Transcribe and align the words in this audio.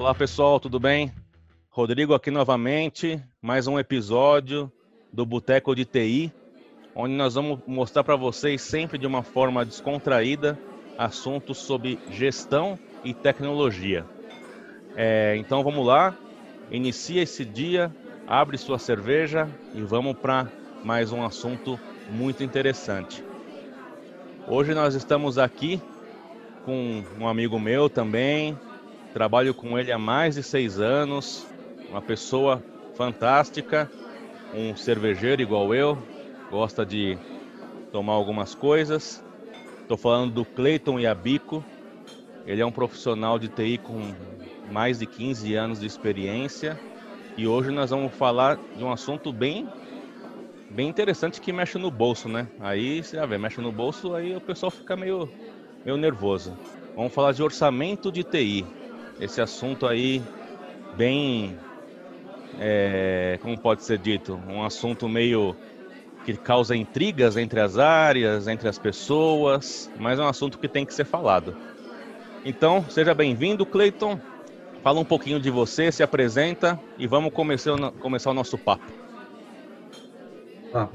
Olá 0.00 0.14
pessoal, 0.14 0.58
tudo 0.58 0.80
bem? 0.80 1.12
Rodrigo 1.68 2.14
aqui 2.14 2.30
novamente, 2.30 3.22
mais 3.42 3.66
um 3.66 3.78
episódio 3.78 4.72
do 5.12 5.26
Boteco 5.26 5.76
de 5.76 5.84
TI, 5.84 6.32
onde 6.94 7.12
nós 7.12 7.34
vamos 7.34 7.58
mostrar 7.66 8.02
para 8.02 8.16
vocês 8.16 8.62
sempre 8.62 8.96
de 8.96 9.06
uma 9.06 9.22
forma 9.22 9.62
descontraída 9.62 10.58
assuntos 10.96 11.58
sobre 11.58 11.98
gestão 12.10 12.78
e 13.04 13.12
tecnologia. 13.12 14.06
É, 14.96 15.36
então 15.36 15.62
vamos 15.62 15.86
lá, 15.86 16.16
inicia 16.70 17.20
esse 17.20 17.44
dia, 17.44 17.94
abre 18.26 18.56
sua 18.56 18.78
cerveja 18.78 19.50
e 19.74 19.82
vamos 19.82 20.16
para 20.16 20.50
mais 20.82 21.12
um 21.12 21.22
assunto 21.22 21.78
muito 22.10 22.42
interessante. 22.42 23.22
Hoje 24.48 24.72
nós 24.72 24.94
estamos 24.94 25.36
aqui 25.36 25.78
com 26.64 27.04
um 27.20 27.28
amigo 27.28 27.60
meu 27.60 27.90
também, 27.90 28.58
trabalho 29.12 29.54
com 29.54 29.78
ele 29.78 29.92
há 29.92 29.98
mais 29.98 30.34
de 30.34 30.42
seis 30.42 30.78
anos, 30.78 31.46
uma 31.88 32.00
pessoa 32.00 32.62
fantástica, 32.94 33.90
um 34.54 34.74
cervejeiro 34.76 35.42
igual 35.42 35.74
eu, 35.74 35.98
gosta 36.50 36.84
de 36.84 37.18
tomar 37.92 38.12
algumas 38.12 38.54
coisas. 38.54 39.22
Estou 39.82 39.96
falando 39.96 40.32
do 40.32 40.44
Cleiton 40.44 41.00
Iabico, 41.00 41.64
ele 42.46 42.60
é 42.60 42.66
um 42.66 42.72
profissional 42.72 43.38
de 43.38 43.48
TI 43.48 43.78
com 43.78 44.14
mais 44.70 44.98
de 45.00 45.06
15 45.06 45.54
anos 45.54 45.80
de 45.80 45.86
experiência 45.86 46.78
e 47.36 47.46
hoje 47.46 47.70
nós 47.70 47.90
vamos 47.90 48.14
falar 48.14 48.58
de 48.76 48.84
um 48.84 48.92
assunto 48.92 49.32
bem 49.32 49.68
bem 50.70 50.88
interessante 50.88 51.40
que 51.40 51.52
mexe 51.52 51.78
no 51.78 51.90
bolso, 51.90 52.28
né? 52.28 52.46
Aí 52.60 53.02
você 53.02 53.16
já 53.16 53.26
vê, 53.26 53.36
mexe 53.36 53.60
no 53.60 53.72
bolso, 53.72 54.14
aí 54.14 54.36
o 54.36 54.40
pessoal 54.40 54.70
fica 54.70 54.96
meio, 54.96 55.28
meio 55.84 55.96
nervoso. 55.96 56.56
Vamos 56.94 57.12
falar 57.12 57.32
de 57.32 57.42
orçamento 57.42 58.12
de 58.12 58.22
TI. 58.22 58.64
Esse 59.20 59.40
assunto 59.42 59.86
aí 59.86 60.22
bem, 60.96 61.54
é, 62.58 63.38
como 63.42 63.58
pode 63.60 63.84
ser 63.84 63.98
dito, 63.98 64.34
um 64.48 64.64
assunto 64.64 65.08
meio 65.08 65.54
que 66.24 66.36
causa 66.36 66.74
intrigas 66.74 67.36
entre 67.36 67.60
as 67.60 67.76
áreas, 67.76 68.48
entre 68.48 68.68
as 68.68 68.78
pessoas, 68.78 69.90
mas 69.98 70.18
é 70.18 70.22
um 70.22 70.28
assunto 70.28 70.58
que 70.58 70.68
tem 70.68 70.86
que 70.86 70.94
ser 70.94 71.04
falado. 71.04 71.54
Então, 72.44 72.82
seja 72.88 73.14
bem-vindo, 73.14 73.66
Cleiton. 73.66 74.18
Fala 74.82 75.00
um 75.00 75.04
pouquinho 75.04 75.38
de 75.38 75.50
você, 75.50 75.92
se 75.92 76.02
apresenta 76.02 76.80
e 76.98 77.06
vamos 77.06 77.32
começar, 77.32 77.76
começar 78.00 78.30
o 78.30 78.34
nosso 78.34 78.56
papo. 78.56 78.90
Ah, 80.72 80.88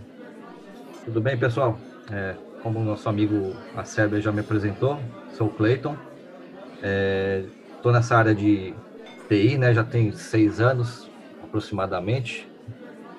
tudo 1.06 1.22
bem, 1.22 1.38
pessoal? 1.38 1.78
É, 2.12 2.36
como 2.64 2.80
o 2.80 2.84
nosso 2.84 3.08
amigo 3.08 3.54
Acerbe 3.76 4.20
já 4.20 4.32
me 4.32 4.42
apresentou, 4.42 5.00
sou 5.38 5.48
o 5.48 5.52
Cleiton. 5.52 5.96
Estou 7.86 7.94
nessa 7.94 8.18
área 8.18 8.34
de 8.34 8.74
TI, 9.30 9.60
né? 9.60 9.72
Já 9.72 9.84
tem 9.84 10.12
seis 10.12 10.60
anos 10.60 11.08
aproximadamente. 11.44 12.50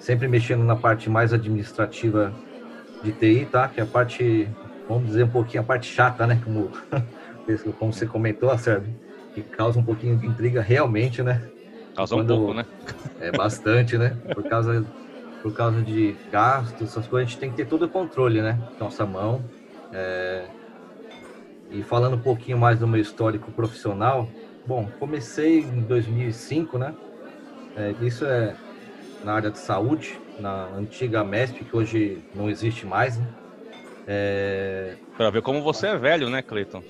Sempre 0.00 0.26
mexendo 0.26 0.64
na 0.64 0.74
parte 0.74 1.08
mais 1.08 1.32
administrativa 1.32 2.34
de 3.00 3.12
TI, 3.12 3.46
tá? 3.46 3.68
Que 3.68 3.78
é 3.78 3.84
a 3.84 3.86
parte, 3.86 4.48
vamos 4.88 5.06
dizer 5.06 5.22
um 5.22 5.28
pouquinho, 5.28 5.62
a 5.62 5.64
parte 5.64 5.86
chata, 5.86 6.26
né? 6.26 6.40
Como, 6.42 6.72
como 7.78 7.92
você 7.92 8.06
comentou, 8.06 8.50
Acerbe, 8.50 8.92
que 9.36 9.40
causa 9.40 9.78
um 9.78 9.84
pouquinho 9.84 10.16
de 10.16 10.26
intriga 10.26 10.60
realmente, 10.60 11.22
né? 11.22 11.42
Causa 11.94 12.16
Quando, 12.16 12.34
um 12.34 12.38
pouco, 12.38 12.54
né? 12.54 12.66
É 13.20 13.30
bastante, 13.30 13.96
né? 13.96 14.16
Por 14.34 14.42
causa 14.48 14.84
por 15.44 15.54
causa 15.54 15.80
de 15.80 16.16
gastos, 16.32 16.88
essas 16.88 17.06
coisas, 17.06 17.28
a 17.28 17.30
gente 17.30 17.38
tem 17.38 17.50
que 17.50 17.56
ter 17.56 17.66
todo 17.66 17.84
o 17.84 17.88
controle, 17.88 18.42
né? 18.42 18.58
Nossa 18.80 19.06
mão. 19.06 19.44
É... 19.92 20.44
E 21.70 21.84
falando 21.84 22.14
um 22.14 22.20
pouquinho 22.20 22.58
mais 22.58 22.80
do 22.80 22.88
meu 22.88 23.00
histórico 23.00 23.52
profissional, 23.52 24.28
bom, 24.66 24.88
comecei 24.98 25.60
em 25.60 25.82
2005, 25.82 26.78
né? 26.78 26.94
É, 27.76 27.94
isso 28.00 28.24
é 28.24 28.54
na 29.24 29.34
área 29.34 29.50
de 29.50 29.58
saúde, 29.58 30.18
na 30.38 30.66
antiga 30.76 31.24
MESP, 31.24 31.64
que 31.64 31.76
hoje 31.76 32.18
não 32.34 32.48
existe 32.48 32.86
mais, 32.86 33.18
né? 33.18 33.26
É... 34.06 34.94
Para 35.16 35.30
ver 35.30 35.42
como 35.42 35.62
você 35.62 35.88
é 35.88 35.96
velho, 35.96 36.30
né, 36.30 36.42
Cleiton? 36.42 36.82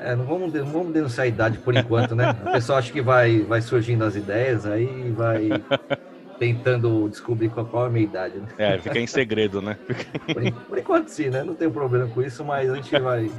É, 0.00 0.16
não 0.16 0.24
vamos, 0.24 0.52
não 0.52 0.66
vamos 0.66 0.92
denunciar 0.92 1.26
a 1.26 1.28
idade 1.28 1.58
por 1.58 1.76
enquanto, 1.76 2.14
né? 2.14 2.34
O 2.46 2.52
pessoal 2.52 2.78
acha 2.78 2.90
que 2.90 3.02
vai, 3.02 3.40
vai 3.40 3.60
surgindo 3.60 4.02
as 4.04 4.16
ideias, 4.16 4.66
aí 4.66 5.10
vai 5.10 5.50
tentando 6.40 7.08
descobrir 7.08 7.50
qual 7.50 7.84
é 7.84 7.86
a 7.86 7.90
minha 7.90 8.04
idade. 8.04 8.38
Né? 8.38 8.48
É, 8.56 8.78
fica 8.78 8.98
em 8.98 9.06
segredo, 9.06 9.60
né? 9.60 9.76
por, 9.86 10.52
por, 10.68 10.78
enquanto 10.78 11.08
sim, 11.08 11.28
né? 11.28 11.44
Não 11.44 11.54
tem 11.54 11.70
problema 11.70 12.08
com 12.08 12.22
isso, 12.22 12.42
mas 12.44 12.70
a 12.70 12.76
gente 12.76 12.98
vai, 12.98 13.30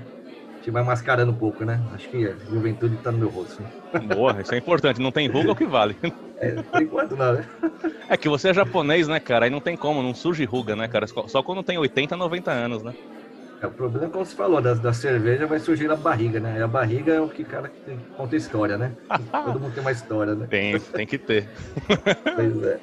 gente 0.61 0.71
vai 0.71 0.83
mascarando 0.83 1.31
um 1.31 1.35
pouco, 1.35 1.65
né? 1.65 1.81
Acho 1.93 2.07
que 2.07 2.27
a 2.27 2.33
juventude 2.49 2.95
está 2.95 3.11
no 3.11 3.17
meu 3.17 3.29
rosto. 3.29 3.61
Né? 3.61 3.99
Boa, 4.15 4.39
isso 4.39 4.53
é 4.53 4.57
importante. 4.57 5.01
Não 5.01 5.11
tem 5.11 5.27
ruga, 5.27 5.49
é 5.49 5.51
o 5.51 5.55
que 5.55 5.65
vale. 5.65 5.97
É, 6.37 6.51
por 6.61 6.81
enquanto 6.81 7.15
não, 7.15 7.33
né? 7.33 7.45
É 8.07 8.15
que 8.15 8.29
você 8.29 8.49
é 8.49 8.53
japonês, 8.53 9.07
né, 9.07 9.19
cara? 9.19 9.45
Aí 9.45 9.51
não 9.51 9.59
tem 9.59 9.75
como, 9.75 10.03
não 10.03 10.13
surge 10.13 10.45
ruga, 10.45 10.75
né, 10.75 10.87
cara? 10.87 11.07
Só 11.07 11.41
quando 11.41 11.63
tem 11.63 11.77
80, 11.77 12.15
90 12.15 12.51
anos, 12.51 12.83
né? 12.83 12.93
É, 13.61 13.67
o 13.67 13.71
problema, 13.71 14.09
como 14.09 14.25
você 14.25 14.35
falou, 14.35 14.61
da, 14.61 14.73
da 14.73 14.93
cerveja 14.93 15.45
vai 15.45 15.59
surgir 15.59 15.87
na 15.87 15.95
barriga, 15.95 16.39
né? 16.39 16.57
E 16.57 16.61
a 16.61 16.67
barriga 16.67 17.13
é 17.13 17.21
o 17.21 17.27
que 17.27 17.43
cara 17.43 17.67
que 17.69 17.95
conta 18.15 18.35
história, 18.35 18.77
né? 18.77 18.91
Todo 19.45 19.59
mundo 19.59 19.73
tem 19.73 19.81
uma 19.81 19.91
história, 19.91 20.35
né? 20.35 20.47
Tem, 20.47 20.79
tem 20.79 21.07
que 21.07 21.17
ter. 21.17 21.47
Pois 22.35 22.63
é. 22.63 22.79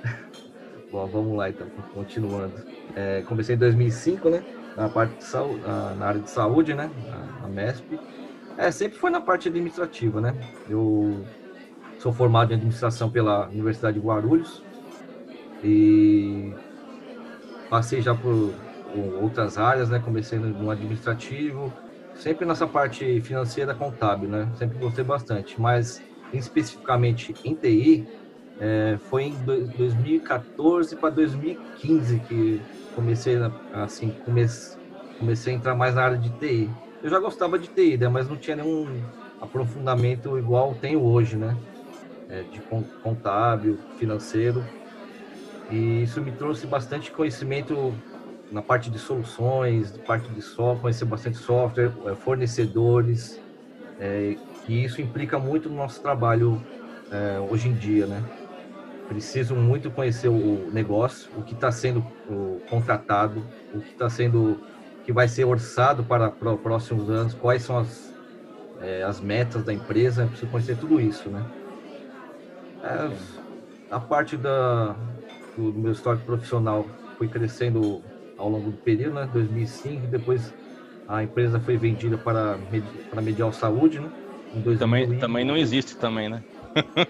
Bom, 0.91 1.07
vamos 1.07 1.37
lá 1.37 1.51
então, 1.51 1.67
continuando. 1.93 2.55
É, 2.97 3.23
comecei 3.23 3.55
em 3.55 3.59
2005, 3.59 4.31
né? 4.31 4.43
Na 4.79 4.89
parte 4.89 5.17
de 5.17 5.25
saúde, 5.25 5.61
na, 5.67 6.07
área 6.07 6.21
de 6.21 6.31
saúde, 6.31 6.73
né? 6.73 6.89
Na, 7.43 7.49
MESP. 7.49 7.99
É, 8.57 8.71
sempre 8.71 8.97
foi 8.97 9.11
na 9.11 9.21
parte 9.21 9.49
administrativa, 9.49 10.21
né? 10.21 10.33
Eu 10.69 11.25
sou 11.99 12.13
formado 12.13 12.53
em 12.53 12.55
administração 12.55 13.11
pela 13.11 13.49
Universidade 13.49 13.99
de 13.99 14.07
Guarulhos 14.07 14.63
e 15.65 16.55
passei 17.69 18.01
já 18.01 18.15
por 18.15 18.55
outras 19.21 19.59
áreas, 19.59 19.91
né? 19.91 19.99
Comecei 19.99 20.39
no 20.39 20.71
administrativo, 20.71 21.73
sempre 22.15 22.47
nessa 22.47 22.67
parte 22.67 23.21
financeira 23.21 23.75
contábil, 23.75 24.29
né? 24.29 24.49
Sempre 24.55 24.79
gostei 24.79 25.03
bastante, 25.03 25.61
mas 25.61 26.01
especificamente 26.33 27.35
em 27.45 27.55
TI, 27.55 28.07
é, 28.59 28.99
foi 29.09 29.25
em 29.25 29.45
2014 29.45 30.97
para 30.99 31.15
2015 31.15 32.21
que 32.21 32.67
comecei 32.91 33.37
assim 33.73 34.17
comecei, 34.19 34.79
comecei 35.17 35.55
a 35.55 35.57
entrar 35.57 35.75
mais 35.77 35.95
na 35.95 36.03
área 36.05 36.19
de 36.19 36.33
TI. 36.33 36.79
Eu 37.03 37.11
já 37.11 37.19
gostava 37.21 37.59
de 37.59 37.69
TI, 37.69 37.99
né, 37.99 38.09
mas 38.09 38.29
não 38.29 38.39
tinha 38.39 38.57
nenhum 38.57 39.07
aprofundamento 39.41 40.37
igual 40.39 40.77
tenho 40.79 41.03
hoje, 41.05 41.37
né? 41.39 41.61
É, 42.29 42.45
de 42.45 42.63
contábil, 43.01 43.87
financeiro. 43.97 44.71
E 45.69 46.03
isso 46.03 46.21
me 46.23 46.33
trouxe 46.37 46.67
bastante 46.67 47.13
conhecimento 47.13 48.03
na 48.51 48.63
parte 48.63 48.91
de 48.91 48.99
soluções, 48.99 49.93
de 49.93 50.01
parte 50.01 50.33
de 50.33 50.41
software, 50.43 50.81
conhecer 50.83 51.05
bastante 51.05 51.37
software, 51.39 51.95
é, 52.07 52.17
fornecedores, 52.17 53.43
é, 53.99 54.41
que 54.65 54.85
isso 54.85 55.03
implica 55.03 55.39
muito 55.39 55.69
no 55.71 55.77
nosso 55.77 56.01
trabalho 56.03 56.67
é, 57.11 57.41
hoje 57.41 57.69
em 57.69 57.77
dia, 57.77 58.07
né? 58.07 58.29
Preciso 59.09 59.57
muito 59.57 59.91
conhecer 59.91 60.29
o 60.29 60.71
negócio, 60.73 61.31
o 61.37 61.43
que 61.43 61.55
está 61.55 61.73
sendo 61.73 62.05
contratado, 62.69 63.45
o 63.75 63.81
que 63.81 63.93
está 63.93 64.09
sendo, 64.11 64.61
que 65.05 65.13
vai 65.13 65.27
ser 65.27 65.45
orçado 65.45 66.05
para, 66.05 66.31
para 66.31 66.53
os 66.53 66.61
próximos 66.61 67.09
anos, 67.09 67.35
quais 67.35 67.63
são 67.63 67.79
as, 67.79 68.15
é, 68.81 69.03
as 69.03 69.21
metas 69.21 69.65
da 69.65 69.73
empresa, 69.73 70.27
preciso 70.27 70.51
conhecer 70.51 70.77
tudo 70.77 71.01
isso, 71.01 71.31
né? 71.31 71.45
É, 72.85 73.11
a 73.91 73.99
parte 73.99 74.37
da, 74.37 74.95
do, 75.57 75.73
do 75.73 75.79
meu 75.79 75.93
histórico 75.93 76.27
profissional 76.27 76.87
foi 77.17 77.27
crescendo 77.27 78.03
ao 78.37 78.49
longo 78.49 78.71
do 78.71 78.77
período, 78.77 79.15
né? 79.15 79.29
2005, 79.33 80.07
depois 80.07 80.53
a 81.09 81.23
empresa 81.23 81.59
foi 81.59 81.79
vendida 81.79 82.19
para, 82.19 82.59
para 83.11 83.23
Medial 83.23 83.53
Saúde, 83.53 83.99
né? 83.99 84.11
Também, 84.79 85.19
também 85.19 85.45
não 85.45 85.57
existe 85.57 85.97
também, 85.97 86.29
né? 86.29 86.43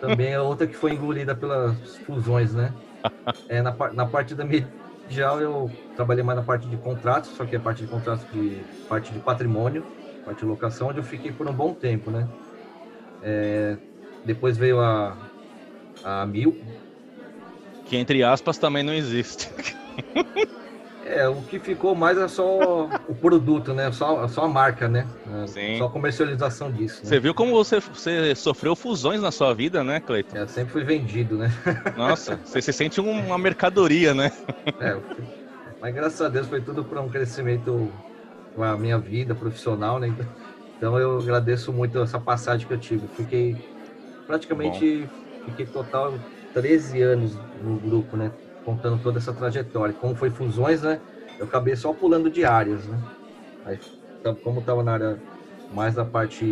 Também 0.00 0.32
é 0.32 0.40
outra 0.40 0.66
que 0.66 0.74
foi 0.74 0.92
engolida 0.92 1.34
pelas 1.34 1.96
fusões, 1.98 2.54
né? 2.54 2.74
É, 3.48 3.62
na, 3.62 3.76
na 3.92 4.06
parte 4.06 4.34
da 4.34 4.44
medial 4.44 5.40
eu 5.40 5.78
trabalhei 5.94 6.22
mais 6.22 6.38
na 6.38 6.44
parte 6.44 6.68
de 6.68 6.76
contratos, 6.76 7.30
só 7.30 7.46
que 7.46 7.56
a 7.56 7.60
parte 7.60 7.78
de 7.82 7.88
contratos 7.88 8.24
de 8.30 8.66
parte 8.88 9.12
de 9.12 9.20
patrimônio, 9.20 9.88
parte 10.24 10.40
de 10.40 10.44
locação, 10.44 10.88
onde 10.88 11.00
eu 11.00 11.04
fiquei 11.04 11.32
por 11.32 11.48
um 11.48 11.54
bom 11.54 11.74
tempo, 11.74 12.10
né? 12.10 12.28
É, 13.20 13.78
depois 14.24 14.56
veio 14.56 14.80
a, 14.80 15.18
a 16.04 16.26
Mil. 16.26 16.60
Que 17.84 17.96
entre 17.96 18.22
aspas 18.22 18.58
também 18.58 18.82
não 18.82 18.92
existe. 18.92 19.48
É, 21.08 21.26
o 21.26 21.42
que 21.42 21.58
ficou 21.58 21.94
mais 21.94 22.18
é 22.18 22.28
só 22.28 22.84
o 22.84 23.14
produto, 23.14 23.72
né? 23.72 23.90
Só, 23.90 24.28
só 24.28 24.44
a 24.44 24.48
marca, 24.48 24.86
né? 24.88 25.08
É, 25.26 25.46
Sim. 25.46 25.78
Só 25.78 25.86
a 25.86 25.90
comercialização 25.90 26.70
disso. 26.70 27.02
Né? 27.02 27.08
Você 27.08 27.18
viu 27.18 27.34
como 27.34 27.52
você, 27.52 27.80
você 27.80 28.34
sofreu 28.34 28.76
fusões 28.76 29.22
na 29.22 29.30
sua 29.30 29.54
vida, 29.54 29.82
né, 29.82 30.00
Cleiton? 30.00 30.36
É, 30.36 30.46
sempre 30.46 30.70
fui 30.70 30.84
vendido, 30.84 31.38
né? 31.38 31.48
Nossa, 31.96 32.36
você 32.44 32.60
se 32.60 32.72
sente 32.74 33.00
uma 33.00 33.38
mercadoria, 33.38 34.12
né? 34.12 34.30
É, 34.78 35.00
mas 35.80 35.94
graças 35.94 36.20
a 36.20 36.28
Deus 36.28 36.46
foi 36.46 36.60
tudo 36.60 36.84
para 36.84 37.00
um 37.00 37.08
crescimento 37.08 37.90
com 38.54 38.62
a 38.62 38.76
minha 38.76 38.98
vida 38.98 39.34
profissional, 39.34 39.98
né? 39.98 40.14
Então 40.76 40.98
eu 40.98 41.18
agradeço 41.18 41.72
muito 41.72 41.98
essa 42.00 42.20
passagem 42.20 42.66
que 42.66 42.72
eu 42.72 42.78
tive. 42.78 43.08
Fiquei 43.08 43.56
praticamente 44.26 45.06
Bom. 45.06 45.50
fiquei 45.50 45.66
total 45.66 46.20
13 46.52 47.00
anos 47.00 47.40
no 47.54 47.80
grupo, 47.80 48.16
né? 48.16 48.30
Contando 48.68 49.02
toda 49.02 49.18
essa 49.18 49.32
trajetória. 49.32 49.94
Como 49.94 50.14
foi 50.14 50.28
fusões, 50.28 50.82
né? 50.82 51.00
Eu 51.38 51.46
acabei 51.46 51.74
só 51.74 51.90
pulando 51.94 52.28
de 52.28 52.44
áreas, 52.44 52.86
né? 52.86 53.00
Aí, 53.64 53.78
como 54.42 54.60
estava 54.60 54.82
na 54.82 54.92
área 54.92 55.22
mais 55.70 55.94
da 55.94 56.04
parte 56.04 56.44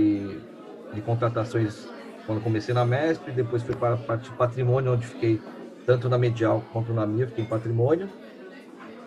de 0.95 1.03
contratações 1.03 1.85
quando 2.27 2.41
comecei 2.41 2.75
na 2.75 2.87
MESP, 2.87 3.33
depois 3.33 3.63
fui 3.63 3.77
para 3.77 3.97
a 3.97 3.99
parte 3.99 4.31
de 4.31 4.37
patrimônio, 4.39 4.95
onde 4.95 5.07
fiquei 5.07 5.39
tanto 5.85 6.09
na 6.09 6.17
Medial 6.17 6.63
quanto 6.73 6.95
na 6.95 7.07
minha, 7.07 7.27
fiquei 7.27 7.45
em 7.45 7.47
patrimônio. 7.47 8.09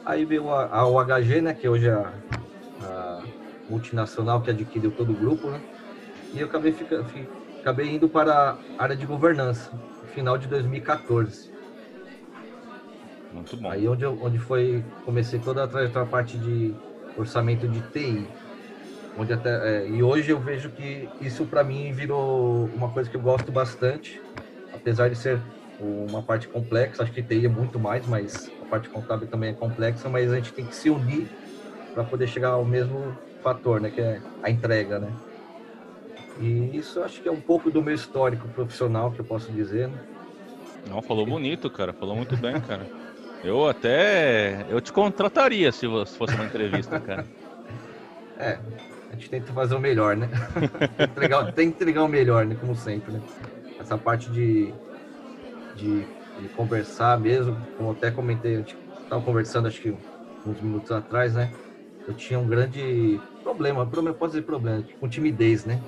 Aí 0.06 0.24
veio 0.24 0.48
a, 0.52 0.68
a 0.68 0.88
OHG, 0.88 1.42
né, 1.42 1.56
que 1.56 1.68
hoje 1.68 1.88
é 1.88 1.94
a, 1.94 2.14
a, 2.80 3.24
multinacional 3.68 4.40
que 4.44 4.52
adquiriu 4.52 4.92
todo 4.92 5.14
o 5.14 5.18
grupo, 5.18 5.50
né? 5.50 5.60
E 6.32 6.42
eu 6.42 6.46
acabei, 6.46 6.72
fica, 6.74 7.04
acabei 7.60 7.90
indo 7.90 8.08
para 8.08 8.52
a 8.78 8.84
área 8.84 8.96
de 8.96 9.08
governança, 9.08 9.72
final 10.14 10.38
de 10.38 10.48
2014. 10.48 11.49
Muito 13.32 13.56
bom. 13.58 13.70
Aí 13.70 13.88
onde, 13.88 14.04
eu, 14.04 14.18
onde 14.22 14.40
foi, 14.40 14.86
comecei 15.04 15.40
toda 15.40 15.64
a 15.64 15.68
trajetória, 15.68 16.08
a 16.08 16.12
parte 16.12 16.40
de 16.40 16.76
orçamento 17.16 17.68
de 17.68 17.82
TI. 17.82 18.34
Onde 19.16 19.34
até, 19.34 19.84
é, 19.84 19.90
e 19.90 20.02
hoje 20.02 20.32
eu 20.32 20.40
vejo 20.40 20.72
que 20.72 21.12
isso 21.20 21.46
para 21.48 21.64
mim 21.64 21.92
virou 21.94 22.74
uma 22.74 22.92
coisa 22.92 23.10
que 23.10 23.18
eu 23.18 23.22
gosto 23.22 23.52
bastante, 23.52 24.24
apesar 24.72 25.10
de 25.10 25.16
ser 25.16 25.46
uma 25.78 26.24
parte 26.24 26.48
complexa, 26.50 27.04
acho 27.04 27.14
que 27.14 27.24
TI 27.24 27.46
é 27.46 27.50
muito 27.50 27.80
mais, 27.80 28.06
mas 28.06 28.52
a 28.62 28.66
parte 28.66 28.90
contábil 28.90 29.30
também 29.30 29.52
é 29.52 29.56
complexa, 29.56 30.10
mas 30.10 30.32
a 30.32 30.36
gente 30.36 30.54
tem 30.54 30.68
que 30.68 30.76
se 30.76 30.90
unir 30.90 31.30
para 31.94 32.04
poder 32.04 32.28
chegar 32.28 32.50
ao 32.50 32.66
mesmo 32.66 33.18
fator, 33.42 33.82
né, 33.82 33.90
que 33.90 34.02
é 34.02 34.22
a 34.44 34.50
entrega, 34.50 35.00
né? 35.00 35.16
E 36.38 36.78
isso 36.78 37.02
acho 37.02 37.22
que 37.22 37.28
é 37.28 37.32
um 37.32 37.42
pouco 37.42 37.72
do 37.72 37.82
meu 37.82 37.94
histórico 37.94 38.50
profissional 38.50 39.12
que 39.12 39.22
eu 39.22 39.26
posso 39.26 39.52
dizer. 39.52 39.90
Né? 39.90 40.00
Não, 40.86 41.02
falou 41.02 41.26
bonito, 41.26 41.70
cara, 41.70 41.94
falou 41.94 42.16
muito 42.16 42.38
bem, 42.38 42.60
cara. 42.62 42.90
Eu 43.44 43.68
até 43.68 44.66
eu 44.70 44.82
te 44.82 44.92
contrataria 44.92 45.72
se 45.72 45.86
fosse 45.88 46.36
uma 46.36 46.46
entrevista, 46.46 47.00
cara. 47.00 47.28
É, 48.42 48.58
a 49.10 49.16
gente 49.16 49.30
tenta 49.30 49.54
fazer 49.54 49.76
o 49.76 49.80
melhor, 49.82 50.16
né? 50.16 50.30
entregar, 51.12 51.52
tem 51.54 51.70
que 51.70 51.76
entregar 51.76 52.06
o 52.06 52.08
melhor, 52.08 52.46
né? 52.46 52.56
Como 52.56 52.74
sempre, 52.74 53.12
né? 53.12 53.22
Essa 53.78 53.98
parte 53.98 54.32
de, 54.32 54.74
de, 55.76 56.08
de 56.38 56.50
conversar 56.50 57.20
mesmo, 57.20 57.62
como 57.76 57.92
até 57.92 58.12
comentei, 58.12 58.56
gente 58.60 58.78
estava 59.04 59.22
conversando 59.22 59.68
acho 59.68 59.82
que 59.82 59.92
uns 60.46 60.62
minutos 60.62 60.90
atrás, 60.90 61.36
né? 61.36 61.54
Eu 62.08 62.16
tinha 62.16 62.40
um 62.40 62.48
grande 62.48 63.22
problema, 63.44 63.90
problema 63.90 64.18
pode 64.18 64.32
dizer 64.32 64.46
problema, 64.46 64.86
com 65.02 65.10
timidez, 65.10 65.66
né? 65.66 65.84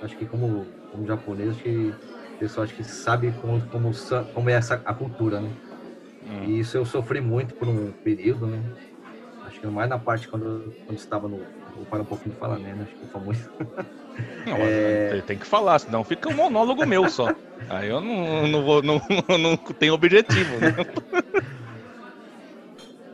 Acho 0.00 0.16
que 0.16 0.26
como, 0.26 0.72
como 0.90 1.06
japonês, 1.06 1.50
acho 1.50 1.62
que 1.62 1.90
o 1.90 2.38
pessoal 2.38 2.64
acho 2.64 2.74
que 2.74 2.82
sabe 2.82 3.32
como, 3.34 3.68
como, 3.68 3.90
como 4.32 4.48
é 4.48 4.54
essa 4.54 4.76
a 4.86 4.94
cultura, 4.94 5.38
né? 5.38 5.54
Hum. 6.30 6.44
E 6.44 6.60
isso 6.60 6.76
eu 6.76 6.84
sofri 6.84 7.20
muito 7.20 7.54
por 7.56 7.68
um 7.68 7.92
período, 8.04 8.46
né? 8.46 8.62
Acho 9.44 9.60
que 9.60 9.66
mais 9.66 9.88
na 9.88 9.98
parte 9.98 10.28
quando, 10.28 10.76
quando 10.86 10.98
estava 10.98 11.28
no. 11.28 11.38
Vou 11.74 11.86
parar 11.86 12.02
um 12.02 12.06
pouquinho 12.06 12.34
de 12.34 12.38
falar, 12.38 12.58
né? 12.58 12.72
Acho 12.72 12.98
que 12.98 13.06
foi 13.06 13.20
muito. 13.20 13.50
Não, 14.46 14.56
é... 14.58 15.22
tem 15.22 15.38
que 15.38 15.46
falar, 15.46 15.78
senão 15.78 16.04
fica 16.04 16.28
um 16.28 16.34
monólogo 16.34 16.84
meu 16.86 17.08
só. 17.08 17.28
Aí 17.68 17.88
eu 17.88 18.00
não, 18.00 18.46
não 18.48 18.64
vou, 18.64 18.82
não, 18.82 19.00
não 19.38 19.56
tenho 19.56 19.94
objetivo. 19.94 20.58
Né? 20.58 20.74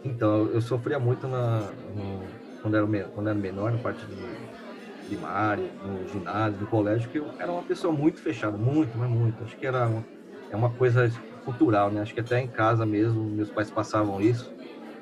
Então, 0.06 0.46
eu 0.52 0.60
sofria 0.60 1.00
muito 1.00 1.26
na, 1.26 1.72
no, 1.72 2.28
quando, 2.62 2.76
era, 2.76 3.08
quando 3.08 3.28
era 3.28 3.38
menor, 3.38 3.72
na 3.72 3.78
parte 3.78 4.06
de 4.06 4.14
primária, 5.04 5.72
no 5.82 6.06
ginásio, 6.06 6.60
no 6.60 6.66
colégio, 6.66 7.10
que 7.10 7.18
eu 7.18 7.34
era 7.40 7.50
uma 7.50 7.64
pessoa 7.64 7.92
muito 7.92 8.20
fechada, 8.22 8.56
muito, 8.56 8.96
mas 8.96 9.10
muito. 9.10 9.42
Acho 9.42 9.58
que 9.58 9.66
era 9.66 9.88
uma, 9.88 10.06
é 10.50 10.56
uma 10.56 10.74
coisa 10.74 11.08
cultural, 11.46 11.92
né? 11.92 12.00
Acho 12.02 12.12
que 12.12 12.20
até 12.20 12.40
em 12.40 12.50
casa 12.50 12.84
mesmo, 12.84 13.30
meus 13.30 13.52
pais 13.52 13.70
passavam 13.70 14.20
isso. 14.20 14.52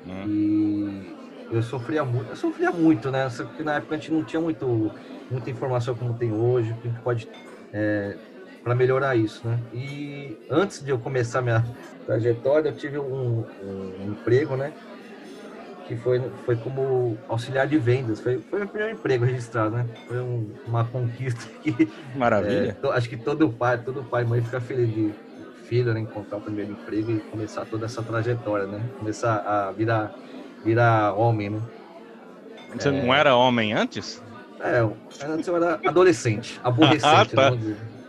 Hum. 0.05 0.23
E 0.27 1.17
eu 1.49 1.63
sofria 1.63 2.05
muito, 2.05 2.29
eu 2.29 2.35
sofria 2.35 2.71
muito, 2.71 3.09
né? 3.09 3.27
Só 3.31 3.45
que 3.47 3.63
na 3.63 3.75
época 3.77 3.95
a 3.95 3.97
gente 3.97 4.11
não 4.11 4.23
tinha 4.23 4.39
muito, 4.39 4.93
muita 5.27 5.49
informação 5.49 5.97
como 5.97 6.15
tem 6.15 6.31
hoje, 6.31 6.75
que 6.75 6.87
a 6.87 6.91
gente 6.91 7.01
pode 7.01 7.27
é, 7.73 8.19
para 8.63 8.75
melhorar 8.75 9.15
isso, 9.15 9.47
né? 9.47 9.59
E 9.73 10.39
antes 10.49 10.83
de 10.83 10.91
eu 10.91 10.99
começar 10.99 11.41
minha 11.41 11.63
trajetória, 12.05 12.69
eu 12.69 12.75
tive 12.75 12.99
um, 12.99 13.49
um 13.59 14.11
emprego, 14.11 14.55
né? 14.55 14.75
que 15.85 15.95
foi, 15.95 16.19
foi 16.43 16.57
como 16.57 17.23
auxiliar 17.27 17.67
de 17.67 17.77
vendas. 17.77 18.19
Foi, 18.19 18.41
foi 18.49 18.59
meu 18.59 18.67
primeiro 18.67 18.97
emprego 18.97 19.23
registrado, 19.23 19.75
né? 19.75 19.87
Foi 20.07 20.19
um, 20.19 20.57
uma 20.65 20.83
conquista 20.89 21.41
que. 21.61 21.71
Maravilha. 22.15 22.77
É, 22.83 22.87
acho 22.89 23.07
que 23.07 23.17
todo 23.17 23.53
pai, 23.53 23.81
todo 23.83 24.03
pai 24.03 24.23
e 24.23 24.25
mãe 24.25 24.41
fica 24.41 24.59
feliz 24.59 24.91
de 24.91 25.15
filho 25.67 25.93
né, 25.93 25.99
encontrar 25.99 26.37
o 26.37 26.41
primeiro 26.41 26.71
emprego 26.71 27.11
e 27.11 27.19
começar 27.19 27.65
toda 27.65 27.85
essa 27.85 28.01
trajetória, 28.03 28.67
né? 28.67 28.81
Começar 28.99 29.37
a 29.37 29.71
virar, 29.71 30.13
virar 30.63 31.13
homem, 31.13 31.49
né? 31.49 31.61
Você 32.73 32.89
é... 32.89 32.91
não 32.91 33.13
era 33.13 33.35
homem 33.35 33.73
antes? 33.73 34.21
É, 34.59 34.79
antes 35.25 35.47
eu 35.47 35.55
era 35.55 35.79
adolescente, 35.85 36.59
aborrecente, 36.63 37.05
ah, 37.05 37.25
tá. 37.25 37.51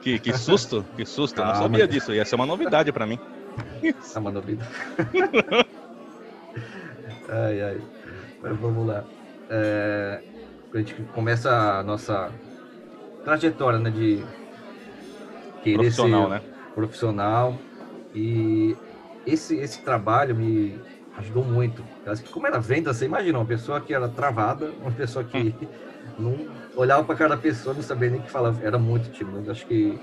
Que, 0.00 0.18
que 0.18 0.32
susto, 0.36 0.84
que 0.96 1.04
susto. 1.04 1.40
Eu 1.40 1.46
não 1.46 1.54
sabia 1.54 1.88
disso. 1.88 2.14
Ia 2.14 2.24
ser 2.24 2.36
uma 2.36 2.46
novidade 2.46 2.92
para 2.92 3.06
mim. 3.06 3.18
É 4.14 4.18
uma 4.18 4.30
novidade. 4.30 4.70
Ai, 7.28 7.60
ai. 7.60 7.80
Mas 8.42 8.58
vamos 8.58 8.86
lá. 8.86 9.04
É, 9.50 10.20
a 10.72 10.78
gente 10.78 10.94
começa 11.14 11.50
a 11.50 11.82
nossa 11.82 12.30
trajetória, 13.24 13.78
né, 13.78 13.90
de 13.90 14.24
querer 15.62 15.78
profissional, 15.78 16.24
ser 16.24 16.28
né? 16.30 16.42
Profissional. 16.76 17.58
E 18.14 18.76
esse, 19.26 19.56
esse 19.56 19.80
trabalho 19.82 20.36
me 20.36 20.78
ajudou 21.16 21.42
muito. 21.42 21.82
Como 22.30 22.46
era 22.46 22.60
venda, 22.60 22.92
você 22.92 23.06
imagina, 23.06 23.38
uma 23.38 23.46
pessoa 23.46 23.80
que 23.80 23.94
era 23.94 24.08
travada, 24.08 24.70
uma 24.80 24.92
pessoa 24.92 25.24
que 25.24 25.54
não 26.18 26.46
olhava 26.76 27.02
para 27.02 27.16
cada 27.16 27.36
pessoa, 27.36 27.74
não 27.74 27.82
sabia 27.82 28.10
nem 28.10 28.20
o 28.20 28.22
que 28.22 28.30
falava, 28.30 28.62
era 28.62 28.78
muito 28.78 29.10
tímido. 29.10 29.50
Acho 29.50 29.66
que 29.66 29.98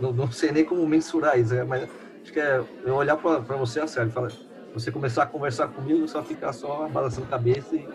não, 0.00 0.12
não 0.12 0.30
sei 0.30 0.50
nem 0.50 0.64
como 0.64 0.86
mensurar 0.86 1.38
isso, 1.38 1.54
né? 1.54 1.64
mas 1.64 1.88
acho 2.22 2.32
que 2.32 2.40
é 2.40 2.62
eu 2.84 2.94
olhar 2.94 3.16
para 3.16 3.56
você 3.56 3.80
a 3.80 3.86
sério 3.86 4.10
e 4.10 4.12
falar, 4.12 4.32
você 4.74 4.90
começar 4.90 5.22
a 5.22 5.26
conversar 5.26 5.68
comigo, 5.68 6.06
só 6.08 6.22
ficar 6.22 6.52
só 6.52 6.88
balançando 6.88 7.26
a 7.26 7.30
cabeça 7.30 7.74
e 7.74 7.88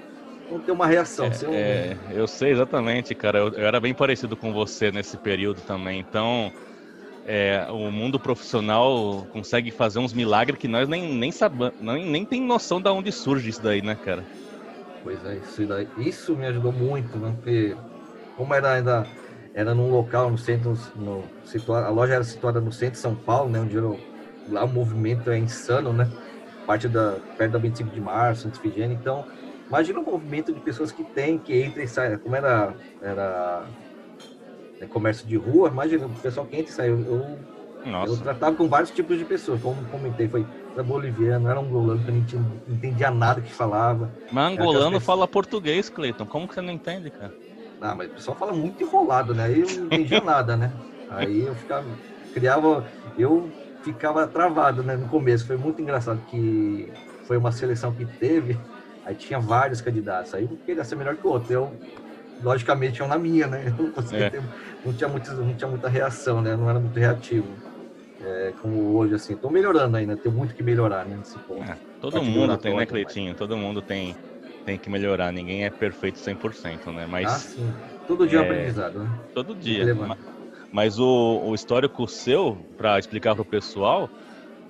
não 0.50 0.60
ter 0.60 0.72
uma 0.72 0.88
reação. 0.88 1.26
É, 1.26 1.48
um... 1.48 1.54
é, 1.54 1.98
eu 2.12 2.28
sei 2.28 2.52
exatamente, 2.52 3.14
cara. 3.14 3.40
Eu, 3.40 3.50
eu, 3.50 3.66
era 3.66 3.80
bem 3.80 3.94
parecido 3.94 4.36
com 4.36 4.52
você 4.52 4.92
nesse 4.92 5.18
período 5.18 5.62
também. 5.62 6.00
Então, 6.00 6.52
é, 7.26 7.66
o 7.72 7.92
mundo 7.92 8.20
profissional 8.20 9.26
consegue 9.32 9.72
fazer 9.72 10.00
uns 10.00 10.14
milagres 10.14 10.60
que 10.60 10.68
nós 10.68 10.88
nem, 10.88 11.14
nem 11.14 11.32
sabemos, 11.32 11.74
nem, 11.80 12.10
nem 12.10 12.26
tem 12.26 12.42
noção 12.42 12.82
de 12.82 12.90
onde 12.90 13.12
surge 13.12 13.50
isso 13.50 13.62
daí, 13.62 13.82
né, 13.82 13.96
cara? 13.96 14.24
Pois 15.02 15.24
é, 15.26 15.38
isso, 15.38 15.68
daí, 15.68 15.88
isso 15.98 16.36
me 16.36 16.48
ajudou 16.48 16.72
muito, 16.72 17.18
né? 17.20 17.32
Porque 17.36 17.76
como 18.36 18.54
era 18.54 18.74
ainda 18.74 19.10
era 19.54 19.76
num 19.76 19.90
local 19.90 20.32
no 20.32 20.38
centro, 20.38 20.74
no, 20.96 21.30
a 21.76 21.90
loja 21.90 22.16
era 22.16 22.24
situada 22.24 22.60
no 22.60 22.72
centro 22.72 22.94
de 22.94 23.00
São 23.00 23.16
Paulo, 23.16 23.52
né? 23.52 23.60
Onde 23.60 23.76
eu, 23.76 24.00
lá 24.48 24.64
o 24.64 24.68
movimento 24.68 25.30
é 25.30 25.38
insano, 25.38 25.94
né? 25.94 26.12
parte 26.66 26.88
da 26.88 27.20
perto 27.38 27.54
da 27.54 27.60
25 27.60 27.92
de 27.92 28.02
março, 28.02 28.44
Santa 28.44 28.60
Figênia. 28.60 28.96
Então, 28.96 29.26
imagina 29.70 30.00
o 30.00 30.04
movimento 30.04 30.54
de 30.54 30.62
pessoas 30.62 30.92
que 30.92 31.04
tem, 31.04 31.40
que 31.40 31.54
entra 31.54 31.84
e 31.84 31.88
sai. 31.88 32.18
Como 32.20 32.36
era, 32.36 32.76
era 33.02 33.70
é, 34.84 34.88
comércio 34.88 35.28
de 35.28 35.38
rua, 35.38 35.70
imagina 35.70 36.06
o 36.06 36.14
pessoal 36.14 36.46
que 36.46 36.58
entra 36.58 36.72
e 36.72 36.76
sai. 36.76 36.90
Eu, 36.90 37.00
eu, 37.06 37.40
eu, 37.86 38.18
tratava 38.18 38.56
com 38.56 38.68
vários 38.70 38.92
tipos 38.92 39.18
de 39.18 39.26
pessoas, 39.26 39.62
como 39.62 39.86
comentei, 39.88 40.28
foi 40.30 40.48
era 40.76 40.84
boliviano, 40.84 41.50
era 41.50 41.60
angolano, 41.60 42.04
que 42.04 42.36
eu 42.36 42.40
não 42.40 42.62
entendia 42.68 43.12
nada 43.12 43.42
que 43.42 43.54
falava. 43.54 44.14
Mas 44.32 44.54
angolano 44.54 45.00
fala 45.00 45.28
português, 45.28 45.90
Cleiton. 45.90 46.26
Como 46.26 46.48
que 46.48 46.54
você 46.54 46.62
não 46.62 46.72
entende, 46.72 47.12
cara? 47.12 47.34
Ah, 47.80 47.94
mas 47.96 48.10
o 48.10 48.14
pessoal 48.14 48.38
fala 48.38 48.54
muito 48.54 48.82
enrolado, 48.82 49.34
né? 49.34 49.46
Aí 49.46 49.60
eu 49.60 49.68
não 49.68 49.86
entendia 49.88 50.22
nada, 50.24 50.56
né? 50.56 50.74
Aí 51.10 51.42
eu 51.42 51.56
ficava, 51.56 52.00
criava, 52.32 52.90
eu 53.18 53.54
ficava 53.84 54.28
travado, 54.28 54.84
né, 54.84 54.96
no 54.96 55.08
começo. 55.08 55.46
Foi 55.46 55.58
muito 55.58 55.82
engraçado 55.82 56.24
que 56.26 56.98
foi 57.28 57.38
uma 57.38 57.52
seleção 57.52 57.94
que 57.94 58.06
teve, 58.06 58.66
aí 59.06 59.16
tinha 59.16 59.40
vários 59.40 59.82
candidatos. 59.82 60.34
Aí 60.34 60.46
um 60.46 60.58
queria 60.58 60.84
ser 60.84 60.96
melhor 60.96 61.18
que 61.18 61.28
o 61.28 61.30
outro. 61.30 61.54
Eu, 61.54 61.80
logicamente, 62.42 63.00
eu 63.00 63.08
na 63.08 63.18
minha, 63.18 63.48
né? 63.48 63.66
Eu 63.78 63.86
não 63.86 63.92
conseguia 63.92 64.26
é. 64.26 64.30
ter, 64.30 64.44
não 64.84 64.94
tinha, 64.94 65.08
muito, 65.08 65.34
não 65.34 65.56
tinha 65.56 65.70
muita 65.70 65.90
reação, 65.90 66.42
né? 66.42 66.56
Não 66.56 66.70
era 66.70 66.80
muito 66.80 67.00
reativo. 67.00 67.62
É, 68.20 68.54
como 68.62 68.96
hoje, 68.96 69.16
assim, 69.16 69.36
tô 69.36 69.50
melhorando 69.50 69.98
ainda, 69.98 70.16
tem 70.16 70.32
muito 70.32 70.56
que 70.56 70.64
melhorar, 70.64 71.06
né, 71.06 71.18
nesse 71.18 71.38
ponto. 71.40 71.70
É, 71.70 71.78
todo 72.00 72.24
mundo 72.24 72.58
tem, 72.58 72.76
né, 72.76 72.86
Cleitinho? 72.86 73.36
Todo 73.36 73.58
mundo 73.58 73.82
tem, 73.82 74.16
tem 74.66 74.78
que 74.78 74.90
melhorar, 74.90 75.32
ninguém 75.34 75.66
é 75.66 75.70
perfeito 75.70 76.20
100%, 76.20 76.92
né? 76.94 77.06
Mas... 77.06 77.26
Ah, 77.26 77.40
sim. 77.40 77.74
Todo 78.08 78.28
dia 78.28 78.40
é, 78.40 78.42
um 78.42 78.46
aprendizado, 78.46 79.00
né? 79.00 79.10
Todo 79.34 79.56
dia. 79.56 79.86
Mas 80.72 80.98
o, 81.00 81.42
o 81.44 81.54
histórico 81.54 82.08
seu, 82.08 82.58
para 82.78 82.98
explicar 82.98 83.36
para 83.36 83.44
o 83.44 83.46
pessoal, 83.46 84.10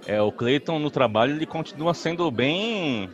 é 0.06 0.22
o 0.22 0.32
Clayton 0.32 0.80
no 0.80 0.92
trabalho 0.92 1.34
ele 1.34 1.46
continua 1.46 1.94
sendo 1.94 2.30
bem 2.30 3.10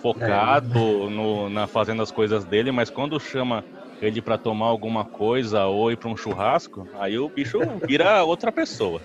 focado 0.00 1.10
no, 1.10 1.48
na 1.48 1.66
fazendo 1.66 2.02
as 2.02 2.10
coisas 2.10 2.44
dele, 2.44 2.70
mas 2.70 2.90
quando 2.90 3.18
chama 3.18 3.64
ele 4.00 4.22
para 4.22 4.38
tomar 4.38 4.66
alguma 4.66 5.04
coisa 5.04 5.66
ou 5.66 5.90
ir 5.90 5.96
para 5.96 6.08
um 6.08 6.16
churrasco, 6.16 6.86
aí 6.98 7.18
o 7.18 7.28
bicho 7.28 7.58
vira 7.86 8.22
outra 8.22 8.52
pessoa. 8.52 9.00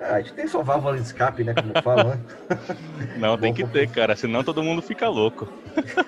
Ah, 0.00 0.14
a 0.14 0.20
gente 0.20 0.32
tem 0.32 0.46
só 0.46 0.62
válvula 0.62 0.96
de 0.96 1.02
escape, 1.02 1.44
né? 1.44 1.52
Como 1.52 1.82
falam, 1.82 2.08
né? 2.08 2.20
Não, 3.18 3.36
tem 3.36 3.52
que 3.52 3.66
ter, 3.66 3.86
cara, 3.90 4.16
senão 4.16 4.42
todo 4.42 4.62
mundo 4.62 4.80
fica 4.80 5.06
louco. 5.08 5.46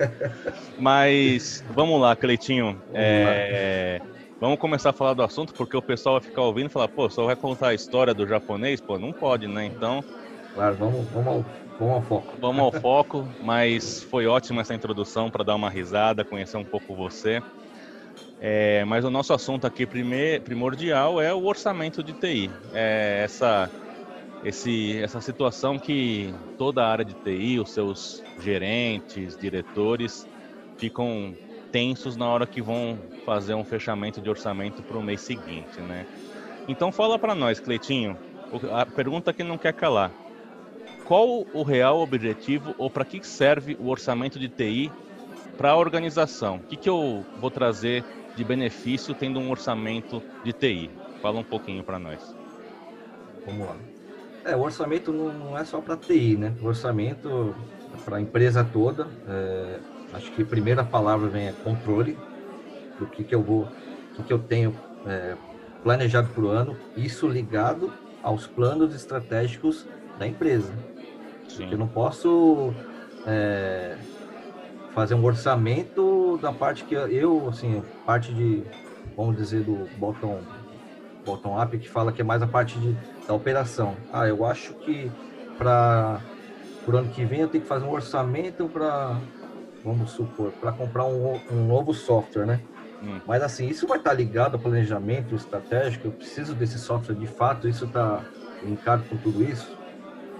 Mas 0.78 1.62
vamos 1.70 2.00
lá, 2.00 2.16
Cleitinho. 2.16 2.80
Vamos, 2.86 2.94
é... 2.94 4.00
lá. 4.00 4.06
vamos 4.40 4.58
começar 4.58 4.90
a 4.90 4.94
falar 4.94 5.12
do 5.12 5.22
assunto, 5.22 5.52
porque 5.52 5.76
o 5.76 5.82
pessoal 5.82 6.18
vai 6.18 6.26
ficar 6.26 6.40
ouvindo 6.40 6.66
e 6.66 6.72
falar, 6.72 6.88
pô, 6.88 7.10
só 7.10 7.26
vai 7.26 7.36
contar 7.36 7.68
a 7.68 7.74
história 7.74 8.14
do 8.14 8.26
japonês? 8.26 8.80
Pô, 8.80 8.98
não 8.98 9.12
pode, 9.12 9.46
né? 9.46 9.66
Então. 9.66 10.02
Claro, 10.54 10.74
vamos, 10.76 11.06
vamos, 11.10 11.44
vamos 11.78 11.94
ao 11.94 12.02
foco. 12.02 12.34
Vamos 12.40 12.62
ao 12.62 12.72
foco, 12.72 13.28
mas 13.42 14.02
foi 14.02 14.26
ótima 14.26 14.62
essa 14.62 14.74
introdução 14.74 15.30
para 15.30 15.44
dar 15.44 15.54
uma 15.54 15.70
risada, 15.70 16.24
conhecer 16.24 16.56
um 16.56 16.64
pouco 16.64 16.94
você. 16.94 17.42
É, 18.40 18.84
mas 18.84 19.04
o 19.04 19.10
nosso 19.10 19.32
assunto 19.32 19.66
aqui 19.66 19.86
primordial 19.86 21.20
é 21.20 21.32
o 21.32 21.44
orçamento 21.44 22.02
de 22.02 22.12
TI. 22.12 22.50
É 22.72 23.22
essa, 23.24 23.70
esse, 24.44 25.00
essa 25.00 25.20
situação 25.20 25.78
que 25.78 26.34
toda 26.58 26.82
a 26.82 26.88
área 26.88 27.04
de 27.04 27.14
TI, 27.14 27.60
os 27.60 27.70
seus 27.70 28.22
gerentes, 28.40 29.36
diretores, 29.36 30.26
ficam 30.76 31.34
tensos 31.70 32.16
na 32.16 32.28
hora 32.28 32.46
que 32.46 32.60
vão 32.60 32.98
fazer 33.24 33.54
um 33.54 33.64
fechamento 33.64 34.20
de 34.20 34.28
orçamento 34.28 34.82
para 34.82 34.98
o 34.98 35.02
mês 35.02 35.20
seguinte, 35.20 35.80
né? 35.80 36.04
Então 36.68 36.92
fala 36.92 37.18
para 37.18 37.34
nós, 37.34 37.60
Cleitinho, 37.60 38.16
a 38.72 38.84
pergunta 38.84 39.32
que 39.32 39.42
não 39.42 39.56
quer 39.56 39.72
calar. 39.72 40.12
Qual 41.12 41.46
o 41.52 41.62
real 41.62 42.00
objetivo 42.00 42.74
ou 42.78 42.88
para 42.88 43.04
que 43.04 43.22
serve 43.22 43.76
o 43.78 43.90
orçamento 43.90 44.38
de 44.38 44.48
TI 44.48 44.90
para 45.58 45.72
a 45.72 45.76
organização? 45.76 46.56
O 46.56 46.60
que, 46.60 46.74
que 46.74 46.88
eu 46.88 47.22
vou 47.38 47.50
trazer 47.50 48.02
de 48.34 48.42
benefício 48.42 49.14
tendo 49.14 49.38
um 49.38 49.50
orçamento 49.50 50.22
de 50.42 50.54
TI? 50.54 50.90
Fala 51.20 51.38
um 51.38 51.44
pouquinho 51.44 51.84
para 51.84 51.98
nós. 51.98 52.34
Vamos 53.44 53.66
lá. 53.66 53.76
É, 54.42 54.56
o 54.56 54.60
orçamento 54.60 55.12
não, 55.12 55.58
é 55.58 55.62
só 55.66 55.82
para 55.82 55.98
TI, 55.98 56.38
né? 56.38 56.54
O 56.62 56.68
orçamento 56.68 57.54
é 57.92 58.02
para 58.02 58.16
a 58.16 58.20
empresa 58.22 58.64
toda. 58.64 59.06
É, 59.28 59.80
acho 60.14 60.32
que 60.32 60.40
a 60.40 60.46
primeira 60.46 60.82
palavra 60.82 61.28
vem 61.28 61.46
é 61.46 61.52
controle 61.52 62.16
do 62.98 63.04
que, 63.04 63.22
que 63.22 63.34
eu 63.34 63.42
vou, 63.42 63.68
que, 64.14 64.22
que 64.22 64.32
eu 64.32 64.38
tenho 64.38 64.74
é, 65.06 65.36
planejado 65.82 66.28
para 66.28 66.42
o 66.42 66.48
ano. 66.48 66.74
Isso 66.96 67.28
ligado 67.28 67.92
aos 68.22 68.46
planos 68.46 68.94
estratégicos 68.94 69.86
da 70.18 70.26
empresa. 70.26 70.72
Sim. 71.56 71.70
Eu 71.70 71.78
não 71.78 71.88
posso 71.88 72.72
é, 73.26 73.98
fazer 74.94 75.14
um 75.14 75.24
orçamento 75.24 76.38
da 76.38 76.52
parte 76.52 76.84
que 76.84 76.94
eu, 76.94 77.48
assim, 77.48 77.82
parte 78.06 78.32
de, 78.34 78.64
vamos 79.16 79.36
dizer, 79.36 79.62
do 79.62 79.88
bottom, 79.98 80.40
bottom 81.24 81.60
up, 81.60 81.78
que 81.78 81.88
fala 81.88 82.12
que 82.12 82.22
é 82.22 82.24
mais 82.24 82.42
a 82.42 82.46
parte 82.46 82.78
de, 82.78 82.96
da 83.26 83.34
operação. 83.34 83.96
Ah, 84.10 84.26
eu 84.26 84.44
acho 84.44 84.74
que 84.84 85.10
para 85.58 86.22
o 86.86 86.96
ano 86.96 87.10
que 87.10 87.24
vem 87.24 87.40
eu 87.40 87.48
tenho 87.48 87.62
que 87.62 87.68
fazer 87.68 87.84
um 87.84 87.90
orçamento 87.90 88.68
para, 88.68 89.20
vamos 89.84 90.10
supor, 90.12 90.52
para 90.52 90.72
comprar 90.72 91.04
um, 91.04 91.40
um 91.50 91.66
novo 91.66 91.92
software, 91.92 92.46
né? 92.46 92.60
Hum. 93.02 93.20
Mas 93.26 93.42
assim, 93.42 93.66
isso 93.66 93.86
vai 93.86 93.98
estar 93.98 94.14
ligado 94.14 94.54
ao 94.54 94.60
planejamento 94.60 95.34
estratégico, 95.34 96.06
eu 96.06 96.12
preciso 96.12 96.54
desse 96.54 96.78
software 96.78 97.14
de 97.14 97.26
fato, 97.26 97.68
isso 97.68 97.84
está 97.84 98.24
linkado 98.62 99.04
com 99.04 99.18
tudo 99.18 99.42
isso. 99.42 99.81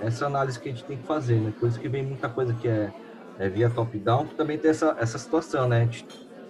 Essa 0.03 0.27
análise 0.27 0.59
que 0.59 0.69
a 0.69 0.73
gente 0.73 0.85
tem 0.85 0.99
que 0.99 1.07
fazer, 1.07 1.41
né? 1.41 1.53
Por 1.59 1.69
isso 1.69 1.81
que 1.81 1.89
vem 1.89 2.03
muita 2.03 2.29
coisa 2.29 2.53
que 2.55 2.69
é 2.69 2.93
é, 3.39 3.49
via 3.49 3.71
top-down, 3.71 4.27
também 4.37 4.59
tem 4.59 4.71
essa, 4.71 4.97
essa 4.99 5.19
situação, 5.19 5.69
né? 5.69 5.89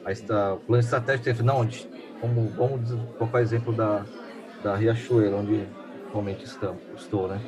A 0.04 0.12
está, 0.12 0.54
o 0.54 0.58
plano 0.58 0.82
estratégico 0.82 1.24
tem, 1.24 1.46
não, 1.46 1.68
como, 2.20 2.48
vamos 2.50 2.90
colocar 3.16 3.38
o 3.38 3.40
exemplo 3.40 3.72
da, 3.72 4.04
da 4.62 4.76
Riachuelo, 4.76 5.38
onde 5.38 5.66
atualmente 6.08 6.44
estamos, 6.44 6.82
estou, 6.96 7.28
né? 7.28 7.40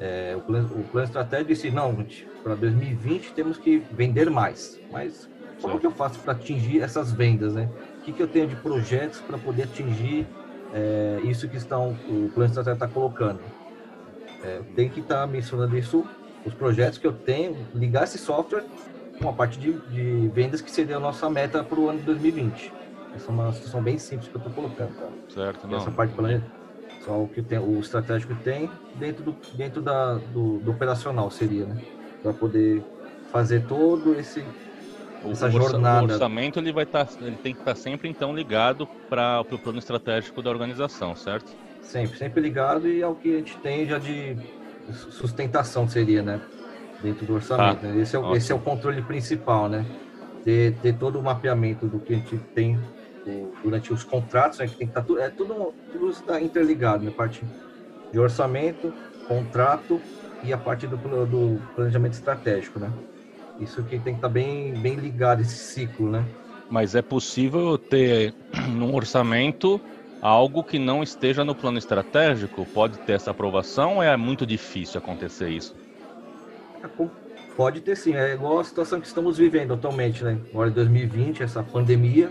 É, 0.00 0.34
o, 0.34 0.40
plano, 0.40 0.80
o 0.80 0.84
plano 0.84 1.06
estratégico 1.06 1.48
disse, 1.50 1.70
não, 1.70 1.94
para 2.42 2.54
2020 2.54 3.34
temos 3.34 3.58
que 3.58 3.82
vender 3.92 4.30
mais. 4.30 4.80
Mas 4.90 5.28
como 5.60 5.78
que 5.78 5.86
eu 5.86 5.90
faço 5.90 6.18
para 6.20 6.32
atingir 6.32 6.80
essas 6.80 7.12
vendas, 7.12 7.54
né? 7.54 7.68
O 7.98 8.02
que, 8.02 8.12
que 8.12 8.22
eu 8.22 8.28
tenho 8.28 8.48
de 8.48 8.56
projetos 8.56 9.20
para 9.20 9.36
poder 9.36 9.64
atingir 9.64 10.26
é, 10.72 11.20
isso 11.22 11.48
que 11.48 11.58
estão, 11.58 11.90
o 12.08 12.30
plano 12.32 12.48
estratégico 12.48 12.84
está 12.84 12.88
colocando? 12.88 13.40
É, 14.42 14.60
tem 14.74 14.88
que 14.88 15.00
estar 15.00 15.20
tá 15.20 15.26
mencionando 15.26 15.76
isso 15.76 16.04
os 16.44 16.54
projetos 16.54 16.98
que 16.98 17.06
eu 17.06 17.12
tenho, 17.12 17.66
ligar 17.74 18.04
esse 18.04 18.18
software 18.18 18.64
com 19.20 19.28
a 19.28 19.32
parte 19.32 19.58
de, 19.58 19.72
de 19.72 20.28
vendas 20.28 20.60
que 20.60 20.70
seria 20.70 20.96
a 20.96 21.00
nossa 21.00 21.28
meta 21.28 21.62
para 21.62 21.78
o 21.78 21.88
ano 21.88 21.98
de 21.98 22.06
2020. 22.06 22.72
Essa 23.14 23.30
é 23.30 23.34
uma 23.34 23.52
situação 23.52 23.82
bem 23.82 23.98
simples 23.98 24.28
que 24.28 24.36
eu 24.36 24.38
estou 24.38 24.52
colocando, 24.54 24.94
tá? 24.94 25.08
Certo, 25.28 25.66
não. 25.66 25.78
Essa 25.78 25.90
parte 25.90 26.14
planejamento, 26.14 26.50
só 27.04 27.22
o 27.22 27.28
que 27.28 27.42
tem, 27.42 27.58
o 27.58 27.80
estratégico 27.80 28.34
tem 28.36 28.70
dentro 28.94 29.24
do 29.24 29.36
dentro 29.54 29.82
da 29.82 30.14
do, 30.14 30.58
do 30.60 30.70
operacional 30.70 31.30
seria, 31.30 31.66
né? 31.66 31.76
Para 32.22 32.32
poder 32.32 32.82
fazer 33.30 33.66
todo 33.66 34.14
esse 34.14 34.44
essa 35.28 35.48
o 35.48 35.50
jornada. 35.50 36.06
O 36.06 36.12
orçamento 36.12 36.58
ele 36.58 36.72
vai 36.72 36.84
estar, 36.84 37.04
tá, 37.06 37.12
ele 37.20 37.36
tem 37.36 37.52
que 37.52 37.60
estar 37.60 37.74
tá 37.74 37.80
sempre 37.80 38.08
então 38.08 38.34
ligado 38.34 38.86
para 39.08 39.40
o 39.40 39.58
plano 39.58 39.78
estratégico 39.78 40.42
da 40.42 40.50
organização, 40.50 41.14
certo? 41.16 41.54
Sempre, 41.82 42.18
sempre 42.18 42.40
ligado 42.40 42.88
e 42.88 43.02
ao 43.02 43.14
que 43.14 43.34
a 43.34 43.38
gente 43.38 43.56
tem 43.58 43.86
já 43.86 43.98
de 43.98 44.36
sustentação 44.92 45.88
seria, 45.88 46.22
né? 46.22 46.40
Dentro 47.02 47.26
do 47.26 47.34
orçamento. 47.34 47.86
Ah, 47.86 47.96
esse, 47.96 48.14
é, 48.14 48.18
o, 48.18 48.36
esse 48.36 48.52
é 48.52 48.54
o 48.54 48.58
controle 48.58 49.02
principal, 49.02 49.68
né? 49.68 49.84
Ter, 50.44 50.74
ter 50.76 50.94
todo 50.94 51.18
o 51.18 51.22
mapeamento 51.22 51.86
do 51.86 51.98
que 51.98 52.14
a 52.14 52.16
gente 52.16 52.36
tem 52.54 52.78
durante 53.62 53.92
os 53.92 54.04
contratos, 54.04 54.58
né? 54.58 54.66
Que 54.66 54.76
tem 54.76 54.86
que 54.86 54.90
estar 54.90 55.00
tá 55.00 55.06
tudo, 55.06 55.20
é 55.20 55.30
tudo, 55.30 55.74
tudo 55.92 56.10
está 56.10 56.40
interligado, 56.40 57.04
né? 57.04 57.10
Parte 57.10 57.44
de 58.12 58.18
orçamento, 58.18 58.92
contrato 59.26 60.00
e 60.42 60.52
a 60.52 60.58
parte 60.58 60.86
do, 60.86 60.96
do 60.96 61.60
planejamento 61.74 62.14
estratégico, 62.14 62.78
né? 62.78 62.90
Isso 63.58 63.82
que 63.82 63.98
tem 63.98 64.14
que 64.14 64.18
estar 64.18 64.28
tá 64.28 64.28
bem, 64.28 64.72
bem 64.74 64.94
ligado, 64.94 65.42
esse 65.42 65.56
ciclo, 65.56 66.10
né? 66.10 66.24
Mas 66.70 66.94
é 66.94 67.02
possível 67.02 67.76
ter 67.76 68.34
num 68.70 68.94
orçamento 68.94 69.80
algo 70.20 70.62
que 70.62 70.78
não 70.78 71.02
esteja 71.02 71.44
no 71.44 71.54
plano 71.54 71.78
estratégico 71.78 72.66
pode 72.66 72.98
ter 72.98 73.12
essa 73.12 73.30
aprovação 73.30 73.96
ou 73.96 74.02
é 74.02 74.16
muito 74.16 74.46
difícil 74.46 74.98
acontecer 74.98 75.48
isso? 75.48 75.74
É, 76.82 76.88
pode 77.56 77.80
ter 77.80 77.96
sim, 77.96 78.14
é 78.14 78.34
igual 78.34 78.60
a 78.60 78.64
situação 78.64 79.00
que 79.00 79.06
estamos 79.06 79.38
vivendo 79.38 79.74
atualmente, 79.74 80.24
né? 80.24 80.38
Agora 80.50 80.70
em 80.70 80.72
2020, 80.72 81.42
essa 81.42 81.62
pandemia, 81.62 82.30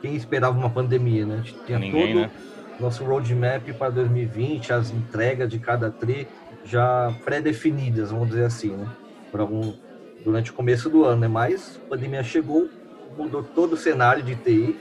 quem 0.00 0.14
esperava 0.14 0.56
uma 0.56 0.70
pandemia, 0.70 1.26
né? 1.26 1.34
A 1.34 1.38
gente 1.38 1.64
tinha 1.64 1.78
Ninguém, 1.78 2.14
todo 2.14 2.20
né? 2.20 2.30
nosso 2.78 3.04
roadmap 3.04 3.68
para 3.78 3.90
2020, 3.90 4.72
as 4.72 4.90
entregas 4.90 5.48
de 5.48 5.58
cada 5.58 5.90
tri 5.90 6.26
já 6.64 7.14
pré-definidas, 7.24 8.10
vamos 8.10 8.28
dizer 8.28 8.44
assim, 8.44 8.70
né? 8.70 8.88
Para 9.30 9.44
um, 9.44 9.74
durante 10.24 10.50
o 10.50 10.54
começo 10.54 10.88
do 10.88 11.04
ano, 11.04 11.22
né? 11.22 11.28
Mas 11.28 11.80
a 11.84 11.88
pandemia 11.88 12.22
chegou, 12.22 12.68
mudou 13.16 13.42
todo 13.42 13.74
o 13.74 13.76
cenário 13.76 14.22
de 14.22 14.34
TI, 14.34 14.76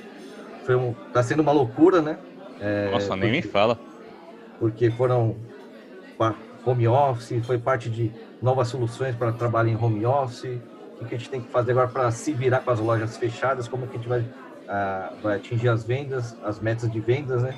foi 0.66 0.76
um, 0.76 0.94
tá 1.12 1.24
sendo 1.24 1.42
uma 1.42 1.52
loucura, 1.52 2.02
né? 2.02 2.18
É, 2.60 2.92
Nossa, 2.92 3.16
nem 3.16 3.32
porque, 3.32 3.48
me 3.48 3.54
fala. 3.54 3.80
Porque 4.60 4.92
foram 4.92 5.36
home 6.66 6.88
office, 6.88 7.46
foi 7.46 7.58
parte 7.58 7.90
de 7.90 8.12
novas 8.42 8.68
soluções 8.68 9.16
para 9.16 9.32
trabalhar 9.32 9.72
em 9.72 9.76
home 9.76 10.06
office. 10.06 10.60
O 11.02 11.06
que 11.06 11.16
a 11.16 11.18
gente 11.18 11.30
tem 11.30 11.42
que 11.42 11.50
fazer 11.50 11.72
agora 11.72 11.88
para 11.88 12.12
se 12.12 12.34
virar 12.34 12.60
com 12.60 12.72
as 12.72 12.80
lojas 12.80 13.18
fechadas? 13.18 13.68
Como 13.68 13.88
que 13.88 13.96
a 13.96 14.00
gente 14.00 14.10
vai, 14.10 14.20
uh, 14.20 15.22
vai 15.22 15.38
atingir 15.38 15.70
as 15.70 15.86
vendas, 15.86 16.38
as 16.44 16.60
metas 16.60 16.92
de 16.92 17.00
vendas, 17.00 17.42
né? 17.42 17.56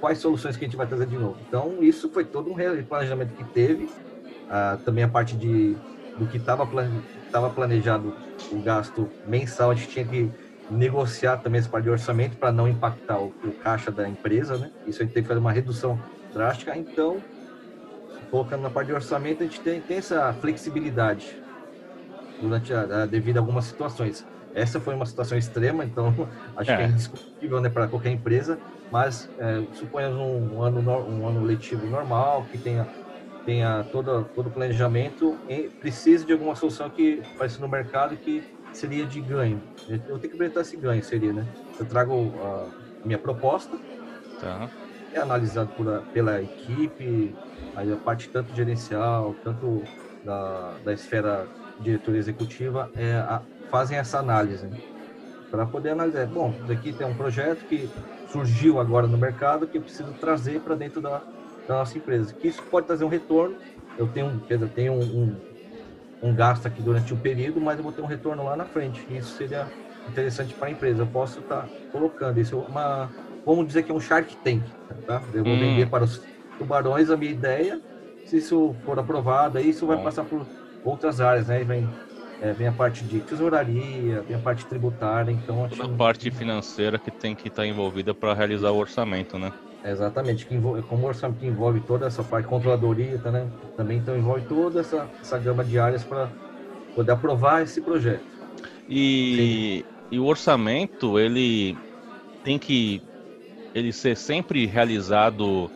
Quais 0.00 0.18
soluções 0.18 0.56
que 0.56 0.64
a 0.64 0.68
gente 0.68 0.76
vai 0.76 0.86
trazer 0.86 1.06
de 1.06 1.16
novo? 1.16 1.36
Então, 1.48 1.82
isso 1.82 2.08
foi 2.10 2.24
todo 2.24 2.50
um 2.50 2.84
planejamento 2.84 3.34
que 3.34 3.44
teve. 3.44 3.84
Uh, 3.84 4.78
também 4.84 5.02
a 5.02 5.08
parte 5.08 5.36
de, 5.36 5.76
do 6.16 6.26
que 6.26 6.36
estava 6.36 7.50
planejado, 7.50 8.14
o 8.52 8.60
gasto 8.60 9.10
mensal, 9.26 9.72
a 9.72 9.74
gente 9.74 9.88
tinha 9.88 10.04
que 10.04 10.30
negociar 10.70 11.38
também 11.38 11.62
parte 11.64 11.84
de 11.84 11.90
orçamento 11.90 12.36
para 12.36 12.50
não 12.50 12.68
impactar 12.68 13.18
o, 13.18 13.32
o, 13.44 13.52
caixa 13.52 13.90
da 13.90 14.08
empresa, 14.08 14.56
né? 14.56 14.70
Isso 14.86 15.00
a 15.00 15.04
gente 15.04 15.14
tem 15.14 15.22
que 15.22 15.28
fazer 15.28 15.40
uma 15.40 15.52
redução 15.52 15.98
drástica. 16.32 16.76
Então, 16.76 17.22
colocando 18.30 18.62
na 18.62 18.70
parte 18.70 18.88
de 18.88 18.94
orçamento, 18.94 19.42
a 19.42 19.46
gente 19.46 19.60
tem, 19.60 19.80
tem 19.80 19.98
essa 19.98 20.32
flexibilidade 20.34 21.36
durante 22.40 22.72
a, 22.72 23.02
a, 23.02 23.06
devido 23.06 23.36
a 23.36 23.40
algumas 23.40 23.64
situações. 23.64 24.26
Essa 24.54 24.80
foi 24.80 24.94
uma 24.94 25.06
situação 25.06 25.36
extrema, 25.36 25.84
então 25.84 26.28
acho 26.56 26.70
é. 26.70 26.76
que 26.76 26.82
é 26.82 26.86
indiscutível 26.86 27.60
né, 27.60 27.68
para 27.68 27.86
qualquer 27.86 28.10
empresa, 28.10 28.58
mas 28.90 29.28
é, 29.38 29.62
suponhamos 29.74 30.18
um, 30.18 30.56
um, 30.56 30.62
ano, 30.62 30.80
um 30.80 31.28
ano 31.28 31.44
letivo 31.44 31.86
normal, 31.86 32.46
que 32.50 32.58
tenha, 32.58 32.86
tenha 33.44 33.84
todo, 33.92 34.24
todo 34.34 34.48
o 34.48 34.50
planejamento 34.50 35.36
e 35.48 35.68
precise 35.68 36.24
de 36.24 36.32
alguma 36.32 36.54
solução 36.54 36.88
que 36.90 37.22
apareça 37.34 37.60
no 37.60 37.68
mercado 37.68 38.16
que 38.16 38.55
seria 38.76 39.06
de 39.06 39.20
ganho. 39.20 39.60
Eu 39.88 39.98
tenho 39.98 40.20
que 40.20 40.34
apresentar 40.34 40.60
esse 40.60 40.76
ganho, 40.76 41.02
seria, 41.02 41.32
né? 41.32 41.46
Eu 41.78 41.86
trago 41.86 42.32
a 42.42 42.68
minha 43.04 43.18
proposta, 43.18 43.78
tá. 44.40 44.70
é 45.12 45.18
analisado 45.18 45.70
por, 45.74 46.02
pela 46.12 46.42
equipe, 46.42 47.34
aí 47.74 47.92
a 47.92 47.96
parte 47.96 48.28
tanto 48.28 48.54
gerencial, 48.54 49.34
tanto 49.42 49.82
da, 50.24 50.74
da 50.84 50.92
esfera 50.92 51.48
diretora 51.80 52.18
executiva, 52.18 52.90
é, 52.94 53.14
a, 53.14 53.42
fazem 53.70 53.98
essa 53.98 54.18
análise. 54.18 54.68
para 55.50 55.64
poder 55.66 55.90
analisar. 55.90 56.26
Bom, 56.26 56.54
daqui 56.66 56.92
tem 56.92 57.06
um 57.06 57.14
projeto 57.14 57.64
que 57.66 57.88
surgiu 58.30 58.78
agora 58.78 59.06
no 59.06 59.16
mercado 59.16 59.66
que 59.66 59.78
eu 59.78 59.82
preciso 59.82 60.12
trazer 60.14 60.60
para 60.60 60.74
dentro 60.74 61.00
da, 61.00 61.22
da, 61.66 61.74
nossa 61.78 61.96
empresa. 61.96 62.34
Que 62.34 62.48
isso 62.48 62.62
pode 62.64 62.86
trazer 62.86 63.04
um 63.04 63.08
retorno. 63.08 63.56
Eu 63.96 64.06
tenho, 64.08 64.38
quer 64.40 64.58
dizer, 64.58 64.70
tenho 64.70 64.92
um, 64.92 65.22
um, 65.22 65.36
um 66.22 66.34
gasto 66.34 66.66
aqui 66.66 66.82
durante 66.82 67.12
um 67.12 67.16
período, 67.16 67.60
mas 67.60 67.78
eu 67.78 67.82
vou 67.82 67.92
ter 67.92 68.02
um 68.02 68.06
retorno 68.06 68.44
lá 68.44 68.56
na 68.56 68.64
frente. 68.64 69.06
Isso 69.10 69.36
seria 69.36 69.66
interessante 70.08 70.54
para 70.54 70.68
a 70.68 70.70
empresa. 70.70 71.02
Eu 71.02 71.06
posso 71.06 71.40
estar 71.40 71.62
tá 71.62 71.68
colocando 71.92 72.40
isso 72.40 72.56
é 72.56 72.70
uma, 72.70 73.10
vamos 73.44 73.66
dizer 73.66 73.82
que 73.82 73.90
é 73.90 73.94
um 73.94 74.00
Shark 74.00 74.36
Tank, 74.36 74.62
tá? 75.06 75.22
Eu 75.34 75.44
vou 75.44 75.52
hum. 75.52 75.58
vender 75.58 75.88
para 75.88 76.04
os 76.04 76.22
tubarões 76.58 77.10
a 77.10 77.16
minha 77.16 77.32
ideia. 77.32 77.80
Se 78.24 78.38
isso 78.38 78.74
for 78.84 78.98
aprovado, 78.98 79.58
aí 79.58 79.70
isso 79.70 79.86
vai 79.86 80.02
passar 80.02 80.24
por 80.24 80.46
outras 80.84 81.20
áreas, 81.20 81.48
né? 81.48 81.62
Vem 81.62 81.88
é, 82.40 82.52
vem 82.52 82.68
a 82.68 82.72
parte 82.72 83.04
de 83.04 83.20
tesouraria, 83.20 84.22
vem 84.22 84.36
a 84.36 84.40
parte 84.40 84.66
tributária, 84.66 85.30
então 85.30 85.64
acho... 85.64 85.76
Toda 85.76 85.92
a 85.92 85.96
parte 85.96 86.30
financeira 86.30 86.98
que 86.98 87.10
tem 87.10 87.34
que 87.34 87.48
estar 87.48 87.62
tá 87.62 87.66
envolvida 87.66 88.14
para 88.14 88.34
realizar 88.34 88.70
o 88.70 88.76
orçamento, 88.76 89.38
né? 89.38 89.52
exatamente, 89.90 90.46
que 90.46 90.54
envolve, 90.54 90.82
como 90.82 91.04
o 91.04 91.08
orçamento 91.08 91.38
que 91.38 91.46
envolve 91.46 91.80
toda 91.80 92.06
essa 92.06 92.22
parte 92.22 92.48
controladoria, 92.48 93.18
tá, 93.18 93.30
né? 93.30 93.48
Também 93.76 93.98
então 93.98 94.16
envolve 94.16 94.42
toda 94.42 94.80
essa, 94.80 95.08
essa 95.20 95.38
gama 95.38 95.64
de 95.64 95.78
áreas 95.78 96.02
para 96.02 96.28
poder 96.94 97.12
aprovar 97.12 97.62
esse 97.62 97.80
projeto. 97.80 98.24
E, 98.88 99.84
e 100.10 100.18
o 100.18 100.24
orçamento, 100.24 101.18
ele 101.18 101.76
tem 102.42 102.58
que 102.58 103.02
ele 103.74 103.92
ser 103.92 104.16
sempre 104.16 104.66
realizado 104.66 105.70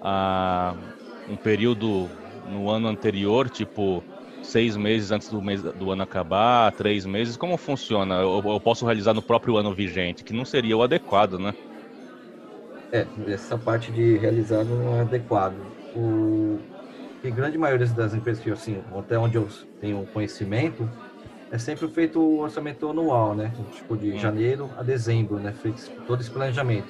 a 0.00 0.74
um 1.28 1.36
período 1.36 2.08
no 2.48 2.70
ano 2.70 2.88
anterior, 2.88 3.48
tipo 3.48 4.02
seis 4.42 4.76
meses 4.76 5.10
antes 5.10 5.28
do, 5.28 5.40
mês, 5.40 5.62
do 5.62 5.90
ano 5.90 6.02
acabar, 6.02 6.72
três 6.72 7.06
meses? 7.06 7.36
Como 7.36 7.56
funciona? 7.56 8.16
Eu, 8.16 8.42
eu, 8.44 8.60
posso 8.60 8.84
realizar 8.84 9.14
no 9.14 9.22
próprio 9.22 9.56
ano 9.56 9.74
vigente, 9.74 10.24
que 10.24 10.32
não 10.32 10.44
seria 10.44 10.76
o 10.76 10.82
adequado, 10.82 11.38
né? 11.38 11.54
É, 12.90 13.06
essa 13.28 13.56
parte 13.56 13.90
de 13.90 14.18
realizar 14.18 14.64
não 14.64 14.96
é 14.96 15.00
adequado. 15.00 15.54
O 15.94 16.58
que 17.22 17.30
grande 17.30 17.56
maioria 17.56 17.86
das 17.86 18.12
empresas 18.12 18.42
que 18.42 18.50
assim, 18.50 18.82
até 18.98 19.16
onde 19.16 19.36
eu 19.36 19.46
tenho 19.80 20.04
conhecimento, 20.12 20.88
é 21.50 21.58
sempre 21.58 21.86
feito 21.88 22.18
o 22.18 22.40
orçamento 22.40 22.88
anual, 22.88 23.34
né? 23.34 23.52
Tipo 23.74 23.96
de 23.96 24.12
hum. 24.12 24.18
janeiro 24.18 24.70
a 24.76 24.82
dezembro, 24.82 25.38
né? 25.38 25.52
Feito 25.52 25.88
todo 26.06 26.20
esse 26.20 26.30
planejamento. 26.30 26.88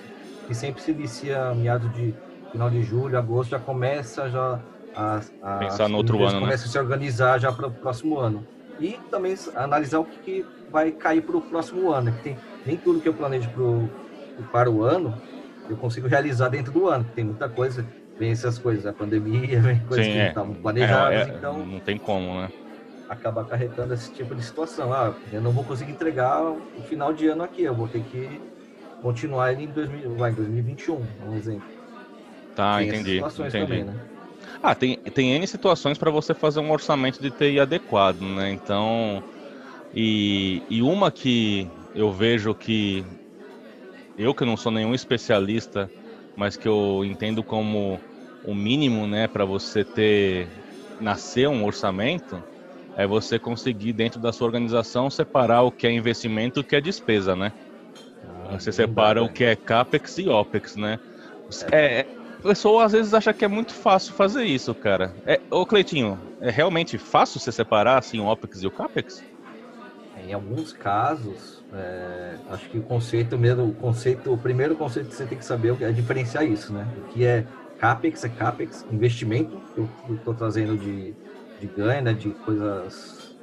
E 0.49 0.55
sempre 0.55 0.83
se 0.83 0.91
inicia 0.91 1.55
meados 1.55 1.93
de 1.95 2.15
final 2.51 2.71
de 2.71 2.83
julho, 2.83 3.19
agosto, 3.19 3.51
já 3.51 3.59
começa 3.59 4.29
já 4.31 4.61
a, 4.95 5.21
a 5.43 5.57
pensar 5.59 5.89
no 5.89 5.97
outro 5.97 6.23
ano, 6.25 6.41
começa 6.41 6.65
né? 6.65 6.69
a 6.69 6.73
se 6.73 6.79
organizar 6.79 7.39
já 7.41 7.53
para 7.53 7.67
o 7.67 7.71
próximo 7.71 8.19
ano. 8.19 8.47
E 8.81 8.99
também 9.11 9.37
analisar 9.55 10.01
o 10.01 10.05
que, 10.05 10.19
que 10.19 10.47
vai 10.71 10.91
cair 10.91 11.23
para 11.23 11.37
o 11.37 11.41
próximo 11.41 11.93
ano. 11.93 12.11
Né? 12.11 12.19
Tem, 12.23 12.37
nem 12.67 12.77
tudo 12.77 13.01
que 13.01 13.09
eu 13.09 13.15
planejo 13.15 13.49
pro, 13.51 13.89
para 14.51 14.71
o 14.71 14.83
ano 14.83 15.15
eu 15.69 15.77
consigo 15.77 16.07
realizar 16.07 16.49
dentro 16.49 16.73
do 16.73 16.89
ano. 16.89 17.07
Tem 17.15 17.25
muita 17.25 17.49
coisa, 17.49 17.87
vem 18.19 18.31
essas 18.31 18.59
coisas, 18.59 18.87
a 18.87 18.93
pandemia, 18.93 19.61
vem 19.61 19.79
coisas 19.81 20.07
Sim, 20.07 20.13
que 20.13 20.19
é. 20.19 20.29
estavam 20.29 20.55
planejadas, 20.55 21.29
é, 21.29 21.33
é, 21.33 21.37
então... 21.37 21.67
Não 21.67 21.81
tem 21.81 21.99
como, 21.99 22.35
né? 22.41 22.51
Acaba 23.09 23.43
acarretando 23.43 23.93
esse 23.93 24.11
tipo 24.13 24.35
de 24.35 24.43
situação. 24.43 24.93
Ah, 24.93 25.15
eu 25.31 25.41
não 25.41 25.53
vou 25.53 25.65
conseguir 25.65 25.93
entregar 25.93 26.43
o 26.43 26.83
final 26.89 27.13
de 27.13 27.29
ano 27.29 27.43
aqui, 27.43 27.63
eu 27.63 27.75
vou 27.75 27.87
ter 27.87 28.03
que 28.05 28.41
continuar 29.03 29.53
em, 29.53 29.67
2000, 29.67 30.15
vai, 30.15 30.33
2021, 30.33 31.03
um 31.27 31.37
exemplo. 31.37 31.69
Tá, 32.55 32.79
tem 32.79 32.89
entendi. 32.89 33.19
entendi. 33.19 33.51
Também, 33.51 33.85
né? 33.85 33.95
Ah, 34.63 34.75
tem, 34.75 34.97
tem 35.13 35.33
N 35.35 35.47
situações 35.47 35.99
para 35.99 36.11
você 36.11 36.33
fazer 36.35 36.61
um 36.61 36.71
orçamento 36.71 37.21
de 37.21 37.31
TI 37.31 37.59
adequado, 37.61 38.21
né? 38.21 38.53
Então, 38.53 39.21
e, 39.93 40.63
e 40.71 40.81
uma 40.83 41.11
que 41.11 41.69
eu 41.95 42.13
vejo 42.13 42.55
que 42.55 43.05
eu 44.17 44.35
que 44.35 44.45
não 44.45 44.57
sou 44.57 44.71
nenhum 44.71 44.95
especialista, 44.95 45.91
mas 46.37 46.57
que 46.57 46.69
eu 46.69 47.05
entendo 47.05 47.43
como 47.43 47.99
o 48.45 48.55
mínimo, 48.55 49.07
né, 49.07 49.27
para 49.29 49.45
você 49.45 49.85
ter 49.85 50.49
nascer 51.01 51.49
um 51.49 51.65
orçamento, 51.65 52.43
é 52.97 53.07
você 53.07 53.39
conseguir 53.39 53.93
dentro 53.93 54.21
da 54.21 54.33
sua 54.33 54.47
organização 54.47 55.11
separar 55.11 55.63
o 55.63 55.73
que 55.73 55.87
é 55.87 55.93
investimento 55.93 56.61
e 56.61 56.63
o 56.63 56.65
que 56.65 56.77
é 56.77 56.81
despesa, 56.81 57.35
né? 57.35 57.53
Ah, 58.23 58.59
você 58.59 58.71
separa 58.71 59.23
o 59.23 59.33
que 59.33 59.45
é 59.45 59.57
capex 59.57 60.19
e 60.19 60.29
opex, 60.29 60.77
né? 60.77 60.99
É, 61.73 62.01
é 62.01 62.22
pessoa 62.43 62.85
às 62.85 62.93
vezes 62.93 63.15
acha 63.15 63.33
que 63.33 63.45
é 63.45 63.49
muito 63.49 63.75
fácil 63.75 64.15
fazer 64.15 64.45
isso, 64.45 64.75
cara. 64.75 65.15
É, 65.27 65.41
ô 65.51 65.67
Cleitinho, 65.67 66.21
é 66.41 66.51
realmente 66.51 66.99
fácil 66.99 67.41
você 67.41 67.53
separar 67.53 67.99
assim 67.99 68.21
o 68.21 68.27
OPEX 68.27 68.63
e 68.63 68.67
o 68.67 68.73
CAPEX? 68.73 69.25
Em 70.15 70.33
alguns 70.33 70.75
casos, 70.75 71.65
é, 71.73 72.43
acho 72.47 72.69
que 72.71 72.79
o 72.79 72.83
conceito 72.83 73.39
mesmo, 73.39 73.65
o 73.67 73.75
conceito, 73.75 74.31
o 74.33 74.39
primeiro 74.39 74.77
conceito 74.77 75.09
que 75.09 75.15
você 75.15 75.27
tem 75.27 75.39
que 75.39 75.45
saber 75.45 75.81
é 75.83 75.91
diferenciar 75.93 76.45
isso, 76.47 76.73
né? 76.73 76.93
O 76.95 77.03
que 77.03 77.25
é 77.25 77.49
CAPEX 77.79 78.23
é 78.25 78.29
CAPEX, 78.29 78.85
investimento, 78.91 79.65
que 79.73 79.81
eu 79.81 79.97
estou 80.11 80.35
trazendo 80.35 80.77
de, 80.77 81.17
de 81.57 81.67
ganho, 81.69 82.03
né? 82.03 82.13
De 82.13 82.35
coisas 82.35 83.39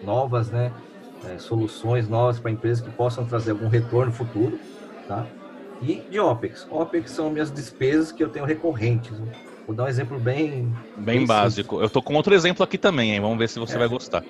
novas, 0.00 0.50
né? 0.50 0.76
É, 1.22 1.38
soluções 1.38 2.08
novas 2.08 2.40
para 2.40 2.50
empresas 2.50 2.82
que 2.82 2.90
possam 2.90 3.26
trazer 3.26 3.52
algum 3.52 3.68
retorno 3.68 4.12
futuro, 4.12 4.64
tá? 5.06 5.32
E 5.80 5.96
de 6.10 6.18
OPEX. 6.18 6.66
OPEX 6.70 7.10
são 7.10 7.30
minhas 7.30 7.50
despesas 7.50 8.12
que 8.12 8.22
eu 8.22 8.28
tenho 8.28 8.44
recorrentes. 8.44 9.16
Vou 9.66 9.74
dar 9.74 9.84
um 9.84 9.88
exemplo 9.88 10.18
bem... 10.18 10.74
Bem, 10.96 11.18
bem 11.18 11.26
básico. 11.26 11.74
Simples. 11.74 11.82
Eu 11.82 11.90
tô 11.90 12.02
com 12.02 12.14
outro 12.14 12.34
exemplo 12.34 12.64
aqui 12.64 12.78
também, 12.78 13.12
hein? 13.12 13.20
Vamos 13.20 13.38
ver 13.38 13.48
se 13.48 13.58
você 13.58 13.76
é. 13.76 13.78
vai 13.78 13.88
gostar. 13.88 14.24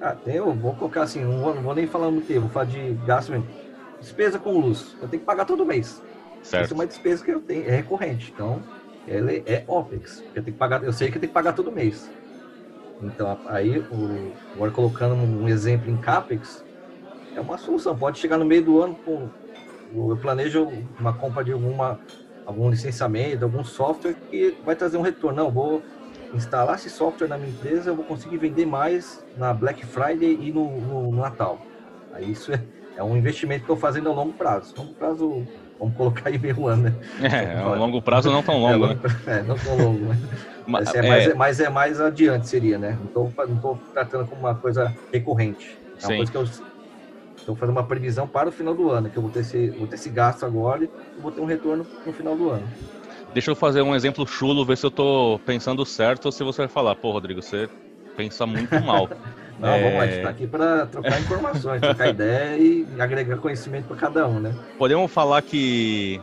Ah, 0.00 0.12
tem, 0.12 0.36
eu 0.36 0.52
vou 0.52 0.74
colocar 0.74 1.02
assim, 1.02 1.24
não 1.24 1.40
vou, 1.40 1.54
não 1.54 1.62
vou 1.62 1.74
nem 1.74 1.86
falar 1.86 2.10
muito 2.10 2.26
tempo, 2.26 2.42
vou 2.42 2.50
falar 2.50 2.66
de 2.66 2.92
gasto 3.06 3.30
mesmo. 3.30 3.46
Despesa 4.00 4.38
com 4.38 4.58
luz, 4.58 4.94
eu 5.00 5.08
tenho 5.08 5.20
que 5.20 5.26
pagar 5.26 5.46
todo 5.46 5.64
mês. 5.64 6.02
Certo. 6.42 6.64
Isso 6.64 6.74
é 6.74 6.76
uma 6.76 6.86
despesa 6.86 7.24
que 7.24 7.30
eu 7.30 7.40
tenho, 7.40 7.66
é 7.66 7.76
recorrente, 7.76 8.30
então 8.34 8.62
ela 9.08 9.32
é 9.32 9.64
OPEX. 9.66 10.22
Eu, 10.34 10.42
tenho 10.42 10.44
que 10.44 10.58
pagar, 10.58 10.82
eu 10.82 10.92
sei 10.92 11.10
que 11.10 11.16
eu 11.16 11.20
tenho 11.20 11.30
que 11.30 11.34
pagar 11.34 11.54
todo 11.54 11.72
mês. 11.72 12.10
Então, 13.02 13.38
aí, 13.46 13.78
o, 13.78 14.32
agora 14.54 14.70
colocando 14.70 15.14
um 15.14 15.48
exemplo 15.48 15.90
em 15.90 15.96
CAPEX, 15.96 16.64
é 17.34 17.40
uma 17.40 17.58
solução. 17.58 17.96
Pode 17.96 18.18
chegar 18.18 18.38
no 18.38 18.44
meio 18.44 18.64
do 18.64 18.82
ano 18.82 18.94
com 19.04 19.28
eu 19.94 20.16
planejo 20.18 20.68
uma 20.98 21.16
compra 21.16 21.44
de 21.44 21.52
alguma, 21.52 21.98
algum 22.44 22.68
licenciamento, 22.70 23.44
algum 23.44 23.64
software 23.64 24.16
que 24.30 24.56
vai 24.64 24.74
trazer 24.74 24.96
um 24.96 25.02
retorno. 25.02 25.44
Não, 25.44 25.50
vou 25.50 25.82
instalar 26.32 26.76
esse 26.76 26.90
software 26.90 27.28
na 27.28 27.38
minha 27.38 27.50
empresa, 27.50 27.90
eu 27.90 27.96
vou 27.96 28.04
conseguir 28.04 28.38
vender 28.38 28.66
mais 28.66 29.24
na 29.36 29.54
Black 29.54 29.84
Friday 29.86 30.36
e 30.40 30.52
no, 30.52 30.80
no, 30.80 31.10
no 31.12 31.18
Natal. 31.18 31.58
Aí 32.12 32.30
isso 32.30 32.52
é, 32.52 32.64
é 32.96 33.02
um 33.02 33.16
investimento 33.16 33.64
que 33.64 33.70
eu 33.70 33.74
estou 33.74 33.88
fazendo 33.88 34.10
a 34.10 34.12
longo 34.12 34.32
prazo. 34.34 34.72
Longo 34.76 34.94
prazo, 34.94 35.46
vamos 35.78 35.96
colocar 35.96 36.28
aí 36.28 36.38
meio 36.38 36.66
ano, 36.66 36.84
né? 36.84 36.96
É, 37.20 37.58
a 37.58 37.68
longo 37.76 38.02
prazo 38.02 38.30
não 38.30 38.42
tão 38.42 38.58
longo, 38.58 38.86
é, 38.86 38.94
né? 38.94 39.00
É, 39.26 39.42
não 39.42 39.56
tão 39.56 39.76
longo, 39.76 40.06
né? 40.06 40.16
Mas 40.66 40.94
é, 40.94 41.02
mais, 41.02 41.26
é, 41.26 41.34
mais, 41.34 41.60
é 41.60 41.70
mais 41.70 42.00
adiante, 42.00 42.48
seria, 42.48 42.78
né? 42.78 42.98
Não 43.14 43.28
estou 43.28 43.80
tratando 43.92 44.26
como 44.26 44.40
uma 44.40 44.54
coisa 44.54 44.92
recorrente. 45.12 45.64
É 46.02 46.06
uma 46.06 46.10
Sim. 46.10 46.16
coisa 46.16 46.32
que 46.32 46.38
eu 46.38 46.44
então, 47.46 47.54
fazer 47.54 47.70
uma 47.70 47.84
previsão 47.84 48.26
para 48.26 48.48
o 48.48 48.52
final 48.52 48.74
do 48.74 48.90
ano, 48.90 49.08
que 49.08 49.16
eu 49.16 49.22
vou 49.22 49.30
ter 49.30 49.38
esse, 49.38 49.70
vou 49.70 49.86
ter 49.86 49.94
esse 49.94 50.10
gasto 50.10 50.44
agora 50.44 50.82
e 50.82 50.90
vou 51.20 51.30
ter 51.30 51.40
um 51.40 51.44
retorno 51.44 51.86
no 52.04 52.12
final 52.12 52.34
do 52.34 52.50
ano. 52.50 52.68
Deixa 53.32 53.52
eu 53.52 53.54
fazer 53.54 53.82
um 53.82 53.94
exemplo 53.94 54.26
chulo, 54.26 54.64
ver 54.64 54.76
se 54.76 54.84
eu 54.84 54.88
estou 54.88 55.38
pensando 55.38 55.86
certo 55.86 56.26
ou 56.26 56.32
se 56.32 56.42
você 56.42 56.62
vai 56.62 56.68
falar, 56.68 56.96
pô, 56.96 57.12
Rodrigo, 57.12 57.40
você 57.40 57.68
pensa 58.16 58.44
muito 58.46 58.74
mal. 58.84 59.08
Não, 59.60 59.68
é... 59.68 59.80
vamos 59.80 59.96
lá, 59.96 60.02
a 60.02 60.06
gente 60.08 60.22
tá 60.22 60.28
aqui 60.28 60.46
para 60.48 60.86
trocar 60.86 61.20
informações, 61.20 61.80
trocar 61.80 62.08
ideia 62.08 62.58
e 62.58 62.84
agregar 62.98 63.36
conhecimento 63.36 63.86
para 63.86 63.96
cada 63.96 64.26
um, 64.26 64.40
né? 64.40 64.52
Podemos 64.76 65.08
falar 65.12 65.40
que 65.40 66.20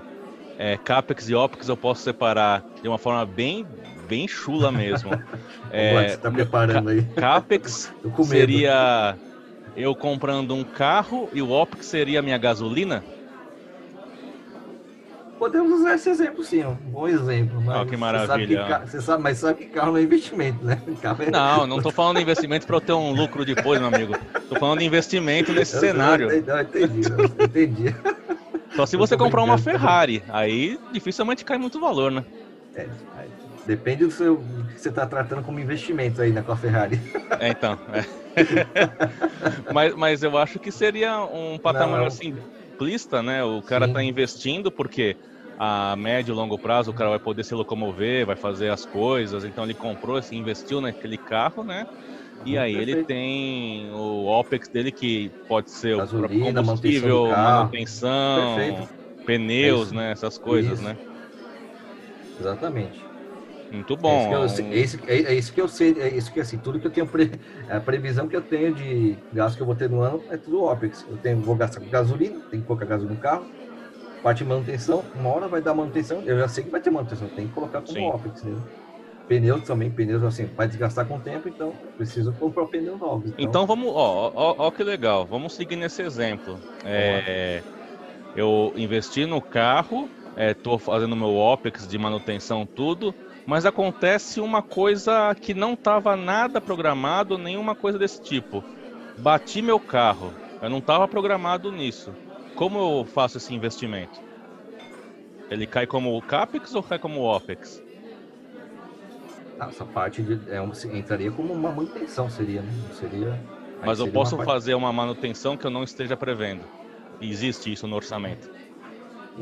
é, 0.59 0.75
CAPEX 0.75 1.29
e 1.29 1.35
OPEX 1.35 1.69
eu 1.69 1.77
posso 1.77 2.01
separar 2.01 2.65
de 2.81 2.87
uma 2.89 2.97
forma 2.97 3.25
bem, 3.25 3.65
bem 4.09 4.27
chula 4.27 4.73
mesmo. 4.73 5.11
é, 5.71 6.09
você 6.09 6.17
tá 6.17 6.29
preparando 6.29 6.89
aí. 6.89 7.01
CAPEX 7.15 7.93
seria 8.25 9.17
eu 9.75 9.95
comprando 9.95 10.53
um 10.53 10.63
carro 10.63 11.29
e 11.33 11.41
o 11.41 11.51
OPEX 11.51 11.85
seria 11.85 12.19
a 12.19 12.21
minha 12.21 12.37
gasolina? 12.37 13.03
Podemos 15.39 15.79
usar 15.79 15.95
esse 15.95 16.09
exemplo 16.09 16.43
sim, 16.43 16.63
um 16.63 16.73
bom 16.73 17.07
exemplo. 17.07 17.59
Mas 17.61 17.81
oh, 17.81 17.85
que 17.85 17.97
maravilha. 17.97 18.47
Você 18.47 18.67
sabe, 18.69 18.85
que, 18.85 18.91
você 18.91 19.01
sabe, 19.01 19.23
mas 19.23 19.37
sabe 19.39 19.65
que 19.65 19.65
carro 19.65 19.91
não 19.91 19.97
é 19.97 20.03
investimento, 20.03 20.63
né? 20.63 20.81
É... 21.19 21.31
Não, 21.31 21.67
não 21.67 21.77
estou 21.77 21.91
falando 21.91 22.17
de 22.17 22.23
investimento 22.23 22.65
para 22.65 22.77
eu 22.77 22.81
ter 22.81 22.93
um 22.93 23.11
lucro 23.11 23.43
depois, 23.43 23.79
meu 23.79 23.89
amigo. 23.89 24.15
Estou 24.35 24.57
falando 24.57 24.79
de 24.79 24.85
investimento 24.85 25.51
nesse 25.51 25.75
eu, 25.75 25.79
cenário. 25.81 26.31
Eu 26.31 26.61
entendi, 26.61 27.01
entendi. 27.39 27.95
Só 28.73 28.85
se 28.85 28.95
você 28.95 29.17
comprar 29.17 29.43
uma 29.43 29.57
Ferrari, 29.57 30.23
aí 30.29 30.79
dificilmente 30.91 31.43
cai 31.43 31.57
muito 31.57 31.79
valor, 31.79 32.11
né? 32.11 32.23
É, 32.75 32.87
depende 33.67 34.05
do 34.05 34.11
seu 34.11 34.41
que 34.73 34.79
você 34.79 34.89
está 34.89 35.05
tratando 35.05 35.43
como 35.43 35.59
investimento 35.59 36.21
aí 36.21 36.29
na 36.29 36.35
né, 36.35 36.43
com 36.45 36.53
a 36.53 36.57
Ferrari. 36.57 36.99
É, 37.39 37.49
então. 37.49 37.77
É. 37.93 38.22
mas, 39.73 39.95
mas 39.95 40.23
eu 40.23 40.37
acho 40.37 40.59
que 40.59 40.71
seria 40.71 41.23
um 41.25 41.57
patamar 41.59 42.01
Não. 42.01 42.07
assim, 42.07 42.33
simplista, 42.73 43.21
né? 43.21 43.43
O 43.43 43.61
cara 43.61 43.85
está 43.85 44.03
investindo 44.03 44.71
porque 44.71 45.15
a 45.57 45.95
médio 45.95 46.33
e 46.33 46.35
longo 46.35 46.57
prazo 46.57 46.91
o 46.91 46.93
cara 46.93 47.11
vai 47.11 47.19
poder 47.19 47.43
se 47.43 47.53
locomover, 47.53 48.25
vai 48.25 48.35
fazer 48.35 48.71
as 48.71 48.85
coisas, 48.85 49.43
então 49.43 49.63
ele 49.63 49.75
comprou, 49.75 50.17
assim, 50.17 50.37
investiu 50.37 50.81
naquele 50.81 51.17
carro, 51.17 51.63
né? 51.63 51.85
E 52.45 52.57
aí 52.57 52.73
Perfeito. 52.73 52.97
ele 52.97 53.05
tem 53.05 53.91
o 53.91 54.25
OPEX 54.25 54.69
dele 54.69 54.91
que 54.91 55.31
pode 55.47 55.71
ser 55.71 55.95
Gasolina, 55.95 56.33
o 56.33 56.53
combustível, 56.53 57.27
manutenção, 57.37 58.09
manutenção 58.09 58.87
pneus, 59.25 59.91
é 59.91 59.95
né? 59.95 60.11
Essas 60.11 60.37
coisas, 60.37 60.73
isso. 60.73 60.83
né? 60.83 60.97
Exatamente. 62.39 63.02
Muito 63.73 63.97
bom. 63.97 64.09
É 64.09 64.45
isso, 64.45 64.61
eu, 64.61 64.71
é, 64.71 64.75
isso, 64.75 64.97
é, 65.07 65.15
é 65.15 65.33
isso, 65.33 65.53
que 65.53 65.59
eu 65.59 65.67
sei, 65.67 65.99
é 65.99 66.15
isso 66.15 66.31
que 66.31 66.39
assim, 66.39 66.59
tudo 66.59 66.79
que 66.79 66.85
eu 66.85 66.91
tenho, 66.91 67.07
pre, 67.07 67.31
a 67.67 67.79
previsão 67.79 68.27
que 68.27 68.35
eu 68.35 68.41
tenho 68.41 68.73
de 68.73 69.17
gasto 69.31 69.55
que 69.55 69.63
eu 69.63 69.65
vou 69.65 69.75
ter 69.75 69.89
no 69.89 70.01
ano 70.01 70.23
é 70.29 70.37
tudo 70.37 70.61
OPEX. 70.61 71.07
Eu 71.07 71.17
tenho, 71.17 71.41
vou 71.41 71.55
gastar 71.55 71.79
com 71.79 71.89
gasolina, 71.89 72.39
tem 72.51 72.61
que 72.61 72.67
colocar 72.67 72.85
gasolina 72.85 73.15
no 73.15 73.19
carro, 73.19 73.47
parte 74.21 74.39
de 74.39 74.45
manutenção, 74.45 75.09
uma 75.15 75.29
hora 75.29 75.47
vai 75.47 75.61
dar 75.61 75.73
manutenção, 75.73 76.21
eu 76.25 76.37
já 76.37 76.47
sei 76.47 76.63
que 76.65 76.69
vai 76.69 76.81
ter 76.81 76.91
manutenção, 76.91 77.27
tem 77.29 77.47
que 77.47 77.53
colocar 77.53 77.81
como 77.81 77.97
Sim. 77.97 78.09
OPEX, 78.09 78.43
né? 78.43 78.61
Pneus 79.27 79.61
também, 79.63 79.89
pneus 79.89 80.21
assim, 80.23 80.45
vai 80.47 80.67
desgastar 80.67 81.07
com 81.07 81.17
o 81.17 81.21
tempo, 81.21 81.47
então 81.47 81.73
preciso 81.97 82.33
comprar 82.33 82.67
pneus 82.67 82.99
novos. 82.99 83.31
Então, 83.31 83.45
então 83.45 83.65
vamos, 83.65 83.87
ó, 83.87 84.31
ó, 84.35 84.55
ó, 84.57 84.71
que 84.71 84.83
legal, 84.83 85.25
vamos 85.25 85.53
seguir 85.53 85.77
nesse 85.77 86.01
exemplo. 86.03 86.59
É, 86.85 87.63
eu 88.35 88.73
investi 88.75 89.25
no 89.25 89.41
carro, 89.41 90.09
estou 90.37 90.75
é, 90.75 90.79
fazendo 90.79 91.15
meu 91.15 91.35
OPEX 91.35 91.87
de 91.87 91.97
manutenção, 91.97 92.67
tudo, 92.75 93.15
mas 93.45 93.65
acontece 93.65 94.39
uma 94.39 94.61
coisa 94.61 95.35
que 95.35 95.53
não 95.53 95.73
estava 95.73 96.15
nada 96.15 96.61
programado, 96.61 97.37
nenhuma 97.37 97.75
coisa 97.75 97.99
desse 97.99 98.21
tipo. 98.21 98.63
Bati 99.17 99.61
meu 99.61 99.79
carro, 99.79 100.33
eu 100.61 100.69
não 100.69 100.77
estava 100.77 101.07
programado 101.07 101.71
nisso. 101.71 102.13
Como 102.55 102.79
eu 102.79 103.05
faço 103.05 103.37
esse 103.37 103.53
investimento? 103.53 104.19
Ele 105.49 105.67
cai 105.67 105.85
como 105.85 106.19
CAPEX 106.21 106.73
ou 106.73 106.81
cai 106.81 106.97
como 106.97 107.21
OPEX? 107.21 107.83
Ah, 109.59 109.67
essa 109.67 109.85
parte 109.85 110.21
de, 110.21 110.39
é, 110.49 110.63
entraria 110.97 111.31
como 111.31 111.53
uma 111.53 111.71
manutenção, 111.71 112.29
seria, 112.29 112.61
né? 112.61 112.71
Seria, 112.93 113.39
Mas 113.85 113.99
eu 113.99 114.07
posso 114.07 114.35
uma 114.35 114.45
fazer 114.45 114.73
uma 114.73 114.91
manutenção 114.91 115.55
que 115.55 115.65
eu 115.65 115.71
não 115.71 115.83
esteja 115.83 116.17
prevendo. 116.17 116.63
Existe 117.21 117.71
isso 117.71 117.87
no 117.87 117.95
orçamento? 117.95 118.49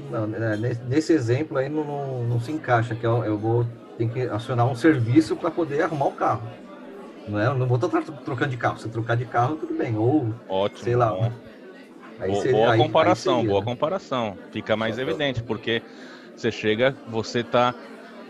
Não, 0.10 0.26
né, 0.28 0.56
nesse 0.88 1.14
exemplo 1.14 1.58
aí 1.58 1.70
não, 1.70 1.84
não, 1.84 2.24
não 2.24 2.40
se 2.40 2.52
encaixa, 2.52 2.96
que 2.96 3.06
eu, 3.06 3.24
eu 3.24 3.38
vou 3.38 3.66
tem 3.98 4.10
que 4.10 4.22
acionar 4.22 4.66
um 4.68 4.76
serviço 4.76 5.36
para 5.36 5.52
poder 5.52 5.84
arrumar 5.84 6.08
o 6.08 6.12
carro. 6.12 6.48
Não 7.28 7.40
é? 7.40 7.48
Eu 7.48 7.56
não 7.56 7.68
vou 7.68 7.78
estar 7.78 8.02
trocando 8.26 8.52
de 8.52 8.58
carro. 8.58 8.78
Se 8.80 8.90
trocar 8.90 9.16
de 9.16 9.26
carro, 9.26 9.56
tudo 9.56 9.74
bem. 9.74 9.96
Ou, 9.98 10.34
Ótimo, 10.50 10.84
sei 10.84 10.96
lá. 10.96 11.32
Aí 12.20 12.32
boa, 12.32 12.42
seria, 12.42 12.58
boa 12.58 12.72
aí, 12.74 12.80
comparação, 12.80 13.34
aí 13.34 13.40
seria, 13.40 13.52
boa 13.52 13.62
né? 13.62 13.66
comparação. 13.66 14.38
Fica 14.52 14.76
mais 14.76 14.98
evidente, 14.98 15.42
porque 15.44 15.82
você 16.36 16.52
chega, 16.52 16.96
você 17.08 17.44
tá, 17.44 17.74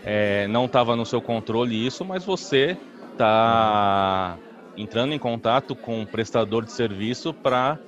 é, 0.04 0.46
não 0.48 0.66
estava 0.66 0.96
no 0.96 1.04
seu 1.04 1.20
controle 1.20 1.86
isso, 1.86 2.04
mas 2.04 2.24
você 2.24 2.76
está 3.12 4.38
entrando 4.76 5.12
em 5.12 5.18
contato 5.18 5.74
com 5.74 6.00
um 6.00 6.06
prestador 6.06 6.64
de 6.64 6.72
serviço 6.72 7.34
para 7.34 7.78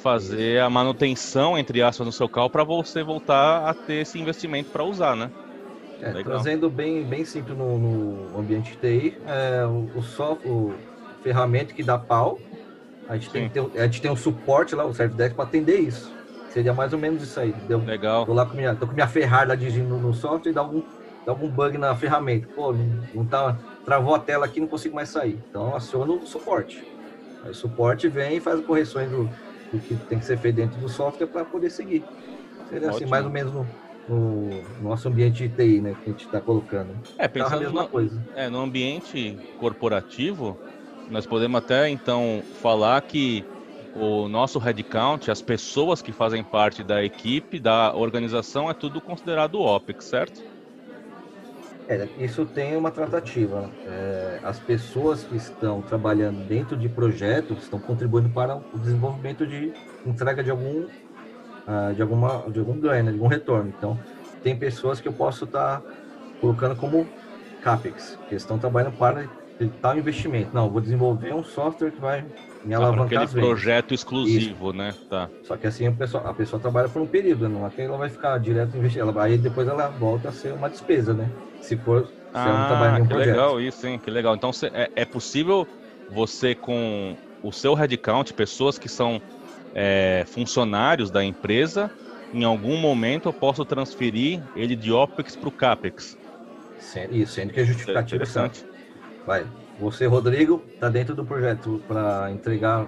fazer 0.00 0.60
a 0.60 0.68
manutenção, 0.68 1.56
entre 1.58 1.82
aspas, 1.82 2.06
no 2.06 2.12
seu 2.12 2.28
carro 2.28 2.50
para 2.50 2.62
você 2.62 3.02
voltar 3.02 3.66
a 3.66 3.72
ter 3.72 4.02
esse 4.02 4.18
investimento 4.18 4.70
para 4.70 4.84
usar, 4.84 5.16
né? 5.16 5.30
É, 6.04 6.22
trazendo 6.22 6.68
bem, 6.68 7.02
bem 7.02 7.24
simples 7.24 7.56
no, 7.56 7.78
no 7.78 8.38
ambiente 8.38 8.78
TI, 8.78 9.16
é, 9.24 9.64
o, 9.64 9.90
o 9.94 10.02
software, 10.02 10.50
o 10.50 10.78
ferramenta 11.22 11.72
que 11.72 11.82
dá 11.82 11.98
pau, 11.98 12.42
a 13.08 13.16
gente, 13.16 13.30
tem, 13.30 13.48
ter, 13.48 13.60
a 13.80 13.86
gente 13.86 14.02
tem 14.02 14.10
um 14.10 14.16
suporte 14.16 14.74
lá, 14.74 14.84
o 14.84 14.92
Service 14.92 15.16
Desk, 15.16 15.34
para 15.34 15.44
atender 15.46 15.78
isso. 15.80 16.14
Seria 16.48 16.74
mais 16.74 16.92
ou 16.92 16.98
menos 16.98 17.22
isso 17.22 17.40
aí. 17.40 17.52
Deu, 17.52 17.80
Legal. 17.80 18.26
Tô 18.26 18.34
lá 18.34 18.44
com 18.44 18.54
minha, 18.54 18.74
tô 18.76 18.86
com 18.86 18.92
minha 18.92 19.08
Ferrari 19.08 19.48
lá 19.48 19.54
dirigindo 19.54 19.98
no 19.98 20.12
software 20.12 20.52
e 20.52 20.54
dá 20.54 20.60
algum, 20.60 20.82
dá 21.24 21.32
algum 21.32 21.48
bug 21.48 21.78
na 21.78 21.94
ferramenta. 21.96 22.48
Pô, 22.54 22.72
não, 22.72 23.08
não 23.12 23.26
tá, 23.26 23.58
travou 23.84 24.14
a 24.14 24.18
tela 24.18 24.44
aqui, 24.44 24.60
não 24.60 24.68
consigo 24.68 24.94
mais 24.94 25.08
sair. 25.08 25.42
Então 25.48 25.74
aciona 25.74 26.12
o 26.12 26.26
suporte. 26.26 26.86
Aí 27.42 27.50
o 27.50 27.54
suporte 27.54 28.08
vem 28.08 28.36
e 28.36 28.40
faz 28.40 28.60
as 28.60 28.66
correções 28.66 29.10
do, 29.10 29.28
do 29.72 29.80
que 29.80 29.96
tem 30.08 30.18
que 30.18 30.24
ser 30.26 30.38
feito 30.38 30.56
dentro 30.56 30.78
do 30.78 30.88
software 30.88 31.26
para 31.26 31.44
poder 31.44 31.70
seguir. 31.70 32.04
Seria 32.68 32.88
assim, 32.88 33.04
Ótimo. 33.04 33.04
assim, 33.04 33.10
mais 33.10 33.24
ou 33.24 33.30
menos 33.30 33.52
no, 33.52 33.66
no 34.08 34.62
nosso 34.82 35.08
ambiente 35.08 35.48
de 35.48 35.54
TI, 35.54 35.80
né, 35.80 35.94
que 36.02 36.10
a 36.10 36.12
gente 36.12 36.24
está 36.26 36.40
colocando. 36.40 36.94
É, 37.18 37.26
pensando 37.26 37.56
a 37.56 37.60
mesma 37.60 37.82
no, 37.82 37.88
coisa. 37.88 38.22
É, 38.34 38.48
no 38.48 38.60
ambiente 38.60 39.38
corporativo, 39.58 40.58
nós 41.10 41.26
podemos 41.26 41.58
até 41.58 41.88
então 41.88 42.42
falar 42.60 43.00
que 43.02 43.44
o 43.94 44.28
nosso 44.28 44.58
headcount, 44.58 45.30
as 45.30 45.40
pessoas 45.40 46.02
que 46.02 46.12
fazem 46.12 46.42
parte 46.42 46.82
da 46.82 47.02
equipe, 47.04 47.60
da 47.60 47.94
organização, 47.94 48.68
é 48.68 48.74
tudo 48.74 49.00
considerado 49.00 49.60
OPEX, 49.60 50.04
certo? 50.04 50.42
É, 51.86 52.08
isso 52.18 52.46
tem 52.46 52.76
uma 52.76 52.90
tratativa. 52.90 53.70
É, 53.86 54.40
as 54.42 54.58
pessoas 54.58 55.22
que 55.22 55.36
estão 55.36 55.82
trabalhando 55.82 56.46
dentro 56.46 56.76
de 56.76 56.88
projetos 56.88 57.64
estão 57.64 57.78
contribuindo 57.78 58.30
para 58.30 58.56
o 58.56 58.78
desenvolvimento 58.78 59.46
de 59.46 59.72
entrega 60.06 60.42
de 60.42 60.50
algum 60.50 60.86
uh, 61.66 61.94
de, 61.94 62.02
alguma, 62.02 62.44
de 62.50 62.58
algum 62.58 62.78
ganho, 62.78 63.04
né, 63.04 63.10
de 63.10 63.18
algum 63.18 63.28
retorno. 63.28 63.72
Então, 63.76 63.98
tem 64.42 64.56
pessoas 64.56 65.00
que 65.00 65.08
eu 65.08 65.12
posso 65.12 65.44
estar 65.44 65.80
tá 65.80 65.88
colocando 66.40 66.76
como 66.76 67.08
CAPEX, 67.62 68.18
que 68.28 68.34
estão 68.34 68.58
trabalhando 68.58 68.96
para 68.96 69.26
tal 69.80 69.96
investimento. 69.96 70.50
Não, 70.52 70.68
vou 70.68 70.80
desenvolver 70.80 71.32
um 71.34 71.44
software 71.44 71.90
que 71.90 72.00
vai 72.00 72.24
me 72.64 72.74
alavancar 72.74 73.22
aquele 73.24 73.40
projeto 73.40 73.94
exclusivo, 73.94 74.70
Isso. 74.70 74.76
né? 74.76 74.94
Tá. 75.08 75.28
Só 75.42 75.56
que 75.56 75.66
assim 75.66 75.86
a 75.86 75.92
pessoa, 75.92 76.28
a 76.28 76.34
pessoa 76.34 76.60
trabalha 76.60 76.88
por 76.88 77.00
um 77.00 77.06
período, 77.06 77.48
não 77.48 77.66
é 77.66 77.70
que 77.70 77.82
ela 77.82 77.96
vai 77.96 78.08
ficar 78.08 78.38
direto 78.38 78.76
investindo. 78.76 79.18
Aí 79.18 79.38
depois 79.38 79.68
ela 79.68 79.88
volta 79.88 80.30
a 80.30 80.32
ser 80.32 80.52
uma 80.52 80.68
despesa, 80.68 81.12
né? 81.14 81.30
Se 81.60 81.76
for 81.76 82.08
ah, 82.32 82.68
ela 82.72 83.00
que 83.00 83.08
projeto. 83.08 83.28
legal 83.28 83.60
isso, 83.60 83.86
hein? 83.86 83.98
Que 83.98 84.10
legal. 84.10 84.34
Então 84.34 84.50
é, 84.72 84.90
é 84.96 85.04
possível 85.04 85.66
você 86.10 86.54
com 86.54 87.16
o 87.42 87.52
seu 87.52 87.74
headcount, 87.74 88.32
pessoas 88.32 88.78
que 88.78 88.88
são 88.88 89.20
é, 89.74 90.24
funcionários 90.26 91.10
da 91.10 91.24
empresa, 91.24 91.90
em 92.32 92.44
algum 92.44 92.76
momento 92.76 93.28
eu 93.28 93.32
posso 93.32 93.64
transferir 93.64 94.40
ele 94.54 94.76
de 94.76 94.92
OPEX 94.92 95.34
para 95.36 95.48
o 95.48 95.52
CAPEX. 95.52 96.16
Isso, 97.10 97.34
sendo 97.34 97.52
que 97.52 97.60
é 97.60 97.64
justificativo. 97.64 98.14
É 98.14 98.16
interessante. 98.16 98.64
Vai, 99.26 99.46
você, 99.78 100.06
Rodrigo, 100.06 100.64
está 100.74 100.88
dentro 100.88 101.14
do 101.14 101.24
projeto 101.24 101.82
para 101.88 102.30
entregar, 102.30 102.86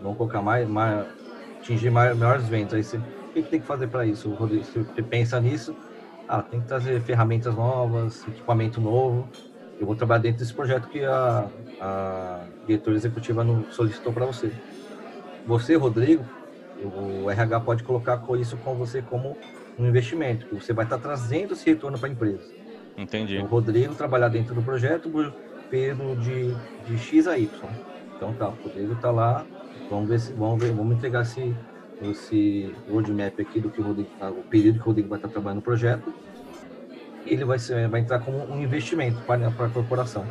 vamos 0.00 0.16
colocar 0.16 0.40
mais, 0.40 0.66
mais 0.68 1.06
atingir 1.58 1.90
mais, 1.90 2.16
maiores 2.16 2.48
vendas. 2.48 2.74
Aí 2.74 2.84
você, 2.84 2.96
o 2.96 3.32
que, 3.34 3.42
que 3.42 3.48
tem 3.48 3.60
que 3.60 3.66
fazer 3.66 3.88
para 3.88 4.06
isso, 4.06 4.30
Rodrigo? 4.30 4.64
Você 4.64 5.02
pensa 5.02 5.40
nisso, 5.40 5.76
ah, 6.28 6.40
tem 6.42 6.60
que 6.60 6.66
trazer 6.66 7.00
ferramentas 7.02 7.54
novas, 7.54 8.26
equipamento 8.28 8.80
novo. 8.80 9.28
Eu 9.78 9.86
vou 9.86 9.96
trabalhar 9.96 10.22
dentro 10.22 10.38
desse 10.38 10.54
projeto 10.54 10.88
que 10.88 11.04
a, 11.04 11.48
a 11.80 12.44
diretora 12.66 12.96
executiva 12.96 13.44
solicitou 13.70 14.12
para 14.12 14.24
você 14.24 14.52
você, 15.46 15.76
Rodrigo, 15.76 16.24
o 16.84 17.30
RH 17.30 17.60
pode 17.60 17.82
colocar 17.82 18.22
isso 18.38 18.56
com 18.58 18.74
você 18.74 19.02
como 19.02 19.36
um 19.78 19.86
investimento, 19.86 20.46
que 20.46 20.54
você 20.54 20.72
vai 20.72 20.84
estar 20.84 20.98
trazendo 20.98 21.54
esse 21.54 21.68
retorno 21.68 21.98
para 21.98 22.08
a 22.08 22.12
empresa. 22.12 22.42
Entendi. 22.96 23.38
O 23.38 23.46
Rodrigo 23.46 23.94
trabalhar 23.94 24.28
dentro 24.28 24.54
do 24.54 24.62
projeto 24.62 25.08
por 25.08 25.32
período 25.70 26.16
de, 26.16 26.54
de 26.86 26.98
X 26.98 27.26
a 27.26 27.38
Y. 27.38 27.48
Então 28.16 28.32
tá, 28.34 28.48
o 28.48 28.54
Rodrigo 28.62 28.92
está 28.92 29.10
lá, 29.10 29.46
vamos 29.90 30.08
ver 30.08 30.20
se 30.20 30.32
vamos 30.32 30.62
ver, 30.62 30.72
vamos 30.72 30.96
entregar 30.96 31.22
esse, 31.22 31.54
esse 32.02 32.74
roadmap 32.90 33.40
aqui 33.40 33.60
do 33.60 33.70
que 33.70 33.80
o 33.80 33.84
Rodrigo 33.84 34.10
tá, 34.18 34.30
o 34.30 34.42
período 34.44 34.76
que 34.78 34.82
o 34.82 34.86
Rodrigo 34.86 35.08
vai 35.08 35.18
estar 35.18 35.28
trabalhando 35.28 35.56
no 35.56 35.62
projeto. 35.62 36.12
E 37.24 37.32
ele 37.32 37.44
vai, 37.44 37.58
ser, 37.58 37.88
vai 37.88 38.00
entrar 38.00 38.18
como 38.18 38.38
um 38.52 38.60
investimento 38.60 39.20
para, 39.22 39.50
para 39.50 39.66
a 39.66 39.70
corporação. 39.70 40.26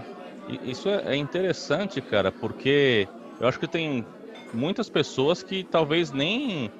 Isso 0.63 0.89
é, 0.89 1.13
é 1.13 1.15
interessante, 1.15 2.01
cara, 2.01 2.31
porque 2.31 3.07
eu 3.39 3.47
acho 3.47 3.59
que 3.59 3.67
tem 3.67 4.05
muitas 4.53 4.89
pessoas 4.89 5.41
que 5.43 5.63
talvez 5.63 6.11
nem 6.11 6.71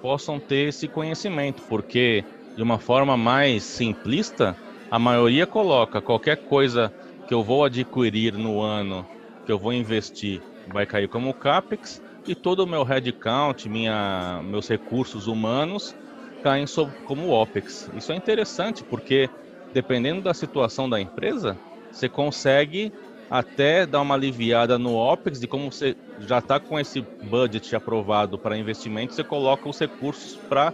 possam 0.00 0.38
ter 0.38 0.68
esse 0.68 0.88
conhecimento, 0.88 1.62
porque 1.68 2.24
de 2.56 2.62
uma 2.62 2.78
forma 2.78 3.16
mais 3.16 3.62
simplista, 3.64 4.56
a 4.90 4.98
maioria 4.98 5.46
coloca 5.46 6.00
qualquer 6.00 6.36
coisa 6.36 6.92
que 7.26 7.34
eu 7.34 7.42
vou 7.42 7.64
adquirir 7.64 8.34
no 8.34 8.62
ano, 8.62 9.06
que 9.44 9.52
eu 9.52 9.58
vou 9.58 9.72
investir, 9.72 10.40
vai 10.68 10.86
cair 10.86 11.08
como 11.08 11.34
CAPEX 11.34 12.00
e 12.26 12.34
todo 12.34 12.60
o 12.60 12.66
meu 12.66 12.82
headcount, 12.82 13.68
minha, 13.68 14.40
meus 14.44 14.68
recursos 14.68 15.26
humanos 15.26 15.94
caem 16.42 16.66
sob, 16.66 16.92
como 17.04 17.30
OPEX. 17.30 17.90
Isso 17.94 18.12
é 18.12 18.16
interessante 18.16 18.84
porque, 18.84 19.28
dependendo 19.72 20.22
da 20.22 20.34
situação 20.34 20.88
da 20.88 21.00
empresa, 21.00 21.58
você 21.90 22.08
consegue 22.08 22.92
até 23.28 23.84
dar 23.86 24.00
uma 24.00 24.14
aliviada 24.14 24.78
no 24.78 24.94
OPEX 24.94 25.40
de 25.40 25.48
como 25.48 25.70
você 25.70 25.96
já 26.20 26.38
está 26.38 26.58
com 26.58 26.78
esse 26.78 27.00
budget 27.00 27.74
aprovado 27.74 28.38
para 28.38 28.56
investimento, 28.56 29.14
você 29.14 29.24
coloca 29.24 29.68
os 29.68 29.78
recursos 29.78 30.36
para 30.48 30.72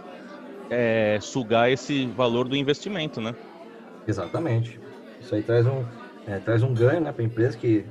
é, 0.69 1.17
sugar 1.21 1.71
esse 1.71 2.05
valor 2.07 2.47
do 2.47 2.55
investimento, 2.55 3.19
né? 3.19 3.35
Exatamente. 4.07 4.79
Isso 5.19 5.35
aí 5.35 5.43
traz 5.43 5.65
um, 5.65 5.85
é, 6.27 6.39
traz 6.39 6.63
um 6.63 6.73
ganho 6.73 7.01
né, 7.01 7.11
para 7.11 7.21
a 7.21 7.25
empresa 7.25 7.57
que 7.57 7.85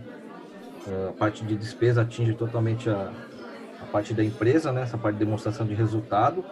é, 0.86 1.08
a 1.08 1.12
parte 1.12 1.44
de 1.44 1.56
despesa 1.56 2.02
atinge 2.02 2.34
totalmente 2.34 2.90
a, 2.90 3.10
a 3.80 3.86
parte 3.86 4.14
da 4.14 4.24
empresa, 4.24 4.72
né, 4.72 4.82
essa 4.82 4.98
parte 4.98 5.14
de 5.14 5.24
demonstração 5.24 5.66
de 5.66 5.74
resultado, 5.74 6.44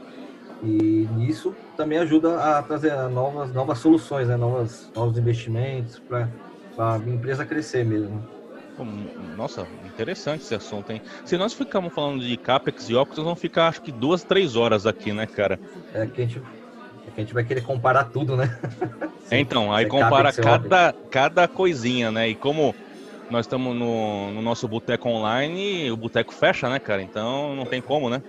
e 0.63 1.09
isso 1.27 1.55
também 1.77 1.99
ajuda 1.99 2.39
a 2.39 2.63
trazer 2.63 2.95
novas, 3.09 3.53
novas 3.53 3.79
soluções, 3.79 4.29
né, 4.29 4.37
novas, 4.37 4.91
novos 4.95 5.17
investimentos 5.17 5.99
para 5.99 6.29
a 6.79 6.99
empresa 6.99 7.47
crescer 7.47 7.85
mesmo. 7.85 8.23
Nossa, 9.37 9.67
interessante 9.85 10.43
esse 10.43 10.55
assunto, 10.55 10.91
hein? 10.91 11.01
Se 11.25 11.37
nós 11.37 11.53
ficarmos 11.55 11.95
falando 11.95 12.23
de 12.23 12.37
CAPEX 12.37 12.89
e 12.89 12.95
OPEX, 12.95 13.19
nós 13.19 13.25
vamos 13.25 13.41
ficar 13.41 13.69
acho 13.69 13.83
que 13.83 13.93
duas, 13.93 14.25
três 14.25 14.57
horas 14.57 14.87
aqui, 14.87 15.13
né, 15.13 15.27
cara? 15.27 15.59
É 15.93 16.07
que 16.07 16.23
a 16.23 16.27
gente, 16.27 16.39
é 17.07 17.11
que 17.11 17.21
a 17.21 17.25
gente 17.25 17.35
vai 17.35 17.45
querer 17.45 17.63
comparar 17.63 18.05
tudo, 18.05 18.37
né? 18.37 18.47
Sim, 19.29 19.37
então, 19.37 19.73
aí 19.73 19.87
é 19.87 19.89
compara 19.89 20.33
cada, 20.33 20.95
cada 21.11 21.49
coisinha, 21.49 22.11
né? 22.11 22.29
E 22.29 22.35
como 22.35 22.75
nós 23.31 23.47
estamos 23.47 23.77
no, 23.77 24.33
no 24.33 24.43
nosso 24.43 24.67
boteco 24.67 25.09
online, 25.09 25.91
o 25.91 25.97
boteco 25.97 26.35
fecha, 26.35 26.69
né, 26.69 26.81
cara? 26.81 27.03
Então 27.03 27.55
não 27.55 27.65
tem 27.65 27.81
como, 27.81 28.11
né? 28.11 28.21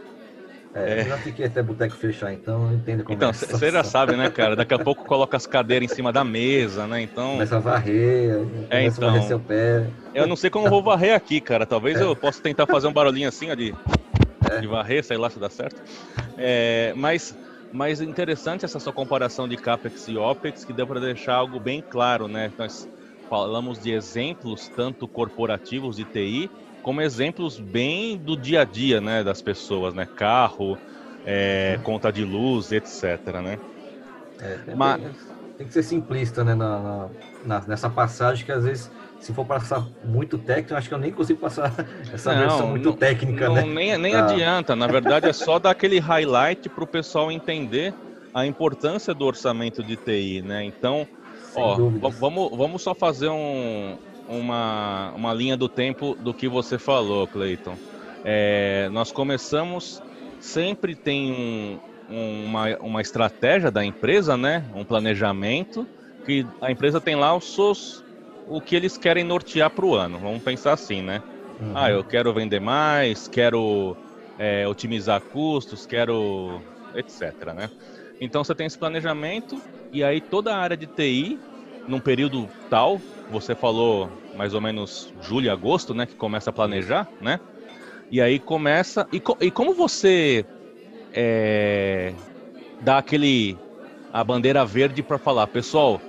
É, 0.74 1.00
é. 1.00 1.02
eu 1.02 1.06
já 1.06 1.18
fiquei 1.18 1.46
até 1.46 1.62
boteco 1.62 1.96
fechar, 1.96 2.32
então 2.34 2.70
eu 2.70 2.78
entendo 2.78 3.04
como 3.04 3.16
Então, 3.16 3.30
é 3.30 3.34
você 3.34 3.66
é 3.66 3.72
já 3.72 3.84
sabe, 3.84 4.16
né, 4.16 4.30
cara? 4.30 4.56
Daqui 4.56 4.74
a 4.74 4.80
pouco 4.80 5.04
coloca 5.04 5.36
as 5.36 5.46
cadeiras 5.46 5.92
em 5.92 5.96
cima 5.96 6.14
da 6.14 6.24
mesa, 6.24 6.88
né? 6.88 7.02
Então. 7.02 7.34
Começa 7.34 7.58
a 7.58 7.60
varrer, 7.60 8.46
é, 8.70 8.86
então, 8.86 9.10
a 9.10 9.12
varrer 9.12 9.28
seu 9.28 9.40
pé. 9.40 9.86
Eu 10.16 10.26
não 10.26 10.36
sei 10.36 10.50
como 10.50 10.70
vou 10.70 10.82
varrer 10.82 11.14
aqui, 11.14 11.42
cara. 11.42 11.66
Talvez 11.66 12.00
é. 12.00 12.04
eu 12.04 12.16
possa 12.16 12.42
tentar 12.42 12.66
fazer 12.66 12.88
um 12.88 12.94
barulhinho 12.94 13.28
assim, 13.28 13.52
ó, 13.52 13.56
de, 13.56 13.76
de 14.62 14.68
varrer, 14.68 15.04
sei 15.04 15.18
lá 15.18 15.30
se 15.30 15.40
dá 15.40 15.50
certo. 15.50 15.82
Mas, 16.96 17.38
mas 17.72 18.00
interessante 18.00 18.64
essa 18.64 18.80
sua 18.80 18.94
comparação 18.94 19.48
de 19.48 19.58
CAPEX 19.58 20.08
e 20.08 20.18
OPEX, 20.18 20.64
que 20.64 20.72
deu 20.72 20.88
para 20.88 21.00
deixar 21.02 21.36
algo 21.36 21.60
bem 21.60 21.84
claro, 21.88 22.28
né? 22.30 22.52
Nós 22.58 22.88
falamos 23.30 23.82
de 23.82 23.92
exemplos 23.92 24.70
tanto 24.70 25.08
corporativos 25.08 25.98
de 25.98 26.06
TI 26.06 26.50
como 26.82 27.02
exemplos 27.02 27.60
bem 27.60 28.18
do 28.18 28.36
dia 28.36 28.62
a 28.62 28.64
dia, 28.64 29.00
né, 29.00 29.24
das 29.24 29.42
pessoas, 29.42 29.94
né, 29.94 30.06
carro, 30.06 30.78
é, 31.26 31.80
conta 31.84 32.12
de 32.12 32.24
luz, 32.24 32.72
etc, 32.72 33.04
né. 33.44 33.58
É, 34.40 34.58
tem, 34.66 34.76
Mas... 34.76 35.02
tem 35.58 35.68
que 35.68 35.74
ser 35.74 35.84
simplista, 35.84 36.44
né, 36.44 36.56
na, 36.56 37.10
na, 37.46 37.62
nessa 37.68 37.90
passagem 37.90 38.46
que 38.46 38.52
às 38.52 38.64
vezes 38.64 38.92
se 39.20 39.32
for 39.34 39.46
passar 39.46 39.88
muito 40.04 40.38
técnico, 40.40 40.74
acho 40.74 40.88
que 40.88 40.94
eu 40.96 41.00
nem 41.00 41.12
consigo 41.12 41.40
passar 41.40 41.72
essa 42.12 42.34
não, 42.34 42.40
versão 42.40 42.68
muito 42.68 42.90
não, 42.90 42.98
técnica, 42.98 43.48
não, 43.48 43.56
né? 43.56 43.64
Nem, 43.64 43.98
nem 43.98 44.16
ah. 44.16 44.26
adianta, 44.26 44.76
na 44.76 44.88
verdade 44.88 45.30
é 45.30 45.34
só 45.34 45.58
dar 45.60 45.72
aquele 45.72 46.00
highlight 46.00 46.68
para 46.70 46.84
o 46.84 46.88
pessoal 46.88 47.32
entender 47.32 47.94
a 48.34 48.46
importância 48.46 49.14
do 49.14 49.26
orçamento 49.26 49.84
de 49.84 49.96
TI, 49.96 50.42
né? 50.42 50.64
Então, 50.64 51.08
Sem 51.54 51.62
ó, 51.62 51.76
vamos, 52.10 52.58
vamos 52.58 52.82
só 52.82 52.96
fazer 52.96 53.30
um, 53.30 53.98
uma, 54.32 55.12
uma 55.16 55.34
linha 55.34 55.58
do 55.58 55.68
tempo 55.68 56.16
do 56.16 56.34
que 56.34 56.48
você 56.48 56.78
falou, 56.78 57.28
Cleiton. 57.28 57.78
É, 58.24 58.88
nós 58.92 59.12
começamos, 59.12 60.02
sempre 60.40 60.96
tem 60.96 61.80
um, 62.10 62.46
uma, 62.46 62.78
uma 62.78 63.02
estratégia 63.02 63.70
da 63.70 63.84
empresa, 63.84 64.38
né? 64.38 64.64
Um 64.74 64.86
planejamento, 64.86 65.88
que 66.26 66.46
a 66.62 66.72
empresa 66.72 67.02
tem 67.02 67.16
lá 67.16 67.36
os 67.36 67.54
seus, 67.54 68.04
o 68.48 68.62
que 68.62 68.76
eles 68.76 68.98
querem 68.98 69.24
nortear 69.24 69.70
para 69.70 69.86
o 69.86 69.96
ano. 69.96 70.20
Vamos 70.20 70.42
pensar 70.44 70.74
assim, 70.74 71.02
né? 71.02 71.22
Uhum. 71.60 71.74
Ah, 71.76 71.92
eu 71.92 72.04
quero 72.04 72.34
vender 72.34 72.60
mais, 72.60 73.28
quero 73.28 73.98
é, 74.40 74.68
otimizar 74.68 75.22
custos, 75.22 75.86
quero 75.86 76.62
etc, 76.96 77.54
né? 77.54 77.70
Então 78.20 78.44
você 78.44 78.54
tem 78.54 78.68
esse 78.68 78.78
planejamento 78.78 79.62
e 79.92 80.04
aí 80.04 80.22
toda 80.22 80.54
a 80.54 80.60
área 80.60 80.78
de 80.78 80.88
TI, 80.88 81.40
num 81.88 82.00
período 82.00 82.48
tal, 82.70 83.02
você 83.32 83.56
falou 83.56 84.10
mais 84.36 84.54
ou 84.54 84.62
menos 84.62 85.14
julho, 85.22 85.52
agosto, 85.52 85.94
né? 85.94 86.06
Que 86.06 86.16
começa 86.16 86.50
a 86.50 86.54
planejar, 86.54 87.08
né? 87.20 87.40
E 88.12 88.22
aí 88.22 88.38
começa. 88.40 89.08
E, 89.12 89.20
co... 89.20 89.38
e 89.40 89.50
como 89.50 89.74
você 89.74 90.46
é... 91.14 92.14
dá 92.82 92.98
aquele 92.98 93.58
a 94.14 94.24
bandeira 94.24 94.66
verde 94.66 95.02
para 95.02 95.18
falar, 95.18 95.48
pessoal, 95.48 96.02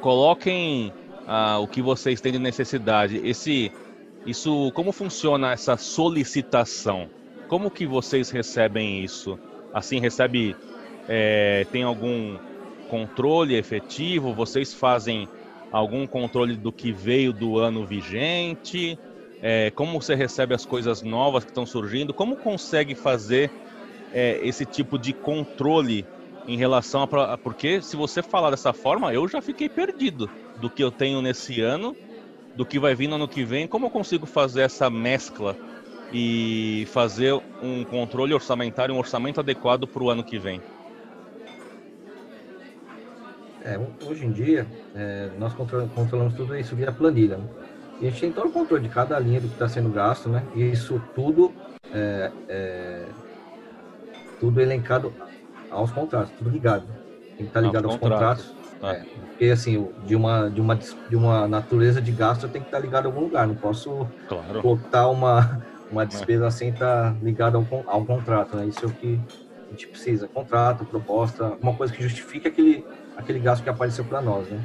coloquem 0.00 0.92
ah, 1.26 1.58
o 1.58 1.66
que 1.66 1.82
vocês 1.82 2.20
têm 2.20 2.32
de 2.32 2.38
necessidade. 2.38 3.20
Esse, 3.24 3.72
isso, 4.24 4.70
como 4.74 4.92
funciona 4.92 5.52
essa 5.52 5.76
solicitação? 5.76 7.10
Como 7.48 7.70
que 7.70 7.86
vocês 7.86 8.30
recebem 8.30 9.02
isso? 9.02 9.38
Assim, 9.74 9.98
recebe, 9.98 10.56
é, 11.08 11.66
tem 11.72 11.82
algum 11.82 12.38
controle 12.88 13.56
efetivo? 13.56 14.32
Vocês 14.32 14.72
fazem 14.72 15.28
algum 15.72 16.06
controle 16.06 16.54
do 16.54 16.70
que 16.70 16.92
veio 16.92 17.32
do 17.32 17.58
ano 17.58 17.84
vigente? 17.86 18.98
É, 19.40 19.70
como 19.72 20.00
você 20.00 20.14
recebe 20.14 20.54
as 20.54 20.64
coisas 20.64 21.02
novas 21.02 21.44
que 21.44 21.50
estão 21.50 21.66
surgindo? 21.66 22.14
Como 22.14 22.36
consegue 22.36 22.94
fazer 22.94 23.50
é, 24.12 24.38
esse 24.42 24.64
tipo 24.64 24.98
de 24.98 25.12
controle 25.12 26.06
em 26.46 26.56
relação 26.56 27.02
a. 27.02 27.38
Porque 27.38 27.80
se 27.80 27.96
você 27.96 28.22
falar 28.22 28.50
dessa 28.50 28.72
forma, 28.72 29.12
eu 29.12 29.26
já 29.26 29.40
fiquei 29.40 29.68
perdido 29.68 30.30
do 30.60 30.70
que 30.70 30.84
eu 30.84 30.90
tenho 30.90 31.22
nesse 31.22 31.60
ano, 31.60 31.96
do 32.54 32.64
que 32.64 32.78
vai 32.78 32.94
vir 32.94 33.08
no 33.08 33.16
ano 33.16 33.26
que 33.26 33.44
vem. 33.44 33.66
Como 33.66 33.86
eu 33.86 33.90
consigo 33.90 34.26
fazer 34.26 34.62
essa 34.62 34.90
mescla 34.90 35.56
e 36.12 36.86
fazer 36.92 37.32
um 37.62 37.84
controle 37.84 38.34
orçamentário, 38.34 38.94
um 38.94 38.98
orçamento 38.98 39.40
adequado 39.40 39.86
para 39.86 40.02
o 40.02 40.10
ano 40.10 40.22
que 40.22 40.38
vem? 40.38 40.60
É, 43.64 43.78
hoje 44.04 44.26
em 44.26 44.32
dia, 44.32 44.66
é, 44.94 45.30
nós 45.38 45.54
controlamos 45.54 46.34
tudo 46.34 46.56
isso 46.56 46.74
via 46.74 46.90
planilha. 46.90 47.36
Né? 47.36 47.44
E 48.00 48.06
a 48.06 48.10
gente 48.10 48.20
tem 48.20 48.32
todo 48.32 48.48
o 48.48 48.52
controle 48.52 48.82
de 48.82 48.88
cada 48.88 49.18
linha 49.18 49.40
do 49.40 49.46
que 49.46 49.54
está 49.54 49.68
sendo 49.68 49.88
gasto, 49.88 50.28
né? 50.28 50.42
E 50.56 50.72
isso 50.72 51.00
tudo 51.14 51.52
é, 51.94 52.32
é, 52.48 53.04
tudo 54.40 54.60
elencado 54.60 55.12
aos 55.70 55.92
contratos, 55.92 56.32
tudo 56.36 56.50
ligado. 56.50 56.84
Tem 57.36 57.36
que 57.36 57.42
estar 57.44 57.60
tá 57.60 57.66
ligado 57.66 57.84
aos, 57.84 57.94
aos 57.94 58.00
contratos. 58.00 58.44
contratos 58.46 58.72
tá. 58.80 58.94
é, 58.94 59.22
porque 59.28 59.44
assim, 59.46 59.88
de 60.04 60.16
uma, 60.16 60.48
de, 60.50 60.60
uma, 60.60 60.74
de 60.76 61.16
uma 61.16 61.46
natureza 61.46 62.02
de 62.02 62.10
gasto 62.10 62.48
tem 62.48 62.60
que 62.60 62.68
estar 62.68 62.78
tá 62.78 62.82
ligado 62.82 63.06
a 63.06 63.08
algum 63.08 63.20
lugar. 63.20 63.46
Não 63.46 63.54
posso 63.54 64.08
claro. 64.28 64.62
botar 64.62 65.08
uma, 65.08 65.62
uma 65.90 66.04
despesa 66.04 66.50
sem 66.50 66.70
estar 66.70 67.12
tá 67.12 67.16
ligada 67.22 67.56
ao, 67.56 67.66
ao 67.86 68.04
contrato, 68.04 68.56
né? 68.56 68.66
Isso 68.66 68.84
é 68.84 68.88
o 68.88 68.92
que 68.92 69.20
a 69.68 69.70
gente 69.70 69.86
precisa. 69.86 70.26
Contrato, 70.26 70.84
proposta, 70.84 71.56
uma 71.62 71.74
coisa 71.74 71.92
que 71.92 72.02
justifique 72.02 72.48
aquele 72.48 72.84
aquele 73.16 73.38
gasto 73.38 73.62
que 73.62 73.70
apareceu 73.70 74.04
para 74.04 74.20
nós, 74.20 74.48
né? 74.48 74.62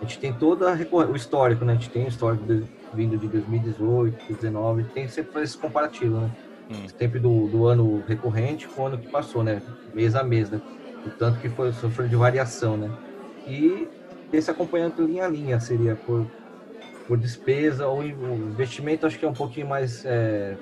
A 0.00 0.04
gente 0.04 0.18
tem 0.18 0.32
toda 0.32 0.76
o 0.92 1.16
histórico, 1.16 1.64
né? 1.64 1.72
A 1.72 1.76
gente 1.76 1.90
tem 1.90 2.04
o 2.04 2.08
histórico 2.08 2.44
de, 2.44 2.64
vindo 2.92 3.16
de 3.16 3.28
2018, 3.28 4.16
2019, 4.28 4.84
tem 4.92 5.08
sempre 5.08 5.42
esse 5.42 5.56
comparativo, 5.56 6.20
né? 6.20 6.30
Hum. 6.70 6.86
Sempre 6.98 7.20
do, 7.20 7.48
do 7.48 7.66
ano 7.66 8.02
recorrente 8.06 8.68
com 8.68 8.82
o 8.82 8.86
ano 8.86 8.98
que 8.98 9.10
passou, 9.10 9.42
né? 9.42 9.62
Mês 9.92 10.14
a 10.14 10.22
mês, 10.22 10.50
né? 10.50 10.60
O 11.06 11.10
tanto 11.10 11.38
que 11.38 11.48
foi 11.48 11.72
sofreu 11.72 12.08
de 12.08 12.16
variação, 12.16 12.76
né? 12.76 12.90
E 13.46 13.88
esse 14.32 14.50
acompanhamento 14.50 15.04
linha 15.04 15.24
a 15.24 15.28
linha 15.28 15.60
seria 15.60 15.94
por, 15.94 16.30
por 17.06 17.18
despesa 17.18 17.86
ou 17.86 18.02
investimento, 18.02 19.06
acho 19.06 19.18
que 19.18 19.24
é 19.24 19.28
um 19.28 19.34
pouquinho 19.34 19.68
mais. 19.68 20.04
É, 20.04 20.58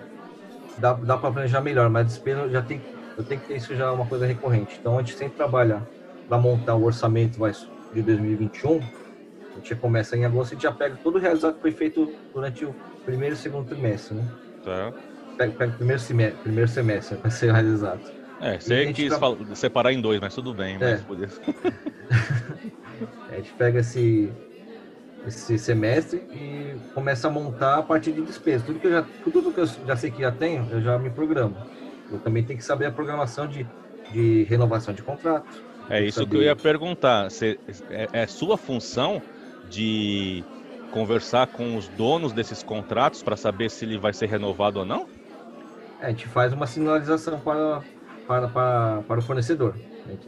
dá 0.78 0.94
dá 0.94 1.16
para 1.16 1.32
planejar 1.32 1.60
melhor, 1.60 1.88
mas 1.88 2.06
despesa 2.06 2.48
já 2.48 2.62
tem, 2.62 2.80
eu 3.16 3.24
tenho 3.24 3.40
que 3.40 3.46
ter 3.46 3.56
isso 3.56 3.74
já 3.74 3.92
uma 3.92 4.06
coisa 4.06 4.26
recorrente. 4.26 4.76
Então 4.80 4.98
a 4.98 5.02
gente 5.02 5.16
sempre 5.16 5.36
trabalha 5.36 5.88
para 6.28 6.38
montar 6.38 6.74
o 6.74 6.84
orçamento 6.84 7.38
vai, 7.38 7.52
de 7.92 8.02
2021, 8.02 8.76
a 8.76 9.54
gente 9.56 9.70
já 9.70 9.76
começa 9.76 10.16
em 10.16 10.24
agosto 10.24 10.54
e 10.54 10.60
já 10.60 10.72
pega 10.72 10.96
todo 11.02 11.16
o 11.16 11.18
realizado 11.18 11.54
que 11.54 11.60
foi 11.60 11.72
feito 11.72 12.12
durante 12.32 12.64
o 12.64 12.74
primeiro 13.04 13.34
e 13.34 13.38
segundo 13.38 13.68
trimestre, 13.68 14.16
né? 14.16 14.28
Tá. 14.64 14.92
Pega, 15.36 15.52
pega 15.52 15.72
o 15.72 15.76
primeiro 15.76 16.00
semestre, 16.00 16.42
primeiro 16.42 16.70
semestre 16.70 17.16
para 17.16 17.30
ser 17.30 17.52
realizado. 17.52 18.00
É, 18.40 18.58
você 18.58 18.92
quis 18.92 19.16
tra... 19.16 19.54
separar 19.54 19.92
em 19.92 20.00
dois, 20.00 20.20
mas 20.20 20.34
tudo 20.34 20.52
bem. 20.52 20.76
É. 20.80 21.00
Mas 23.18 23.32
a 23.32 23.36
gente 23.36 23.52
pega 23.54 23.80
esse, 23.80 24.30
esse 25.26 25.58
semestre 25.58 26.18
e 26.32 26.76
começa 26.94 27.28
a 27.28 27.30
montar 27.30 27.78
a 27.78 27.82
partir 27.82 28.12
de 28.12 28.22
despesas. 28.22 28.66
Tudo 28.66 28.78
que 28.78 28.86
eu 28.86 28.90
já, 28.90 29.06
tudo 29.24 29.52
que 29.52 29.60
eu 29.60 29.66
já 29.66 29.96
sei 29.96 30.10
que 30.10 30.20
já 30.20 30.30
tenho, 30.30 30.68
eu 30.70 30.80
já 30.80 30.98
me 30.98 31.10
programo. 31.10 31.56
Eu 32.10 32.18
também 32.18 32.44
tenho 32.44 32.58
que 32.58 32.64
saber 32.64 32.86
a 32.86 32.92
programação 32.92 33.46
de, 33.46 33.66
de 34.12 34.44
renovação 34.44 34.92
de 34.92 35.02
contrato, 35.02 35.62
é 35.88 36.02
isso 36.02 36.26
que 36.26 36.36
eu 36.36 36.42
ia 36.42 36.56
perguntar. 36.56 37.30
Você, 37.30 37.58
é, 37.90 38.08
é 38.12 38.26
sua 38.26 38.56
função 38.56 39.22
de 39.68 40.44
conversar 40.90 41.46
com 41.46 41.76
os 41.76 41.88
donos 41.88 42.32
desses 42.32 42.62
contratos 42.62 43.22
para 43.22 43.36
saber 43.36 43.70
se 43.70 43.84
ele 43.84 43.98
vai 43.98 44.12
ser 44.12 44.28
renovado 44.28 44.80
ou 44.80 44.84
não? 44.84 45.06
A 46.00 46.08
gente 46.10 46.26
faz 46.28 46.52
uma 46.52 46.66
sinalização 46.66 47.40
para, 47.40 47.82
para, 48.26 48.48
para, 48.48 49.02
para 49.06 49.18
o 49.18 49.22
fornecedor. 49.22 49.74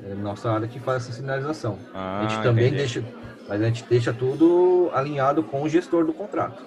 É 0.08 0.14
nossa 0.14 0.50
área 0.50 0.68
que 0.68 0.78
faz 0.78 1.02
essa 1.02 1.12
sinalização. 1.12 1.78
Ah, 1.92 2.20
a 2.20 2.28
gente 2.28 2.42
também 2.42 2.66
entendi. 2.66 2.78
deixa, 2.78 3.04
mas 3.48 3.60
a 3.60 3.66
gente 3.66 3.84
deixa 3.84 4.12
tudo 4.12 4.90
alinhado 4.94 5.42
com 5.42 5.62
o 5.62 5.68
gestor 5.68 6.06
do 6.06 6.12
contrato. 6.12 6.62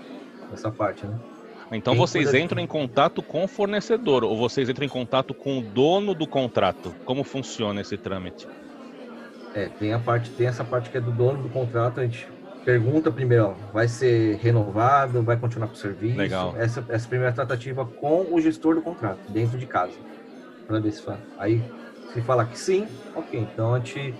Essa 0.53 0.69
parte, 0.69 1.05
né? 1.05 1.17
Então 1.71 1.93
Quem 1.93 1.99
vocês 1.99 2.33
entram 2.33 2.61
em 2.61 2.67
contato 2.67 3.21
com 3.21 3.43
o 3.43 3.47
fornecedor 3.47 4.23
ou 4.23 4.37
vocês 4.37 4.69
entram 4.69 4.85
em 4.85 4.89
contato 4.89 5.33
com 5.33 5.59
o 5.59 5.61
dono 5.61 6.13
do 6.13 6.25
contrato? 6.27 6.93
Como 7.03 7.23
funciona 7.23 7.81
esse 7.81 7.97
trâmite? 7.97 8.47
É, 9.57 9.69
tem 9.79 9.91
a 9.91 9.97
parte, 9.97 10.29
tem 10.29 10.45
essa 10.45 10.63
parte 10.63 10.91
que 10.91 10.97
é 10.99 11.01
do 11.01 11.11
dono 11.11 11.41
do 11.41 11.49
contrato, 11.49 11.99
a 11.99 12.03
gente 12.03 12.27
pergunta 12.63 13.09
primeiro, 13.09 13.55
vai 13.73 13.87
ser 13.87 14.35
renovado, 14.35 15.23
vai 15.23 15.35
continuar 15.35 15.67
com 15.67 15.73
o 15.73 15.77
serviço. 15.77 16.15
Legal. 16.15 16.53
Essa, 16.55 16.85
essa 16.89 17.07
primeira 17.07 17.33
tratativa 17.33 17.83
com 17.83 18.27
o 18.31 18.39
gestor 18.39 18.75
do 18.75 18.83
contrato, 18.83 19.17
dentro 19.29 19.57
de 19.57 19.65
casa. 19.65 19.95
Para 20.67 20.79
ver 20.79 20.91
se 20.91 21.01
fala. 21.01 21.19
Aí, 21.39 21.63
se 22.13 22.21
falar 22.21 22.45
que 22.45 22.59
sim, 22.59 22.87
ok. 23.15 23.39
Então 23.51 23.73
a 23.73 23.79
gente 23.79 24.13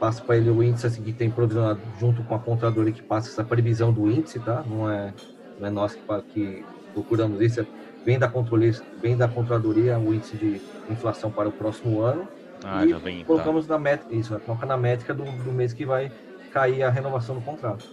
passa 0.00 0.22
para 0.22 0.38
ele 0.38 0.48
o 0.48 0.62
índice 0.62 0.86
assim, 0.86 1.02
que 1.02 1.12
tem 1.12 1.30
provisionado 1.30 1.80
junto 2.00 2.22
com 2.22 2.34
a 2.34 2.38
contadora 2.38 2.90
que 2.90 3.02
passa 3.02 3.28
essa 3.28 3.44
previsão 3.44 3.92
do 3.92 4.10
índice, 4.10 4.40
tá? 4.40 4.64
Não 4.66 4.90
é, 4.90 5.12
não 5.60 5.66
é 5.66 5.70
nós 5.70 5.94
que, 5.94 6.00
que 6.32 6.64
procuramos 6.94 7.38
isso, 7.42 7.60
é, 7.60 7.66
vem 8.02 8.18
da 8.18 8.28
controle, 8.28 8.74
vem 9.02 9.14
da 9.14 9.28
controladoria 9.28 9.98
o 9.98 10.14
índice 10.14 10.38
de 10.38 10.58
inflação 10.88 11.30
para 11.30 11.50
o 11.50 11.52
próximo 11.52 12.00
ano. 12.00 12.26
Ah, 12.64 12.84
e 12.84 12.92
vem. 12.94 13.24
colocamos 13.24 13.66
tá. 13.66 13.74
na 13.74 13.80
métrica, 13.80 14.14
isso, 14.14 14.38
coloca 14.40 14.64
na 14.64 14.76
métrica 14.76 15.12
do, 15.12 15.24
do 15.24 15.52
mês 15.52 15.72
que 15.72 15.84
vai 15.84 16.10
cair 16.52 16.82
a 16.82 16.90
renovação 16.90 17.34
do 17.34 17.40
contrato. 17.42 17.84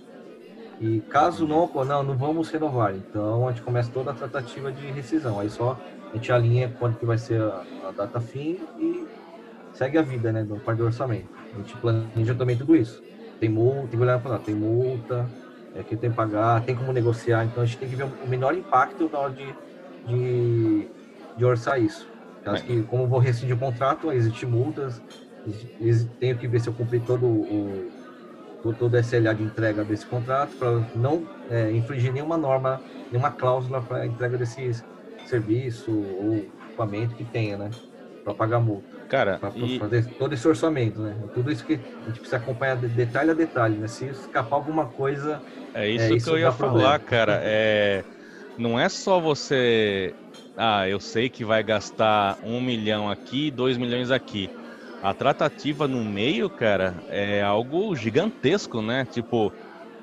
E 0.80 1.02
caso 1.02 1.46
não, 1.46 1.70
não, 1.86 2.04
não 2.04 2.18
vamos 2.18 2.50
renovar, 2.50 2.96
então 2.96 3.48
a 3.48 3.52
gente 3.52 3.62
começa 3.62 3.92
toda 3.92 4.12
a 4.12 4.14
tratativa 4.14 4.72
de 4.72 4.88
rescisão. 4.92 5.40
Aí 5.40 5.50
só 5.50 5.78
a 6.12 6.16
gente 6.16 6.32
alinha 6.32 6.74
quando 6.80 6.98
que 6.98 7.06
vai 7.06 7.18
ser 7.18 7.42
a, 7.42 7.64
a 7.88 7.92
data 7.92 8.20
fim 8.20 8.60
e 8.80 9.06
segue 9.74 9.98
a 9.98 10.02
vida, 10.02 10.32
né, 10.32 10.44
do 10.44 10.56
parte 10.56 10.80
do 10.80 10.86
orçamento. 10.86 11.30
A 11.54 11.58
gente 11.58 11.76
planeja 11.78 12.34
também 12.34 12.58
tudo 12.58 12.76
isso. 12.76 13.04
Tem 13.40 13.50
multa, 13.50 13.88
tem 13.88 13.90
que 13.90 13.98
olhar 13.98 14.20
para 14.20 14.38
tem 14.40 14.56
multa, 14.56 15.30
é 15.76 15.84
que 15.84 15.96
tem 15.96 16.10
que 16.10 16.16
pagar, 16.16 16.64
tem 16.64 16.76
como 16.76 16.92
negociar, 16.92 17.46
então 17.46 17.64
a 17.64 17.66
gente 17.66 17.78
tem 17.78 17.90
que 17.90 17.96
ver 17.96 18.04
o 18.04 18.28
menor 18.28 18.56
impacto 18.56 19.10
na 19.12 19.20
hora 19.20 19.34
de, 19.34 19.56
de, 20.08 20.88
de 21.38 21.46
orçar 21.46 21.82
isso. 21.82 22.11
Caso 22.43 22.63
que, 22.63 22.82
como 22.84 23.08
vou 23.08 23.19
rescindir 23.19 23.56
o 23.56 23.60
contrato, 23.60 24.12
existem 24.12 24.49
multas, 24.49 25.01
tenho 26.19 26.38
que 26.38 26.47
ver 26.47 26.60
se 26.60 26.69
eu 26.69 26.73
cumpri 26.73 26.99
todo 26.99 27.25
o 27.25 27.91
todo 28.62 28.93
o 28.93 28.97
SLA 28.99 29.34
de 29.34 29.43
entrega 29.43 29.84
desse 29.84 30.06
contrato 30.06 30.51
para 30.58 30.84
não 30.95 31.27
é, 31.49 31.71
infringir 31.71 32.13
nenhuma 32.13 32.38
norma, 32.38 32.80
nenhuma 33.12 33.32
cláusula 33.32 33.82
para 33.82 33.97
a 33.97 34.06
entrega 34.06 34.38
desse 34.38 34.84
serviço 35.25 35.91
ou 35.91 36.36
equipamento 36.82 37.15
que 37.15 37.23
tenha, 37.23 37.58
né? 37.58 37.71
Para 38.23 38.34
pagar 38.34 38.60
multa. 38.60 38.88
Cara, 39.10 39.39
para 39.39 39.51
e... 39.56 39.80
fazer 39.80 40.06
todo 40.17 40.34
esse 40.34 40.47
orçamento, 40.47 41.01
né? 41.01 41.15
Tudo 41.34 41.51
isso 41.51 41.65
que 41.65 41.73
a 41.73 42.06
gente 42.08 42.19
precisa 42.19 42.38
acompanhar 42.38 42.77
de 42.77 42.88
detalhe 42.88 43.32
a 43.32 43.34
detalhe, 43.34 43.77
né? 43.77 43.88
Se 43.88 44.06
escapar 44.06 44.56
alguma 44.56 44.86
coisa. 44.86 45.41
É 45.73 45.89
isso, 45.89 46.06
é, 46.06 46.15
isso 46.15 46.25
que 46.27 46.32
eu 46.32 46.39
ia 46.39 46.51
falar, 46.51 46.99
cara. 46.99 47.41
É, 47.43 48.04
não 48.58 48.80
é 48.80 48.90
só 48.90 49.20
você. 49.20 50.14
Ah, 50.58 50.88
eu 50.88 51.00
sei 51.00 51.30
que 51.30 51.46
vai 51.46 51.64
gastar 51.64 52.38
um 52.44 52.60
milhão 52.62 53.10
aqui, 53.10 53.50
dois 53.50 53.78
milhões 53.78 54.12
aqui 54.12 54.50
a 55.02 55.14
tratativa 55.14 55.88
no 55.88 56.06
meio, 56.06 56.48
cara, 56.50 57.04
é 57.10 57.42
algo 57.42 57.96
gigantesco, 57.96 58.82
né? 58.82 59.04
Tipo, 59.06 59.52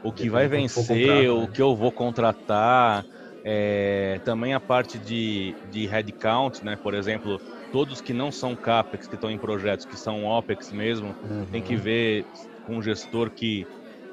o 0.02 0.12
que 0.12 0.28
vai 0.28 0.48
vencer, 0.48 1.30
o 1.30 1.42
né? 1.42 1.48
que 1.54 1.62
eu 1.62 1.74
vou 1.76 1.92
contratar, 1.92 3.06
é, 3.44 4.20
também 4.24 4.54
a 4.54 4.60
parte 4.60 4.98
de, 4.98 5.54
de 5.70 5.86
headcount, 5.86 6.64
né? 6.64 6.76
Por 6.82 6.94
exemplo, 6.94 7.40
todos 7.72 8.00
que 8.00 8.12
não 8.12 8.32
são 8.32 8.56
CAPEX, 8.56 9.06
que 9.06 9.14
estão 9.14 9.30
em 9.30 9.38
projetos 9.38 9.86
que 9.86 9.96
são 9.96 10.24
OPEX 10.24 10.72
mesmo, 10.72 11.14
uhum. 11.22 11.46
tem 11.46 11.62
que 11.62 11.76
ver 11.76 12.26
com 12.66 12.78
o 12.78 12.82
gestor 12.82 13.30
que 13.30 13.64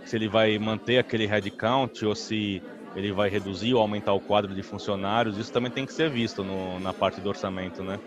se 0.05 0.15
ele 0.15 0.27
vai 0.27 0.59
manter 0.59 0.99
aquele 0.99 1.25
headcount 1.25 2.05
ou 2.05 2.13
se 2.13 2.61
ele 2.95 3.13
vai 3.13 3.29
reduzir 3.29 3.73
ou 3.75 3.81
aumentar 3.81 4.13
o 4.13 4.21
quadro 4.21 4.55
de 4.55 4.63
funcionários, 4.63 5.37
isso 5.37 5.51
também 5.51 5.71
tem 5.71 5.85
que 5.85 5.93
ser 5.93 6.09
visto 6.11 6.43
no, 6.43 6.79
na 6.79 6.93
parte 6.93 7.21
do 7.21 7.29
orçamento, 7.29 7.83
né? 7.83 7.99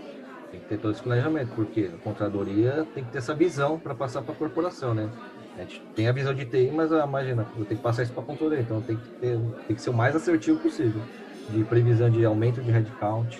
Tem 0.50 0.60
que 0.60 0.66
ter 0.66 0.78
todo 0.78 0.92
esse 0.92 1.02
planejamento, 1.02 1.52
porque 1.54 1.92
a 1.94 1.98
contadoria 1.98 2.86
tem 2.94 3.04
que 3.04 3.10
ter 3.10 3.18
essa 3.18 3.34
visão 3.34 3.78
para 3.78 3.94
passar 3.94 4.22
para 4.22 4.32
a 4.34 4.36
corporação, 4.36 4.94
né? 4.94 5.12
A 5.54 5.60
gente 5.60 5.86
tem 5.94 6.08
a 6.08 6.12
visão 6.12 6.34
de 6.34 6.46
TI, 6.46 6.72
mas 6.72 6.90
ah, 6.90 7.04
imagina, 7.04 7.42
eu 7.54 7.66
tenho 7.66 7.78
que 7.78 7.82
passar 7.82 8.02
isso 8.02 8.14
para 8.14 8.22
a 8.22 8.26
controladoria, 8.26 8.64
então 8.64 8.82
tem 8.82 8.98
que, 8.98 9.10
ter, 9.20 9.38
tem 9.66 9.76
que 9.76 9.82
ser 9.82 9.90
o 9.90 9.94
mais 9.94 10.16
assertivo 10.16 10.58
possível, 10.58 11.06
de 11.46 11.64
previsão 11.66 12.08
de 12.10 12.24
aumento 12.24 12.62
de 12.62 12.70
headcount, 12.72 13.36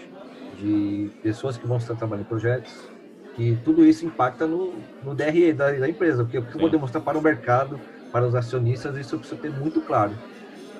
de 0.51 1.15
pessoas 1.23 1.57
que 1.57 1.67
vão 1.67 1.79
estar 1.79 1.97
trabalhando 1.97 2.25
em 2.25 2.29
projetos, 2.29 2.93
e 3.37 3.57
tudo 3.57 3.87
isso 3.87 4.05
impacta 4.05 4.47
no, 4.47 4.87
no 5.01 5.15
DRE 5.15 5.53
da, 5.55 5.73
da 5.73 5.89
empresa, 5.89 6.25
porque 6.25 6.39
o 6.39 6.47
que 6.47 6.57
eu 6.57 6.61
vou 6.61 6.69
demonstrar 6.69 7.03
para 7.03 7.19
o 7.19 7.23
mercado, 7.23 7.83
para 8.11 8.27
os 8.27 8.35
acionistas, 8.35 8.97
isso 8.97 9.19
precisa 9.19 9.41
ter 9.41 9.51
muito 9.51 9.83
claro. 9.83 10.21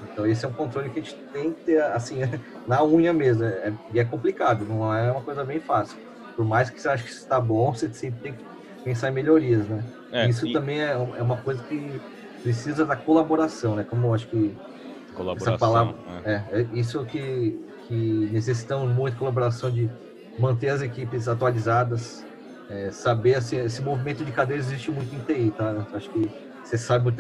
Então 0.03 0.27
esse 0.27 0.45
é 0.45 0.49
um 0.49 0.53
controle 0.53 0.91
que 0.91 1.01
a 1.01 1.03
gente 1.03 1.17
tem 1.33 1.53
que 1.53 1.65
ter, 1.65 1.83
assim, 1.83 2.21
na 2.67 2.85
unha 2.85 3.13
mesmo, 3.13 3.45
é, 3.45 3.73
e 3.93 3.99
é 3.99 4.05
complicado, 4.05 4.65
não 4.65 4.93
é 4.95 5.11
uma 5.11 5.23
coisa 5.23 5.45
bem 5.45 5.61
fácil 5.61 5.97
por 6.39 6.45
mais 6.45 6.71
que 6.71 6.81
você 6.81 6.89
ache 6.89 7.03
que 7.03 7.11
está 7.11 7.41
bom, 7.41 7.75
você 7.75 7.93
sempre 7.93 8.21
tem 8.21 8.33
que 8.33 8.39
pensar 8.85 9.09
em 9.09 9.13
melhorias, 9.13 9.69
né? 9.69 9.85
É, 10.13 10.29
Isso 10.29 10.47
e... 10.47 10.53
também 10.53 10.81
é, 10.81 10.93
é 10.93 11.23
uma 11.23 11.37
coisa 11.37 11.61
que 11.65 12.01
precisa 12.41 12.87
da 12.87 12.95
colaboração, 12.95 13.75
né? 13.75 13.83
Como 13.83 14.07
eu 14.07 14.15
acho 14.15 14.29
que 14.29 14.55
colaboração, 15.13 15.55
essa 15.55 15.59
palavra, 15.59 15.97
é. 16.25 16.33
é, 16.33 16.61
é 16.61 16.69
isso 16.71 17.05
que, 17.07 17.59
que 17.89 18.29
necessitamos 18.31 18.89
muito 18.89 19.17
colaboração 19.17 19.69
de 19.69 19.91
manter 20.39 20.69
as 20.69 20.81
equipes 20.81 21.27
atualizadas, 21.27 22.25
é, 22.71 22.93
saber 22.93 23.35
assim, 23.35 23.57
esse 23.57 23.83
movimento 23.83 24.25
de 24.25 24.31
cadeiras 24.31 24.67
existe 24.69 24.93
muito 24.93 25.13
em 25.13 25.19
TI, 25.19 25.51
tá? 25.51 25.89
Acho 25.93 26.09
que 26.13 26.31
você 26.63 26.79
sabe 26.79 27.03
muito 27.03 27.17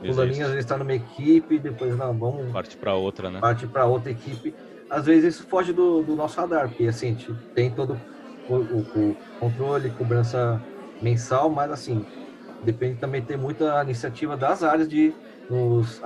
bem. 0.00 0.10
O 0.10 0.14
Laninho 0.14 0.44
às 0.44 0.52
vezes 0.52 0.64
está 0.64 0.76
numa 0.76 0.94
equipe, 0.94 1.58
depois 1.58 1.96
não, 1.96 2.16
vamos 2.16 2.52
parte 2.52 2.76
para 2.76 2.94
outra, 2.94 3.30
né? 3.30 3.40
Parte 3.40 3.66
para 3.66 3.84
outra 3.86 4.10
equipe. 4.10 4.54
Às 4.88 5.06
vezes 5.06 5.36
isso 5.36 5.46
foge 5.46 5.72
do, 5.72 6.02
do 6.02 6.14
nosso 6.14 6.40
radar, 6.40 6.68
porque 6.68 6.86
assim, 6.86 7.08
a 7.08 7.10
gente 7.10 7.34
tem 7.54 7.70
todo 7.70 8.00
o, 8.48 8.54
o, 8.54 9.16
controle, 9.40 9.90
cobrança 9.90 10.62
mensal, 11.02 11.50
mas 11.50 11.70
assim, 11.70 12.06
depende 12.62 12.98
também 12.98 13.20
ter 13.20 13.36
muita 13.36 13.82
iniciativa 13.82 14.36
das 14.36 14.62
áreas 14.62 14.88
de 14.88 15.12
nos, 15.50 16.00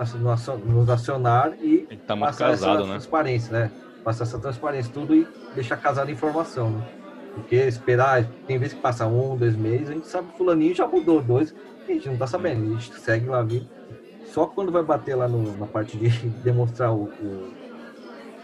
nos 0.65 0.89
acionar 0.89 1.53
e 1.63 1.87
tá 2.07 2.17
passar 2.17 2.51
casado, 2.51 2.79
essa 2.79 2.87
né? 2.87 2.93
transparência, 2.93 3.53
né? 3.53 3.71
Passar 4.03 4.25
essa 4.25 4.39
transparência, 4.39 4.93
tudo 4.93 5.15
e 5.15 5.27
deixar 5.55 5.77
casado 5.77 6.09
a 6.09 6.13
informação, 6.13 6.71
né? 6.71 6.89
Porque 7.35 7.57
esperar, 7.57 8.25
tem 8.47 8.59
vezes 8.59 8.75
que 8.75 8.81
passa 8.81 9.07
um, 9.07 9.37
dois 9.37 9.55
meses, 9.55 9.91
a 9.91 9.93
gente 9.93 10.09
sabe 10.09 10.29
que 10.29 10.39
fulaninho 10.39 10.75
já 10.75 10.87
mudou, 10.87 11.23
dois, 11.23 11.55
a 11.89 11.93
gente 11.93 12.09
não 12.09 12.17
tá 12.17 12.27
sabendo, 12.27 12.65
a 12.65 12.79
gente 12.79 13.01
segue 13.01 13.27
lá 13.27 13.43
vindo. 13.43 13.69
Só 14.27 14.47
quando 14.47 14.71
vai 14.71 14.83
bater 14.83 15.15
lá 15.17 15.27
no, 15.27 15.57
na 15.57 15.67
parte 15.67 15.97
de 15.97 16.09
demonstrar 16.43 16.93
o, 16.93 17.05
o 17.05 17.61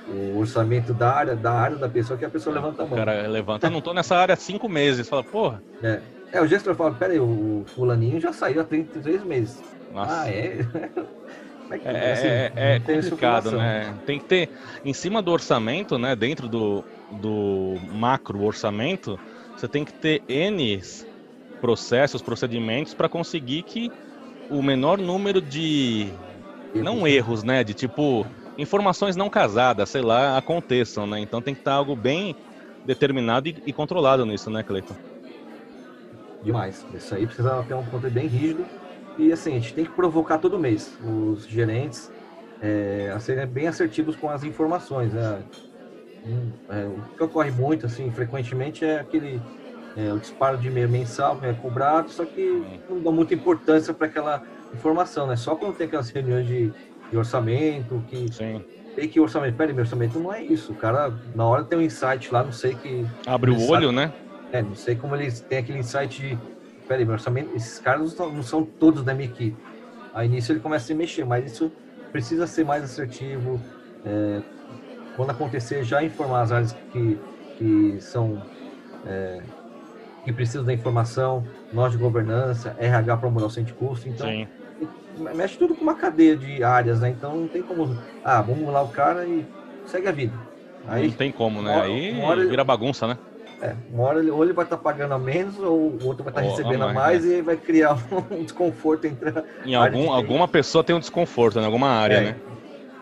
o 0.09 0.39
orçamento 0.39 0.95
da 0.95 1.13
área, 1.13 1.35
da 1.35 1.53
área 1.53 1.77
da 1.77 1.89
pessoa 1.89 2.19
que 2.19 2.25
a 2.25 2.31
pessoa 2.31 2.55
levanta 2.55 2.83
a 2.83 2.87
mão. 2.87 2.95
O 2.95 2.97
cara 2.97 3.27
levanta, 3.27 3.69
não 3.69 3.81
tô 3.81 3.93
nessa 3.93 4.17
área 4.17 4.35
há 4.35 4.37
cinco 4.37 4.69
meses, 4.69 5.09
fala, 5.09 5.25
porra. 5.25 5.63
É, 5.83 6.01
é 6.33 6.41
o 6.41 6.47
gestor 6.47 6.75
fala, 6.75 6.95
peraí, 6.95 7.19
o 7.19 7.65
fulaninho 7.67 8.21
já 8.21 8.33
saiu 8.33 8.61
há 8.61 8.65
33 8.65 9.25
meses. 9.25 9.63
Nossa. 9.93 10.23
Ah, 10.23 10.31
é? 10.31 10.59
É, 11.69 11.81
é, 11.85 12.13
assim, 12.13 12.27
é, 12.29 12.53
é 12.77 12.79
complicado, 12.79 13.51
né? 13.51 13.93
Tem 14.07 14.21
que 14.21 14.25
ter, 14.25 14.51
em 14.85 14.93
cima 14.93 15.21
do 15.21 15.33
orçamento, 15.33 15.99
né? 15.99 16.15
Dentro 16.15 16.49
do, 16.49 16.85
do 17.11 17.75
macro 17.93 18.41
orçamento, 18.45 19.19
você 19.57 19.67
tem 19.67 19.85
que 19.85 19.93
ter 19.93 20.23
N 20.29 20.81
processos, 21.61 22.23
procedimentos 22.23 22.95
para 22.95 23.09
conseguir 23.09 23.63
que 23.63 23.91
o 24.51 24.63
menor 24.63 24.99
número 24.99 25.41
de. 25.41 26.09
Não 26.75 27.07
erros, 27.07 27.43
né? 27.43 27.65
De 27.65 27.73
tipo, 27.73 28.27
informações 28.59 29.17
não 29.17 29.31
casadas, 29.31 29.89
sei 29.89 30.03
lá, 30.03 30.37
aconteçam, 30.37 31.07
né? 31.07 31.21
Então 31.21 31.41
tem 31.41 31.55
que 31.55 31.61
estar 31.61 31.75
algo 31.75 31.97
bem 31.97 32.37
determinado 32.85 33.49
e, 33.49 33.63
e 33.67 33.73
controlado 33.73 34.27
nisso, 34.27 34.51
né, 34.51 34.63
Cleiton? 34.63 34.95
Demais. 36.43 36.85
Isso 36.95 37.15
aí 37.15 37.27
precisa 37.27 37.65
ter 37.67 37.75
um 37.75 37.85
controle 37.85 38.15
bem 38.15 38.27
rígido. 38.27 38.65
E 39.19 39.33
assim, 39.33 39.53
a 39.53 39.59
gente 39.59 39.75
tem 39.75 39.85
que 39.85 39.93
provocar 39.93 40.39
todo 40.39 40.59
mês 40.59 40.97
os 41.03 41.47
gerentes 41.47 42.11
é, 42.61 43.11
a 43.15 43.19
serem 43.19 43.47
bem 43.47 43.67
assertivos 43.67 44.17
com 44.17 44.29
as 44.29 44.45
informações. 44.45 45.13
Né? 45.13 45.43
É, 46.69 46.85
o 46.85 47.17
que 47.17 47.23
ocorre 47.23 47.51
muito, 47.51 47.87
assim, 47.87 48.11
frequentemente, 48.11 48.85
é 48.85 49.01
aquele 49.01 49.41
é, 49.97 50.13
o 50.13 50.19
disparo 50.19 50.59
de 50.59 50.69
e-mail 50.69 50.89
mensal 50.89 51.39
é 51.43 51.53
cobrado, 51.53 52.11
só 52.11 52.25
que 52.25 52.63
não 52.89 53.01
dá 53.01 53.11
muita 53.11 53.35
importância 53.35 53.95
para 53.95 54.07
aquela 54.07 54.43
informação, 54.75 55.27
né? 55.27 55.37
Só 55.37 55.57
quando 55.57 55.75
tem 55.75 55.87
aquelas 55.87 56.11
reuniões 56.11 56.47
de 56.47 56.73
de 57.11 57.17
orçamento, 57.17 58.03
que 58.09 58.33
Sim. 58.33 58.65
tem 58.95 59.09
que 59.09 59.21
orçamento. 59.21 59.57
Peraí, 59.57 59.73
meu 59.73 59.85
orçamento 59.85 60.19
não 60.19 60.33
é 60.33 60.43
isso. 60.43 60.73
O 60.73 60.75
cara, 60.75 61.13
na 61.35 61.45
hora 61.45 61.65
tem 61.65 61.79
um 61.79 61.83
insight 61.83 62.33
lá, 62.33 62.43
não 62.43 62.53
sei 62.53 62.75
que. 62.75 63.07
Abre 63.27 63.51
o 63.51 63.55
olho, 63.69 63.89
sabe, 63.89 63.93
né? 63.93 64.13
É, 64.53 64.63
não 64.63 64.75
sei 64.75 64.97
como 64.97 65.15
eles 65.15 65.41
têm 65.41 65.59
aquele 65.59 65.79
insight 65.79 66.21
de. 66.21 66.39
Peraí, 66.89 67.05
meu 67.05 67.15
orçamento. 67.15 67.55
Esses 67.55 67.79
caras 67.79 68.01
não 68.01 68.09
são, 68.09 68.33
não 68.33 68.43
são 68.43 68.65
todos 68.65 69.03
da 69.03 69.15
minha 69.15 69.29
equipe. 69.29 69.57
Aí 70.15 70.29
nisso 70.29 70.53
ele 70.53 70.61
começa 70.61 70.85
a 70.85 70.87
se 70.87 70.95
mexer, 70.95 71.25
mas 71.25 71.53
isso 71.53 71.71
precisa 72.11 72.47
ser 72.47 72.65
mais 72.65 72.83
assertivo. 72.83 73.61
É, 74.05 74.41
quando 75.17 75.31
acontecer, 75.31 75.83
já 75.83 76.03
informar 76.03 76.43
as 76.43 76.53
áreas 76.53 76.77
que, 76.93 77.19
que 77.57 77.97
são. 78.01 78.43
É, 79.05 79.41
que 80.27 80.33
precisam 80.33 80.65
da 80.65 80.75
informação, 80.75 81.43
nós 81.73 81.93
de 81.93 81.99
governança, 81.99 82.77
RH 82.79 83.17
para 83.17 83.29
o 83.29 83.51
centro 83.51 83.73
de 83.73 83.79
custo. 83.79 84.09
Então, 84.09 84.27
Sim 84.27 84.47
mexe 85.35 85.57
tudo 85.57 85.75
com 85.75 85.83
uma 85.83 85.95
cadeia 85.95 86.37
de 86.37 86.63
áreas, 86.63 87.01
né? 87.01 87.09
Então 87.11 87.35
não 87.37 87.49
tem 87.49 87.63
como. 87.63 87.97
Ah, 88.25 88.43
vamos 88.43 88.71
lá 88.73 88.83
o 88.83 88.89
cara 88.89 89.25
e 89.25 89.47
segue 89.87 90.09
a 90.09 90.13
vida. 90.13 90.35
Aí, 90.87 91.09
não 91.09 91.15
tem 91.15 91.33
como, 91.33 91.63
né? 91.63 91.81
Aí 91.81 92.21
hora, 92.21 92.47
vira 92.47 92.63
bagunça, 92.63 93.07
né? 93.07 93.19
É, 93.61 93.75
uma 93.91 94.05
hora 94.05 94.19
ele, 94.21 94.31
ou 94.31 94.45
ele 94.45 94.53
vai 94.53 94.65
estar 94.65 94.77
tá 94.77 94.83
pagando 94.83 95.15
a 95.15 95.19
menos, 95.19 95.59
ou 95.59 95.91
o 95.91 96.07
outro 96.07 96.23
vai 96.23 96.31
estar 96.31 96.43
tá 96.43 96.49
recebendo 96.49 96.85
a 96.85 96.93
mais, 96.93 97.25
né? 97.25 97.39
e 97.39 97.43
vai 97.43 97.57
criar 97.57 97.97
um 98.31 98.43
desconforto 98.43 99.07
entre 99.07 99.31
a 99.31 99.45
Em 99.65 99.75
algum, 99.75 100.13
alguma 100.13 100.47
pessoa 100.47 100.85
tem 100.85 100.95
um 100.95 101.01
desconforto, 101.01 101.59
em 101.59 101.65
alguma 101.65 101.89
área, 101.89 102.17
é. 102.17 102.21
né? 102.21 102.37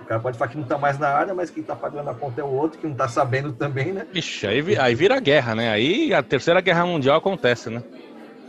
O 0.04 0.06
cara 0.06 0.20
pode 0.20 0.36
falar 0.36 0.50
que 0.50 0.56
não 0.56 0.64
está 0.64 0.76
mais 0.76 0.98
na 0.98 1.08
área, 1.08 1.34
mas 1.34 1.50
quem 1.50 1.62
está 1.62 1.74
pagando 1.74 2.10
a 2.10 2.14
conta 2.14 2.42
é 2.42 2.44
o 2.44 2.48
outro, 2.48 2.78
que 2.78 2.84
não 2.84 2.92
está 2.92 3.08
sabendo 3.08 3.54
também, 3.54 3.94
né? 3.94 4.06
Ixi, 4.12 4.46
aí, 4.46 4.78
aí 4.78 4.94
vira 4.94 5.18
guerra, 5.18 5.54
né? 5.54 5.70
Aí 5.70 6.12
a 6.12 6.22
terceira 6.22 6.60
guerra 6.60 6.84
mundial 6.84 7.16
acontece, 7.16 7.70
né? 7.70 7.82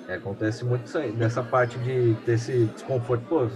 É, 0.08 0.16
acontece 0.16 0.66
muito 0.66 0.86
isso 0.86 0.98
aí, 0.98 1.14
nessa 1.14 1.42
parte 1.42 1.80
de 1.80 2.16
ter 2.26 2.34
esse 2.34 2.68
desconforto. 2.68 3.26
Pô, 3.26 3.48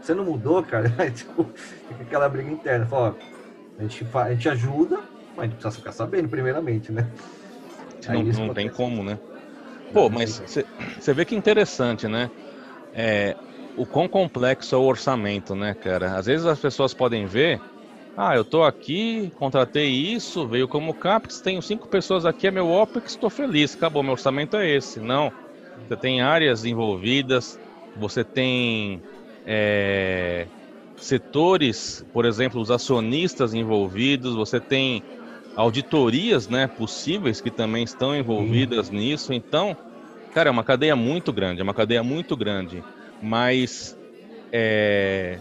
você 0.00 0.14
não 0.14 0.24
mudou, 0.24 0.62
cara, 0.62 0.94
aí, 0.98 1.10
tipo, 1.10 1.50
fica 1.88 2.02
aquela 2.02 2.28
briga 2.28 2.50
interna. 2.50 2.86
Fala, 2.86 3.10
ó, 3.10 3.16
a 3.78 3.82
gente, 3.82 4.06
a 4.14 4.32
gente 4.32 4.48
ajuda, 4.50 4.96
mas 5.34 5.38
a 5.38 5.42
gente 5.44 5.54
precisa 5.54 5.74
ficar 5.74 5.92
sabendo 5.92 6.28
primeiramente, 6.28 6.92
né? 6.92 7.10
Não, 8.08 8.22
não 8.22 8.54
tem 8.54 8.68
como, 8.68 9.02
né? 9.02 9.18
Pô, 9.92 10.10
mas 10.10 10.40
você 11.00 11.14
vê 11.14 11.24
que 11.24 11.34
interessante, 11.34 12.06
né? 12.06 12.30
É, 12.92 13.34
o 13.76 13.86
quão 13.86 14.08
complexo 14.08 14.74
é 14.74 14.78
o 14.78 14.84
orçamento, 14.84 15.54
né, 15.54 15.74
cara? 15.74 16.16
Às 16.16 16.26
vezes 16.26 16.46
as 16.46 16.58
pessoas 16.58 16.94
podem 16.94 17.26
ver, 17.26 17.60
ah, 18.16 18.34
eu 18.34 18.44
tô 18.44 18.64
aqui, 18.64 19.30
contratei 19.36 19.88
isso, 19.90 20.48
veio 20.48 20.66
como 20.66 20.94
CAPEX, 20.94 21.40
tenho 21.40 21.60
cinco 21.60 21.86
pessoas 21.88 22.24
aqui, 22.24 22.46
é 22.46 22.50
meu 22.50 22.68
OPEX, 22.68 23.12
estou 23.12 23.28
feliz, 23.28 23.74
acabou, 23.74 24.02
meu 24.02 24.12
orçamento 24.12 24.56
é 24.56 24.68
esse. 24.68 24.98
Não, 25.00 25.30
você 25.76 25.96
tem 25.96 26.22
áreas 26.22 26.64
envolvidas, 26.64 27.58
você 27.94 28.24
tem 28.24 29.02
é, 29.44 30.48
setores, 30.96 32.02
por 32.12 32.24
exemplo, 32.24 32.60
os 32.60 32.70
acionistas 32.70 33.52
envolvidos, 33.52 34.34
você 34.34 34.58
tem 34.58 35.02
auditorias 35.54 36.48
né, 36.48 36.66
possíveis 36.66 37.40
que 37.40 37.50
também 37.50 37.84
estão 37.84 38.16
envolvidas 38.16 38.88
Sim. 38.88 38.96
nisso. 38.96 39.32
Então, 39.32 39.76
cara, 40.32 40.48
é 40.48 40.52
uma 40.52 40.64
cadeia 40.64 40.96
muito 40.96 41.32
grande, 41.32 41.60
é 41.60 41.64
uma 41.64 41.74
cadeia 41.74 42.02
muito 42.02 42.36
grande. 42.36 42.82
Mas 43.22 43.96
é, 44.52 45.38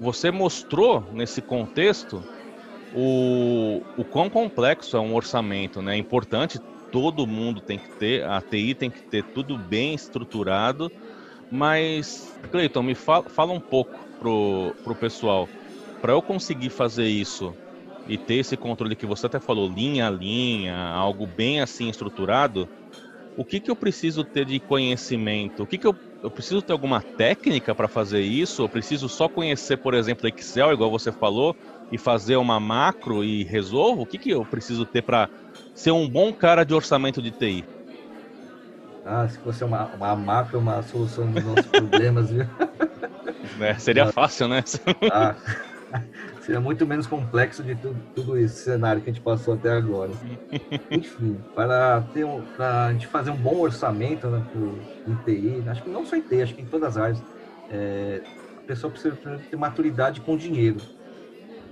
você 0.00 0.30
mostrou 0.30 1.04
nesse 1.12 1.42
contexto 1.42 2.22
o, 2.94 3.82
o 3.96 4.04
quão 4.04 4.30
complexo 4.30 4.96
é 4.96 5.00
um 5.00 5.14
orçamento, 5.14 5.82
né? 5.82 5.94
É 5.94 5.98
importante, 5.98 6.58
todo 6.90 7.26
mundo 7.26 7.60
tem 7.60 7.78
que 7.78 7.88
ter, 7.98 8.24
a 8.24 8.40
TI 8.40 8.74
tem 8.74 8.90
que 8.90 9.02
ter 9.02 9.24
tudo 9.34 9.58
bem 9.58 9.94
estruturado. 9.94 10.90
Mas, 11.50 12.32
Cleiton, 12.50 12.82
me 12.82 12.94
fala, 12.94 13.24
fala 13.28 13.52
um 13.52 13.60
pouco 13.60 13.92
pro, 14.18 14.74
pro 14.82 14.94
pessoal. 14.94 15.48
Para 16.00 16.12
eu 16.12 16.22
conseguir 16.22 16.70
fazer 16.70 17.06
isso 17.06 17.54
e 18.08 18.16
ter 18.16 18.36
esse 18.36 18.56
controle 18.56 18.96
que 18.96 19.06
você 19.06 19.26
até 19.26 19.40
falou, 19.40 19.68
linha 19.68 20.06
a 20.06 20.10
linha, 20.10 20.76
algo 20.76 21.26
bem 21.26 21.60
assim 21.60 21.88
estruturado, 21.88 22.68
o 23.36 23.44
que, 23.44 23.60
que 23.60 23.70
eu 23.70 23.76
preciso 23.76 24.24
ter 24.24 24.46
de 24.46 24.58
conhecimento? 24.58 25.64
O 25.64 25.66
que, 25.66 25.76
que 25.76 25.86
eu, 25.86 25.94
eu 26.26 26.30
preciso 26.30 26.60
ter 26.60 26.72
alguma 26.72 27.00
técnica 27.16 27.72
para 27.72 27.86
fazer 27.86 28.20
isso? 28.20 28.62
Eu 28.62 28.68
preciso 28.68 29.08
só 29.08 29.28
conhecer, 29.28 29.76
por 29.76 29.94
exemplo, 29.94 30.28
Excel, 30.28 30.72
igual 30.72 30.90
você 30.90 31.12
falou, 31.12 31.54
e 31.90 31.96
fazer 31.96 32.34
uma 32.36 32.58
macro 32.58 33.22
e 33.22 33.44
resolvo? 33.44 34.02
O 34.02 34.06
que, 34.06 34.18
que 34.18 34.30
eu 34.30 34.44
preciso 34.44 34.84
ter 34.84 35.02
para 35.02 35.30
ser 35.72 35.92
um 35.92 36.08
bom 36.08 36.32
cara 36.32 36.64
de 36.64 36.74
orçamento 36.74 37.22
de 37.22 37.30
TI? 37.30 37.64
Ah, 39.04 39.28
se 39.28 39.38
fosse 39.38 39.62
uma, 39.62 39.86
uma 39.86 40.16
macro, 40.16 40.58
uma 40.58 40.82
solução 40.82 41.30
dos 41.30 41.44
nossos 41.44 41.66
problemas, 41.70 42.28
viu? 42.28 42.44
É, 43.60 43.74
seria 43.78 44.10
fácil, 44.10 44.48
né? 44.48 44.64
Ah. 45.12 45.36
Seria 46.40 46.60
muito 46.60 46.86
menos 46.86 47.06
complexo 47.06 47.62
de 47.62 47.74
tudo, 47.74 47.96
tudo 48.14 48.38
esse 48.38 48.62
cenário 48.62 49.02
que 49.02 49.10
a 49.10 49.12
gente 49.12 49.22
passou 49.22 49.54
até 49.54 49.70
agora. 49.70 50.12
Enfim, 50.90 51.38
para 51.54 52.02
ter 52.12 52.24
um, 52.24 52.42
para 52.56 52.86
a 52.86 52.92
gente 52.92 53.06
fazer 53.06 53.30
um 53.30 53.36
bom 53.36 53.58
orçamento 53.58 54.26
né, 54.28 54.44
pro 54.52 54.78
ITI, 55.12 55.68
acho 55.68 55.82
que 55.82 55.90
não 55.90 56.04
só 56.06 56.16
ITI, 56.16 56.42
acho 56.42 56.54
que 56.54 56.62
em 56.62 56.66
todas 56.66 56.96
as 56.96 57.02
áreas, 57.02 57.22
é, 57.70 58.22
a 58.58 58.66
pessoa 58.66 58.90
precisa 58.90 59.16
ter 59.50 59.56
maturidade 59.56 60.20
com 60.20 60.36
dinheiro. 60.36 60.78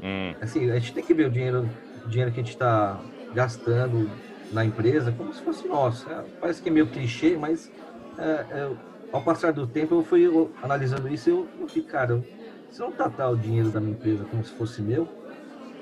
Hum. 0.03 0.35
Assim, 0.41 0.70
a 0.70 0.75
gente 0.75 0.93
tem 0.93 1.05
que 1.05 1.14
ver 1.14 1.27
o 1.27 1.31
dinheiro, 1.31 1.68
o 2.05 2.09
dinheiro 2.09 2.33
que 2.33 2.41
a 2.41 2.43
gente 2.43 2.53
está 2.53 3.01
gastando 3.35 4.11
na 4.53 4.64
empresa 4.64 5.12
como 5.12 5.33
se 5.33 5.43
fosse 5.43 5.66
nosso. 5.66 6.09
É, 6.11 6.25
parece 6.41 6.62
que 6.62 6.68
é 6.68 6.72
meio 6.72 6.87
clichê, 6.87 7.37
mas 7.37 7.70
é, 8.18 8.22
é, 8.22 8.70
ao 9.12 9.22
passar 9.22 9.53
do 9.53 9.66
tempo 9.66 9.95
eu 9.95 10.03
fui 10.03 10.29
analisando 10.62 11.09
isso 11.09 11.29
e 11.29 11.33
eu, 11.33 11.49
eu 11.61 11.68
fiquei, 11.68 11.83
cara, 11.83 12.22
se 12.75 12.83
eu 12.83 12.87
não 12.87 12.93
tratar 12.93 13.29
o 13.31 13.37
dinheiro 13.37 13.70
da 13.70 13.79
minha 13.79 13.93
empresa 13.93 14.25
como 14.25 14.45
se 14.45 14.51
fosse 14.51 14.83
meu, 14.83 15.07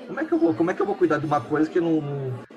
como 0.05 0.19
é 0.19 0.25
que 0.25 0.31
eu 0.31 0.37
vou, 0.37 0.53
como 0.53 0.69
é 0.69 0.73
que 0.75 0.81
eu 0.81 0.85
vou 0.85 0.93
cuidar 0.93 1.17
de 1.17 1.25
uma 1.25 1.41
coisa 1.41 1.67
que 1.67 1.81
não. 1.81 1.99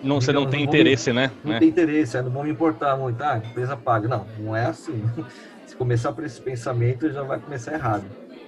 Não, 0.02 0.20
você 0.20 0.30
não 0.30 0.44
tem 0.44 0.62
não 0.62 0.68
interesse, 0.68 1.10
me, 1.10 1.16
né? 1.16 1.30
Não 1.42 1.54
é. 1.54 1.58
tem 1.58 1.70
interesse, 1.70 2.20
não 2.20 2.30
vou 2.30 2.44
me 2.44 2.50
importar 2.50 2.98
muito. 2.98 3.18
Ah, 3.22 3.32
a 3.32 3.38
empresa 3.38 3.74
paga. 3.78 4.06
Não, 4.06 4.26
não 4.38 4.54
é 4.54 4.66
assim. 4.66 5.02
Se 5.66 5.74
começar 5.74 6.12
por 6.12 6.22
esse 6.22 6.38
pensamento, 6.40 7.10
já 7.10 7.22
vai 7.22 7.40
começar 7.40 7.72
errado. 7.72 8.04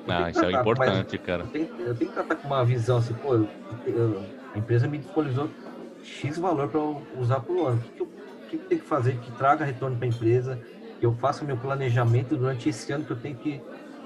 ah, 0.07 0.29
isso 0.31 0.45
é 0.45 0.53
importante, 0.53 1.13
mais, 1.17 1.27
cara. 1.27 1.45
Eu 1.45 1.49
tenho, 1.49 1.69
eu 1.79 1.95
tenho, 1.95 2.11
que 2.11 2.15
tratar 2.15 2.37
com 2.37 2.47
uma 2.49 2.65
visão 2.65 2.99
assim, 2.99 3.15
pô, 3.15 3.49
eu, 3.87 4.23
a 4.55 4.59
empresa 4.59 4.87
me 4.87 4.99
disponibilizou 4.99 5.49
X 6.03 6.37
valor 6.37 6.69
para 6.69 6.81
usar 7.19 7.41
por 7.41 7.67
ano. 7.67 7.79
O 7.79 7.83
que, 7.83 7.93
que, 7.97 8.03
eu, 8.03 8.07
o 8.07 8.51
que, 8.51 8.57
que 8.59 8.65
eu 8.65 8.69
tenho 8.69 8.81
que 8.83 8.87
fazer 8.87 9.17
que 9.17 9.33
traga 9.33 9.65
retorno 9.65 9.97
para 9.97 10.07
a 10.07 10.11
empresa? 10.11 10.61
Que 11.01 11.07
eu 11.07 11.15
faça 11.15 11.47
meu 11.47 11.57
planejamento 11.57 12.37
durante 12.37 12.69
esse 12.69 12.93
ano 12.93 13.05
que 13.05 13.13
eu 13.13 13.21
tenho 13.21 13.37
que 13.37 13.59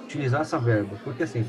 utilizar 0.04 0.42
essa 0.42 0.58
verba. 0.58 0.96
Porque 1.04 1.22
assim, 1.22 1.44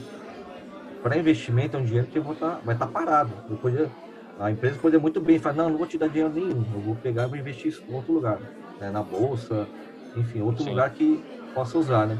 para 1.04 1.18
investimento 1.18 1.76
é 1.76 1.80
um 1.80 1.84
dinheiro 1.84 2.08
que 2.08 2.20
vou 2.20 2.34
tá, 2.34 2.62
vai 2.64 2.76
estar 2.76 2.88
tá 2.88 2.91
parado. 2.91 3.43
Eu 3.49 3.58
podia, 3.58 3.93
a 4.39 4.49
empresa 4.49 4.80
poderia 4.80 5.01
muito 5.01 5.22
bem 5.22 5.38
falar, 5.38 5.56
não, 5.56 5.70
não 5.70 5.78
vou 5.78 5.86
te 5.86 5.97
dar 5.97 6.08
dinheiro 6.08 6.34
nenhum, 6.34 6.66
eu 6.72 6.82
vou 6.82 6.95
pegar 6.95 7.26
e 7.26 7.28
vou 7.28 7.38
investir 7.38 7.70
isso 7.70 7.84
em 7.88 7.93
outro 7.93 8.14
lugar, 8.14 8.41
né? 8.80 8.89
na 8.89 9.04
bolsa, 9.04 9.70
enfim, 10.16 10.41
outro 10.41 10.64
Sim. 10.64 10.70
lugar 10.70 10.93
que 10.93 11.26
possa 11.54 11.78
usar, 11.78 12.08
né? 12.08 12.18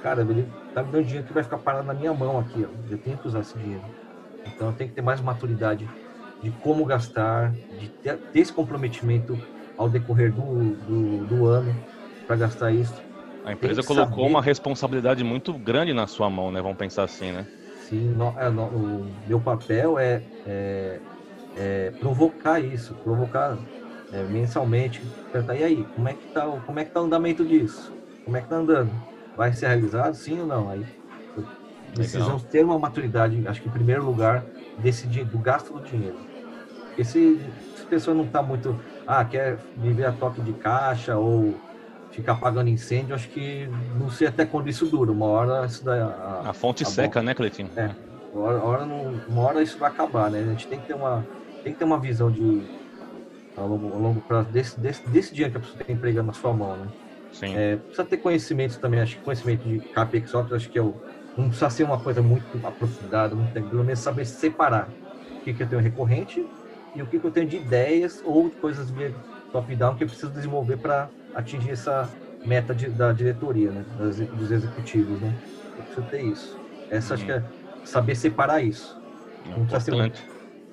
Cara, 0.00 0.22
ele 0.22 0.52
tá 0.72 0.84
me 0.84 0.90
dando 0.90 1.04
dinheiro 1.04 1.26
que 1.26 1.32
vai 1.32 1.42
ficar 1.42 1.58
parado 1.58 1.86
na 1.86 1.94
minha 1.94 2.14
mão 2.14 2.38
aqui, 2.38 2.64
ó. 2.64 2.70
Eu 2.88 2.98
tenho 2.98 3.18
que 3.18 3.26
usar 3.26 3.40
esse 3.40 3.58
dinheiro. 3.58 3.84
Então 4.46 4.68
eu 4.68 4.72
tenho 4.74 4.90
que 4.90 4.96
ter 4.96 5.02
mais 5.02 5.20
maturidade 5.20 5.86
de 6.40 6.50
como 6.52 6.84
gastar, 6.84 7.56
de 7.70 7.88
ter, 8.02 8.20
ter 8.32 8.40
esse 8.40 8.52
comprometimento 8.52 9.38
ao 9.76 9.88
decorrer 9.88 10.32
do, 10.32 10.76
do, 10.76 11.26
do 11.26 11.46
ano 11.46 11.76
para 12.26 12.36
gastar 12.36 12.72
isso. 12.72 13.00
A 13.44 13.52
empresa 13.52 13.82
colocou 13.82 14.24
saber... 14.24 14.30
uma 14.30 14.42
responsabilidade 14.42 15.24
muito 15.24 15.52
grande 15.58 15.92
na 15.92 16.06
sua 16.06 16.30
mão, 16.30 16.50
né? 16.50 16.60
Vamos 16.62 16.78
pensar 16.78 17.04
assim, 17.04 17.32
né? 17.32 17.46
Sim, 17.92 18.08
no, 18.14 18.28
é, 18.38 18.48
no, 18.48 18.64
o 18.64 19.16
meu 19.26 19.38
papel 19.38 19.98
é, 19.98 20.24
é, 20.46 21.00
é 21.54 21.90
provocar 21.90 22.58
isso, 22.58 22.94
provocar 22.96 23.58
é, 24.10 24.22
mensalmente, 24.24 25.02
perguntar, 25.30 25.56
e 25.56 25.62
aí, 25.62 25.84
como 25.94 26.08
é 26.08 26.14
que 26.14 26.26
tá, 26.32 26.46
como 26.64 26.78
é 26.80 26.86
que 26.86 26.90
tá 26.90 27.02
o 27.02 27.04
andamento 27.04 27.44
disso? 27.44 27.94
Como 28.24 28.34
é 28.34 28.40
que 28.40 28.48
tá 28.48 28.56
andando? 28.56 28.90
Vai 29.36 29.52
ser 29.52 29.66
realizado, 29.66 30.14
sim 30.14 30.40
ou 30.40 30.46
não? 30.46 30.70
Aí 30.70 30.86
precisamos 31.94 32.44
ter 32.44 32.64
uma 32.64 32.78
maturidade, 32.78 33.46
acho 33.46 33.60
que 33.60 33.68
em 33.68 33.72
primeiro 33.72 34.02
lugar, 34.06 34.42
desse 34.78 35.06
do 35.06 35.38
gasto 35.38 35.74
do 35.74 35.82
dinheiro. 35.82 36.16
Porque 36.86 37.04
se, 37.04 37.36
se 37.74 37.82
a 37.84 37.88
pessoa 37.88 38.14
não 38.16 38.24
está 38.24 38.42
muito, 38.42 38.80
ah, 39.06 39.22
quer 39.22 39.58
viver 39.76 40.06
a 40.06 40.12
toque 40.12 40.40
de 40.40 40.54
caixa 40.54 41.18
ou 41.18 41.54
ficar 42.12 42.32
apagando 42.32 42.68
incêndio, 42.68 43.14
acho 43.14 43.28
que 43.30 43.66
não 43.98 44.08
sei 44.10 44.28
até 44.28 44.44
quando 44.44 44.68
isso 44.68 44.86
dura. 44.86 45.10
Uma 45.10 45.26
hora 45.26 45.66
isso 45.66 45.84
daí. 45.84 46.00
A, 46.00 46.42
a 46.44 46.52
fonte 46.52 46.84
a 46.84 46.86
seca, 46.86 47.20
bom, 47.20 47.26
né, 47.26 47.34
Cleitinho? 47.34 47.70
É. 47.74 47.90
Uma 48.32 48.44
hora, 48.44 48.58
uma 48.58 48.66
hora, 48.66 48.86
não, 48.86 49.20
uma 49.28 49.42
hora 49.42 49.62
isso 49.62 49.78
vai 49.78 49.90
acabar, 49.90 50.30
né? 50.30 50.40
A 50.40 50.44
gente 50.50 50.68
tem 50.68 50.80
que 50.80 50.86
ter 50.86 50.94
uma, 50.94 51.26
tem 51.64 51.72
que 51.72 51.78
ter 51.78 51.84
uma 51.84 51.98
visão 51.98 52.30
de 52.30 52.62
a 53.56 53.62
longo, 53.62 53.94
a 53.94 53.98
longo 53.98 54.20
prazo 54.22 54.50
desse, 54.50 54.80
desse, 54.80 55.08
desse 55.10 55.30
dinheiro 55.34 55.52
que 55.52 55.58
a 55.58 55.60
pessoa 55.60 55.84
tem 55.84 55.94
empregando 55.94 56.28
na 56.28 56.32
sua 56.32 56.52
mão, 56.52 56.76
né? 56.76 56.88
Sim. 57.32 57.54
É, 57.56 57.76
precisa 57.76 58.04
ter 58.04 58.18
conhecimento 58.18 58.78
também, 58.78 59.00
acho 59.00 59.16
que 59.16 59.24
conhecimento 59.24 59.66
de 59.66 59.80
CAPEX 59.94 60.30
software, 60.30 60.56
acho 60.56 60.70
que 60.70 60.78
é 60.78 60.82
o, 60.82 60.94
não 61.36 61.48
precisa 61.48 61.70
ser 61.70 61.84
uma 61.84 61.98
coisa 61.98 62.22
muito 62.22 62.60
aprofundada, 62.62 63.34
muito, 63.34 63.52
pelo 63.52 63.84
menos 63.84 64.00
saber 64.00 64.26
separar 64.26 64.88
o 65.40 65.44
que, 65.44 65.54
que 65.54 65.62
eu 65.62 65.68
tenho 65.68 65.80
recorrente 65.80 66.44
e 66.94 67.02
o 67.02 67.06
que, 67.06 67.18
que 67.18 67.26
eu 67.26 67.30
tenho 67.30 67.48
de 67.48 67.56
ideias 67.56 68.20
ou 68.24 68.50
de 68.50 68.56
coisas 68.56 68.92
top-down 69.50 69.96
que 69.96 70.04
eu 70.04 70.08
preciso 70.08 70.32
desenvolver 70.32 70.76
para 70.76 71.10
atingir 71.34 71.70
essa 71.70 72.08
meta 72.44 72.74
de, 72.74 72.88
da 72.88 73.12
diretoria, 73.12 73.70
né? 73.70 73.84
Das, 73.98 74.18
dos 74.18 74.50
executivos, 74.50 75.20
né? 75.20 75.34
Eu 75.76 75.84
preciso 75.84 76.06
ter 76.08 76.22
isso. 76.22 76.60
Essa 76.90 77.14
acho 77.14 77.24
que 77.24 77.32
é 77.32 77.42
saber 77.84 78.14
separar 78.14 78.62
isso. 78.62 79.00
É 79.46 79.50
não 79.50 79.66
precisa 79.66 79.80
ser 79.80 80.12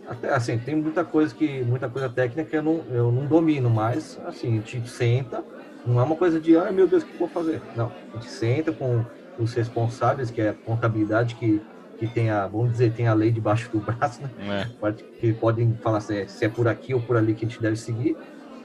até 0.07 0.34
assim, 0.34 0.57
tem 0.57 0.76
muita 0.76 1.05
coisa 1.05 1.34
que 1.36 1.64
muita 1.64 1.88
coisa 1.88 2.10
técnica 2.10 2.49
que 2.49 2.57
eu 2.57 2.64
não, 2.64 2.84
eu 2.89 3.12
não 3.12 3.28
domino, 3.28 3.70
mas 3.70 4.20
assim, 4.26 4.57
a 4.57 4.62
gente 4.62 4.89
senta, 4.89 5.43
não 5.86 5.99
é 5.99 6.03
uma 6.03 6.16
coisa 6.16 6.39
de, 6.39 6.57
ai 6.57 6.72
meu 6.72 6.88
Deus, 6.88 7.03
o 7.03 7.05
que 7.05 7.14
eu 7.14 7.20
vou 7.20 7.28
fazer? 7.28 7.62
Não, 7.76 7.91
a 8.14 8.18
gente 8.18 8.32
senta 8.32 8.72
com 8.72 9.05
os 9.38 9.53
responsáveis, 9.53 10.32
que 10.32 10.41
é 10.41 10.49
a 10.49 10.53
contabilidade 10.53 11.36
que 11.36 11.62
que 11.99 12.07
tem 12.07 12.30
a, 12.30 12.47
vamos 12.47 12.72
dizer, 12.72 12.93
tem 12.93 13.10
a 13.10 13.14
lei 13.14 13.30
debaixo 13.30 13.70
do 13.72 13.80
braço, 13.80 14.22
né? 14.24 14.30
É. 14.39 14.91
Que 15.20 15.34
podem 15.34 15.78
falar 15.84 15.99
se 15.99 16.22
é, 16.22 16.28
se 16.28 16.45
é 16.45 16.49
por 16.49 16.66
aqui 16.66 16.93
ou 16.93 17.01
por 17.01 17.18
ali 17.18 17.34
que 17.36 17.45
a 17.45 17.47
gente 17.47 17.62
deve 17.62 17.76
seguir. 17.76 18.16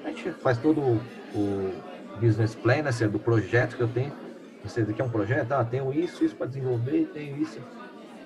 A 0.04 0.08
gente 0.08 0.30
faz 0.34 0.56
todo 0.56 1.00
o 1.34 1.72
business 2.20 2.54
plan, 2.54 2.82
né, 2.82 2.90
do 3.08 3.18
projeto 3.18 3.76
que 3.76 3.82
eu 3.82 3.88
tenho. 3.88 4.12
Você 4.64 4.80
aqui 4.80 5.00
é 5.00 5.04
um 5.04 5.10
projeto, 5.10 5.52
ah, 5.52 5.64
tenho 5.64 5.92
isso, 5.92 6.24
isso 6.24 6.34
para 6.34 6.46
desenvolver, 6.46 7.10
tenho 7.12 7.36
isso. 7.36 7.60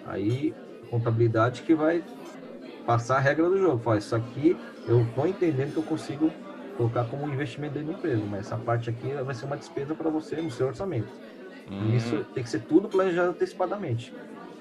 Aí, 0.06 0.54
contabilidade 0.90 1.62
que 1.62 1.74
vai 1.74 2.02
passar 2.86 3.16
a 3.16 3.20
regra 3.20 3.48
do 3.48 3.58
jogo. 3.58 3.78
Fala, 3.78 3.98
isso 3.98 4.14
aqui 4.14 4.56
eu 4.86 5.02
estou 5.02 5.26
entendendo 5.26 5.72
que 5.72 5.78
eu 5.78 5.82
consigo 5.82 6.32
colocar 6.76 7.04
como 7.04 7.24
um 7.24 7.32
investimento 7.32 7.74
dentro 7.74 7.92
da 7.92 7.98
empresa, 7.98 8.22
mas 8.30 8.46
essa 8.46 8.56
parte 8.56 8.88
aqui 8.88 9.12
vai 9.12 9.34
ser 9.34 9.46
uma 9.46 9.56
despesa 9.56 9.94
para 9.94 10.08
você 10.08 10.40
no 10.40 10.50
seu 10.50 10.68
orçamento. 10.68 11.08
Hum. 11.70 11.94
Isso 11.94 12.24
tem 12.34 12.42
que 12.42 12.48
ser 12.48 12.60
tudo 12.60 12.88
planejado 12.88 13.30
antecipadamente. 13.30 14.14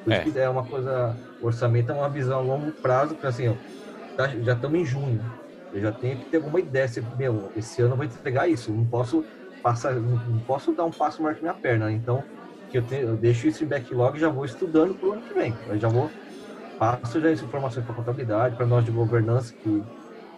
Por 0.03 0.11
é. 0.11 0.23
isso 0.23 0.31
que 0.31 0.39
é 0.39 0.49
uma 0.49 0.63
coisa, 0.63 1.15
orçamento 1.41 1.91
é 1.91 1.95
uma 1.95 2.09
visão 2.09 2.39
a 2.39 2.41
longo 2.41 2.71
prazo, 2.71 3.13
porque 3.13 3.27
assim, 3.27 3.49
ó, 3.49 3.53
tá, 4.17 4.27
já 4.27 4.53
estamos 4.53 4.79
em 4.79 4.85
junho. 4.85 5.21
Eu 5.73 5.81
já 5.81 5.91
tenho 5.91 6.17
que 6.17 6.25
ter 6.25 6.37
alguma 6.37 6.59
ideia. 6.59 6.87
Se, 6.87 7.03
meu, 7.17 7.51
esse 7.55 7.81
ano 7.81 7.93
eu 7.93 7.97
vou 7.97 8.05
entregar 8.05 8.47
isso. 8.47 8.71
Não 8.71 8.85
posso 8.85 9.23
passar, 9.61 9.93
não 9.93 10.39
posso 10.39 10.71
dar 10.71 10.85
um 10.85 10.91
passo 10.91 11.21
maior 11.21 11.35
que 11.35 11.41
minha 11.41 11.53
perna. 11.53 11.91
Então, 11.91 12.23
que 12.69 12.77
eu, 12.77 12.81
tenho, 12.83 13.09
eu 13.09 13.17
deixo 13.17 13.47
isso 13.47 13.63
em 13.63 13.67
backlog 13.67 14.17
e 14.17 14.21
já 14.21 14.29
vou 14.29 14.45
estudando 14.45 14.95
para 14.95 15.09
o 15.09 15.11
ano 15.13 15.21
que 15.21 15.33
vem. 15.33 15.53
Eu 15.67 15.77
já 15.77 15.87
vou 15.87 16.09
passo 16.77 17.19
já 17.19 17.29
as 17.29 17.41
informações 17.41 17.85
para 17.85 17.95
contabilidade, 17.95 18.55
para 18.55 18.65
nós 18.65 18.85
de 18.85 18.91
governança 18.91 19.53
que, 19.53 19.83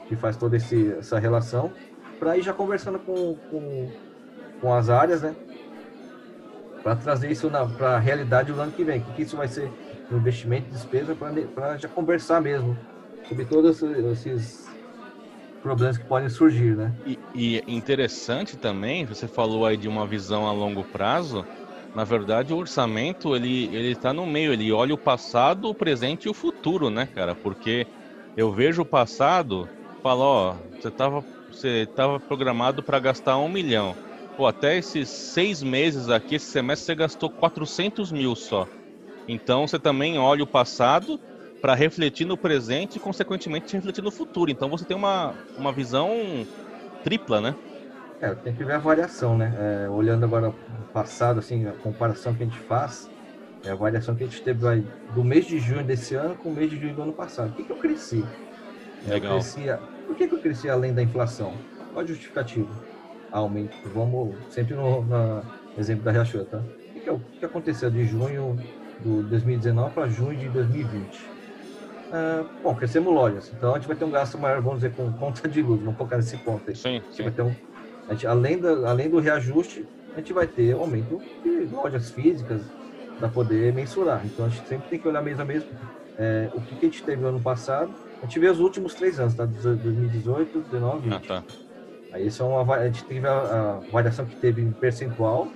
que 0.07 0.15
faz 0.15 0.37
toda 0.37 0.55
esse, 0.55 0.93
essa 0.93 1.19
relação, 1.19 1.71
para 2.17 2.37
ir 2.37 2.41
já 2.41 2.53
conversando 2.53 2.97
com, 2.99 3.35
com, 3.49 3.91
com 4.61 4.73
as 4.73 4.89
áreas, 4.89 5.21
né? 5.21 5.35
Para 6.81 6.95
trazer 6.95 7.29
isso 7.29 7.49
para 7.77 7.97
a 7.97 7.99
realidade 7.99 8.53
do 8.53 8.61
ano 8.61 8.71
que 8.71 8.83
vem. 8.83 9.01
Que, 9.01 9.11
que 9.13 9.21
isso 9.23 9.35
vai 9.35 9.47
ser 9.47 9.69
no 10.09 10.17
investimento, 10.17 10.69
despesa, 10.69 11.15
para 11.53 11.77
já 11.77 11.89
conversar 11.89 12.41
mesmo 12.41 12.77
sobre 13.27 13.45
todos 13.45 13.81
esses 13.83 14.68
problemas 15.61 15.97
que 15.97 16.05
podem 16.05 16.29
surgir, 16.29 16.75
né? 16.75 16.93
E, 17.05 17.17
e 17.35 17.63
interessante 17.67 18.57
também, 18.57 19.05
você 19.05 19.27
falou 19.27 19.65
aí 19.65 19.77
de 19.77 19.87
uma 19.87 20.05
visão 20.05 20.47
a 20.47 20.51
longo 20.51 20.83
prazo, 20.83 21.45
na 21.95 22.03
verdade, 22.03 22.53
o 22.53 22.57
orçamento 22.57 23.35
ele 23.35 23.65
ele 23.75 23.91
está 23.91 24.13
no 24.13 24.25
meio. 24.25 24.53
Ele 24.53 24.71
olha 24.71 24.93
o 24.93 24.97
passado, 24.97 25.69
o 25.69 25.75
presente 25.75 26.25
e 26.25 26.29
o 26.29 26.33
futuro, 26.33 26.89
né, 26.89 27.07
cara? 27.07 27.33
Porque 27.33 27.85
eu 28.37 28.51
vejo 28.51 28.83
o 28.83 28.85
passado, 28.85 29.67
falo, 30.03 30.21
ó, 30.21 30.55
você 30.79 30.87
estava 30.87 31.23
você 31.49 31.87
tava 31.95 32.19
programado 32.19 32.83
para 32.83 32.99
gastar 32.99 33.37
um 33.37 33.49
milhão. 33.49 33.95
Pô, 34.37 34.45
até 34.45 34.77
esses 34.77 35.09
seis 35.09 35.63
meses 35.63 36.09
aqui, 36.09 36.35
esse 36.35 36.45
semestre 36.45 36.85
você 36.85 36.95
gastou 36.95 37.29
400 37.29 38.11
mil 38.11 38.35
só. 38.35 38.67
Então 39.27 39.67
você 39.67 39.79
também 39.79 40.17
olha 40.17 40.43
o 40.43 40.47
passado 40.47 41.19
para 41.61 41.75
refletir 41.75 42.25
no 42.25 42.37
presente 42.37 42.97
e, 42.97 42.99
consequentemente, 42.99 43.75
refletir 43.75 44.03
no 44.03 44.11
futuro. 44.11 44.51
Então 44.51 44.69
você 44.69 44.85
tem 44.85 44.95
uma, 44.97 45.35
uma 45.57 45.73
visão 45.73 46.47
tripla, 47.03 47.41
né? 47.41 47.55
É, 48.21 48.35
tem 48.35 48.53
que 48.55 48.65
ver 48.65 48.73
a 48.75 48.79
variação, 48.79 49.37
né? 49.37 49.85
É, 49.85 49.89
olhando 49.89 50.25
agora 50.25 50.49
o 50.49 50.85
passado, 50.91 51.39
assim, 51.39 51.65
a 51.65 51.73
comparação 51.73 52.35
que 52.35 52.43
a 52.43 52.45
gente 52.45 52.59
faz, 52.59 53.09
é 53.63 53.71
a 53.71 53.75
variação 53.75 54.15
que 54.15 54.23
a 54.23 54.27
gente 54.27 54.43
teve 54.43 54.67
aí, 54.67 54.89
do 55.09 55.23
mês 55.23 55.45
de 55.45 55.57
junho 55.59 55.85
desse 55.85 56.15
ano 56.15 56.37
com 56.37 56.49
o 56.49 56.53
mês 56.53 56.69
de 56.69 56.77
junho 56.77 56.95
do 56.95 57.01
ano 57.01 57.13
passado. 57.15 57.51
O 57.51 57.53
que, 57.55 57.63
que 57.65 57.71
eu 57.71 57.77
cresci? 57.77 58.33
É, 59.03 59.11
Legal. 59.11 59.37
Eu 59.37 59.41
cresci, 59.41 59.65
por 60.05 60.15
que, 60.15 60.27
que 60.27 60.35
eu 60.35 60.41
cresci 60.41 60.69
além 60.69 60.93
da 60.93 61.01
inflação? 61.03 61.65
Qual 61.91 62.03
a 62.03 62.07
justificativa? 62.07 62.77
Aumento. 63.31 63.77
Vamos 63.85 64.51
sempre 64.53 64.75
no, 64.75 65.05
no 65.05 65.51
exemplo 65.77 66.03
da 66.03 66.11
Riachuelo, 66.11 66.47
tá? 66.47 66.59
O 66.61 66.93
que, 66.93 67.01
que, 67.01 67.09
o 67.09 67.19
que, 67.21 67.39
que 67.39 67.45
aconteceu 67.45 67.91
de 67.91 68.05
junho 68.05 68.65
de 68.99 69.23
2019 69.23 69.93
para 69.93 70.09
junho 70.09 70.37
de 70.37 70.49
2020? 70.49 71.33
Ah, 72.11 72.43
bom, 72.63 72.75
crescemos 72.75 73.13
lojas, 73.13 73.51
então 73.55 73.73
a 73.73 73.77
gente 73.77 73.87
vai 73.87 73.95
ter 73.95 74.05
um 74.05 74.11
gasto 74.11 74.37
maior, 74.37 74.61
vamos 74.61 74.81
dizer, 74.81 74.93
com 74.93 75.11
conta 75.13 75.47
de 75.47 75.61
luz, 75.61 75.79
vamos 75.81 75.97
colocar 75.97 76.17
nesse 76.17 76.37
ponto 76.37 76.69
aí. 76.69 76.75
Sim, 76.75 77.01
sim. 77.11 77.23
Vai 77.23 77.31
ter 77.31 77.41
um, 77.41 77.53
a 78.07 78.13
gente, 78.13 78.25
além, 78.25 78.57
da, 78.57 78.89
além 78.89 79.09
do 79.09 79.19
reajuste, 79.19 79.85
a 80.13 80.19
gente 80.19 80.33
vai 80.33 80.47
ter 80.47 80.73
aumento 80.73 81.21
de 81.43 81.65
lojas 81.71 82.09
físicas 82.09 82.61
para 83.19 83.29
poder 83.29 83.71
mensurar. 83.73 84.25
Então 84.25 84.45
a 84.45 84.49
gente 84.49 84.67
sempre 84.67 84.89
tem 84.89 84.99
que 84.99 85.07
olhar 85.07 85.21
mês 85.21 85.39
a 85.39 85.45
mês 85.45 85.63
é, 86.17 86.49
o 86.53 86.61
que, 86.61 86.75
que, 86.75 86.85
a 86.85 86.89
gente 86.89 87.03
teve 87.03 87.21
no 87.21 87.29
ano 87.29 87.39
passado. 87.39 87.93
A 88.21 88.25
gente 88.25 88.39
vê 88.39 88.49
os 88.49 88.59
últimos 88.59 88.93
três 88.95 89.19
anos, 89.19 89.35
tá? 89.35 89.45
2018, 89.45 90.51
2019, 90.53 91.09
20. 91.09 91.13
Ah, 91.13 91.19
tá. 91.19 91.43
Aí 92.11 92.25
isso 92.25 92.41
é 92.41 92.45
uma, 92.45 92.75
a 92.75 92.85
gente 92.89 93.05
ver 93.05 93.27
a, 93.27 93.79
a 93.87 93.91
variação 93.91 94.25
que 94.25 94.35
teve 94.35 94.61
em 94.61 94.71
percentual 94.71 95.47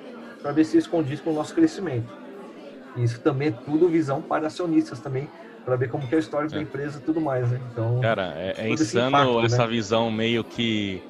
para 0.41 0.51
ver 0.51 0.63
se 0.63 0.77
isso 0.77 0.89
condiz 0.89 1.19
com 1.19 1.31
o 1.31 1.33
nosso 1.33 1.53
crescimento. 1.53 2.13
E 2.95 3.03
isso 3.03 3.19
também 3.21 3.47
é 3.47 3.51
tudo 3.51 3.89
visão 3.89 4.21
para 4.21 4.47
acionistas 4.47 4.99
também, 4.99 5.27
para 5.65 5.75
ver 5.75 5.89
como 5.89 6.07
que 6.07 6.13
é 6.13 6.17
a 6.17 6.19
história 6.19 6.47
é. 6.47 6.49
da 6.49 6.61
empresa 6.61 6.99
e 6.99 7.01
tudo 7.01 7.21
mais, 7.21 7.49
né? 7.49 7.59
Então, 7.71 7.99
cara, 8.01 8.33
é, 8.35 8.55
é 8.57 8.69
insano 8.69 9.09
impacto, 9.09 9.39
né? 9.39 9.45
essa 9.45 9.63
né? 9.63 9.67
visão 9.67 10.11
meio 10.11 10.43
que 10.43 11.01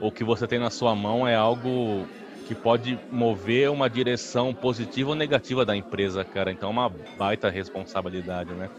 o 0.00 0.10
que 0.10 0.24
você 0.24 0.46
tem 0.46 0.58
na 0.58 0.70
sua 0.70 0.94
mão 0.94 1.26
é 1.26 1.34
algo 1.34 2.06
que 2.46 2.54
pode 2.54 2.98
mover 3.10 3.70
uma 3.70 3.90
direção 3.90 4.54
positiva 4.54 5.10
ou 5.10 5.16
negativa 5.16 5.64
da 5.64 5.76
empresa, 5.76 6.24
cara. 6.24 6.52
Então 6.52 6.68
é 6.68 6.72
uma 6.72 6.92
baita 7.18 7.50
responsabilidade, 7.50 8.52
né? 8.52 8.70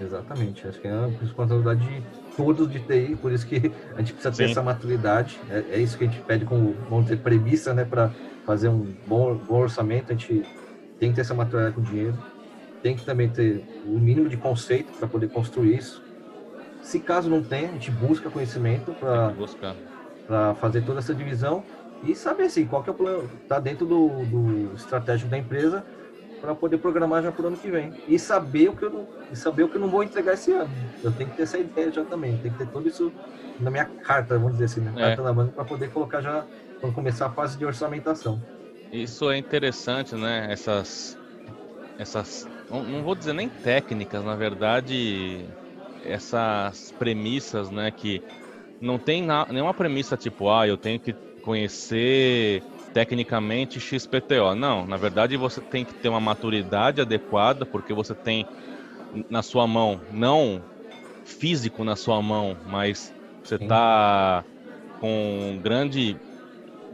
Exatamente. 0.00 0.66
Acho 0.66 0.80
que 0.80 0.88
é 0.88 0.92
uma 0.92 1.08
responsabilidade 1.20 1.86
de 1.86 2.02
todos 2.36 2.68
de 2.68 2.80
TI, 2.80 3.14
por 3.14 3.30
isso 3.30 3.46
que 3.46 3.70
a 3.94 3.98
gente 3.98 4.14
precisa 4.14 4.30
ter 4.30 4.46
Sim. 4.46 4.50
essa 4.50 4.62
maturidade. 4.62 5.38
É, 5.48 5.64
é, 5.72 5.78
isso 5.78 5.96
que 5.96 6.04
a 6.04 6.08
gente 6.08 6.20
pede 6.22 6.44
como, 6.44 6.74
vamos 6.90 7.04
dizer, 7.04 7.18
premissa, 7.18 7.72
né? 7.72 7.84
Para 7.84 8.10
fazer 8.44 8.68
um 8.68 8.92
bom, 9.06 9.36
bom 9.36 9.60
orçamento, 9.60 10.12
a 10.12 10.16
gente 10.16 10.44
tem 10.98 11.10
que 11.10 11.14
ter 11.14 11.20
essa 11.20 11.34
maturidade 11.34 11.76
com 11.76 11.82
dinheiro 11.82 12.18
tem 12.82 12.96
que 12.96 13.04
também 13.04 13.28
ter 13.28 13.62
o 13.86 13.98
mínimo 13.98 14.28
de 14.28 14.36
conceito 14.36 14.92
para 14.98 15.06
poder 15.06 15.28
construir 15.28 15.76
isso. 15.76 16.02
Se 16.82 16.98
caso 16.98 17.30
não 17.30 17.42
tem, 17.42 17.66
a 17.66 17.72
gente 17.72 17.90
busca 17.90 18.28
conhecimento 18.28 18.94
para 20.26 20.54
fazer 20.56 20.82
toda 20.82 20.98
essa 20.98 21.14
divisão 21.14 21.62
e 22.02 22.14
saber 22.14 22.44
assim, 22.44 22.66
qual 22.66 22.82
que 22.82 22.90
é 22.90 22.92
o 22.92 22.96
plano, 22.96 23.30
tá 23.48 23.60
dentro 23.60 23.86
do, 23.86 24.08
do 24.26 24.74
estratégico 24.74 25.30
da 25.30 25.38
empresa 25.38 25.84
para 26.40 26.56
poder 26.56 26.78
programar 26.78 27.22
já 27.22 27.30
para 27.30 27.44
o 27.44 27.46
ano 27.46 27.56
que 27.56 27.70
vem. 27.70 27.94
E 28.08 28.18
saber 28.18 28.70
o 28.70 28.76
que 28.76 28.84
eu 28.84 28.90
não, 28.90 29.06
e 29.30 29.36
saber 29.36 29.62
o 29.62 29.68
que 29.68 29.76
eu 29.76 29.80
não 29.80 29.88
vou 29.88 30.02
entregar 30.02 30.34
esse 30.34 30.50
ano. 30.50 30.70
Eu 31.04 31.12
tenho 31.12 31.30
que 31.30 31.36
ter 31.36 31.44
essa 31.44 31.56
ideia 31.56 31.92
já 31.92 32.04
também, 32.04 32.36
tem 32.38 32.50
que 32.50 32.58
ter 32.58 32.66
tudo 32.66 32.88
isso 32.88 33.12
na 33.60 33.70
minha 33.70 33.84
carta, 33.84 34.36
vamos 34.36 34.54
dizer 34.54 34.64
assim, 34.64 34.80
na 34.80 34.90
é. 34.90 34.94
carta 34.94 35.22
na 35.22 35.32
manga 35.32 35.52
para 35.52 35.64
poder 35.64 35.90
colocar 35.90 36.20
já 36.20 36.44
quando 36.80 36.92
começar 36.92 37.26
a 37.26 37.30
fase 37.30 37.56
de 37.56 37.64
orçamentação. 37.64 38.42
Isso 38.92 39.30
é 39.30 39.38
interessante, 39.38 40.16
né? 40.16 40.48
Essas 40.50 41.16
essas 41.96 42.48
não, 42.72 42.82
não 42.82 43.02
vou 43.02 43.14
dizer 43.14 43.34
nem 43.34 43.48
técnicas, 43.48 44.24
na 44.24 44.34
verdade, 44.34 45.44
essas 46.04 46.92
premissas, 46.98 47.70
né, 47.70 47.90
que 47.90 48.22
não 48.80 48.98
tem 48.98 49.22
na, 49.22 49.46
nenhuma 49.50 49.74
premissa 49.74 50.16
tipo, 50.16 50.50
ah, 50.50 50.66
eu 50.66 50.76
tenho 50.76 50.98
que 50.98 51.14
conhecer 51.42 52.62
tecnicamente 52.94 53.78
XPTO. 53.78 54.54
Não, 54.54 54.86
na 54.86 54.96
verdade 54.96 55.36
você 55.36 55.60
tem 55.60 55.84
que 55.84 55.94
ter 55.94 56.08
uma 56.08 56.20
maturidade 56.20 57.00
adequada, 57.00 57.66
porque 57.66 57.92
você 57.92 58.14
tem 58.14 58.46
na 59.28 59.42
sua 59.42 59.66
mão, 59.66 60.00
não 60.10 60.62
físico 61.24 61.84
na 61.84 61.96
sua 61.96 62.20
mão, 62.22 62.56
mas 62.66 63.12
você 63.44 63.56
está 63.56 64.44
com 65.00 65.58
grande 65.62 66.16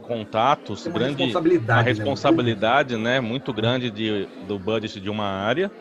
contatos, 0.09 0.85
uma 0.87 0.93
grande 0.97 1.23
responsabilidade, 1.23 1.79
uma 1.79 1.83
responsabilidade 1.83 2.97
né? 2.97 3.13
né? 3.13 3.19
muito 3.19 3.53
grande 3.53 3.91
de, 3.91 4.27
do 4.47 4.57
budget 4.57 4.99
de 4.99 5.09
uma 5.09 5.25
área 5.25 5.71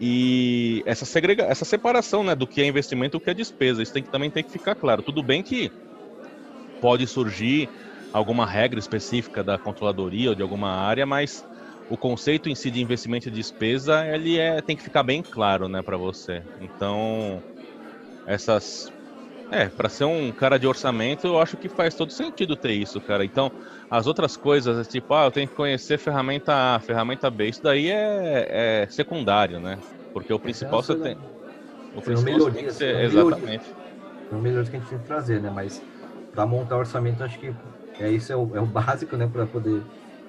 e 0.00 0.80
essa 0.86 1.04
segrega, 1.04 1.42
essa 1.42 1.64
separação, 1.64 2.22
né, 2.22 2.36
do 2.36 2.46
que 2.46 2.62
é 2.62 2.66
investimento 2.66 3.16
e 3.16 3.18
o 3.18 3.20
que 3.20 3.30
é 3.30 3.34
despesa. 3.34 3.82
Isso 3.82 3.92
tem 3.92 4.02
que, 4.02 4.12
também 4.12 4.30
tem 4.30 4.44
que 4.44 4.52
ficar 4.52 4.76
claro. 4.76 5.02
Tudo 5.02 5.24
bem 5.24 5.42
que 5.42 5.72
pode 6.80 7.04
surgir 7.08 7.68
alguma 8.12 8.46
regra 8.46 8.78
específica 8.78 9.42
da 9.42 9.58
controladoria 9.58 10.30
ou 10.30 10.36
de 10.36 10.42
alguma 10.42 10.70
área, 10.70 11.04
mas 11.04 11.44
o 11.90 11.96
conceito 11.96 12.48
em 12.48 12.54
si 12.54 12.70
de 12.70 12.80
investimento 12.80 13.28
e 13.28 13.32
despesa, 13.32 14.06
ele 14.06 14.38
é 14.38 14.62
tem 14.62 14.76
que 14.76 14.84
ficar 14.84 15.02
bem 15.02 15.20
claro, 15.20 15.68
né, 15.68 15.82
para 15.82 15.96
você. 15.96 16.44
Então, 16.60 17.42
essas 18.24 18.92
é, 19.50 19.68
para 19.68 19.88
ser 19.88 20.04
um 20.04 20.32
cara 20.32 20.58
de 20.58 20.66
orçamento, 20.66 21.26
eu 21.26 21.40
acho 21.40 21.56
que 21.56 21.68
faz 21.68 21.94
todo 21.94 22.12
sentido 22.12 22.56
ter 22.56 22.72
isso, 22.72 23.00
cara. 23.00 23.24
Então, 23.24 23.50
as 23.88 24.06
outras 24.06 24.36
coisas, 24.36 24.86
tipo, 24.88 25.14
ah, 25.14 25.24
eu 25.24 25.30
tenho 25.30 25.48
que 25.48 25.54
conhecer 25.54 25.98
ferramenta 25.98 26.76
A, 26.76 26.80
ferramenta 26.80 27.30
B, 27.30 27.48
isso 27.48 27.60
daí 27.62 27.88
é, 27.88 28.82
é 28.82 28.86
secundário, 28.88 29.60
né? 29.60 29.78
Porque 30.12 30.32
o 30.32 30.38
principal 30.38 30.82
você 30.82 30.96
tem. 30.96 31.16
O 31.94 32.02
principal 32.02 32.50
tem 32.52 32.64
que 32.66 32.72
ser, 32.72 33.04
exatamente. 33.04 33.76
São 34.28 34.40
melhorias 34.40 34.68
que 34.68 34.76
a 34.76 34.78
gente 34.78 34.90
tem 34.90 34.98
que 34.98 35.04
trazer, 35.06 35.40
né? 35.40 35.50
Mas 35.50 35.82
para 36.30 36.46
montar 36.46 36.76
orçamento, 36.76 37.24
acho 37.24 37.38
que 37.38 37.54
é 37.98 38.10
isso 38.10 38.32
é 38.32 38.36
o, 38.36 38.54
é 38.54 38.60
o 38.60 38.66
básico, 38.68 39.16
né? 39.16 39.26
Para 39.26 39.46
poder 39.46 39.86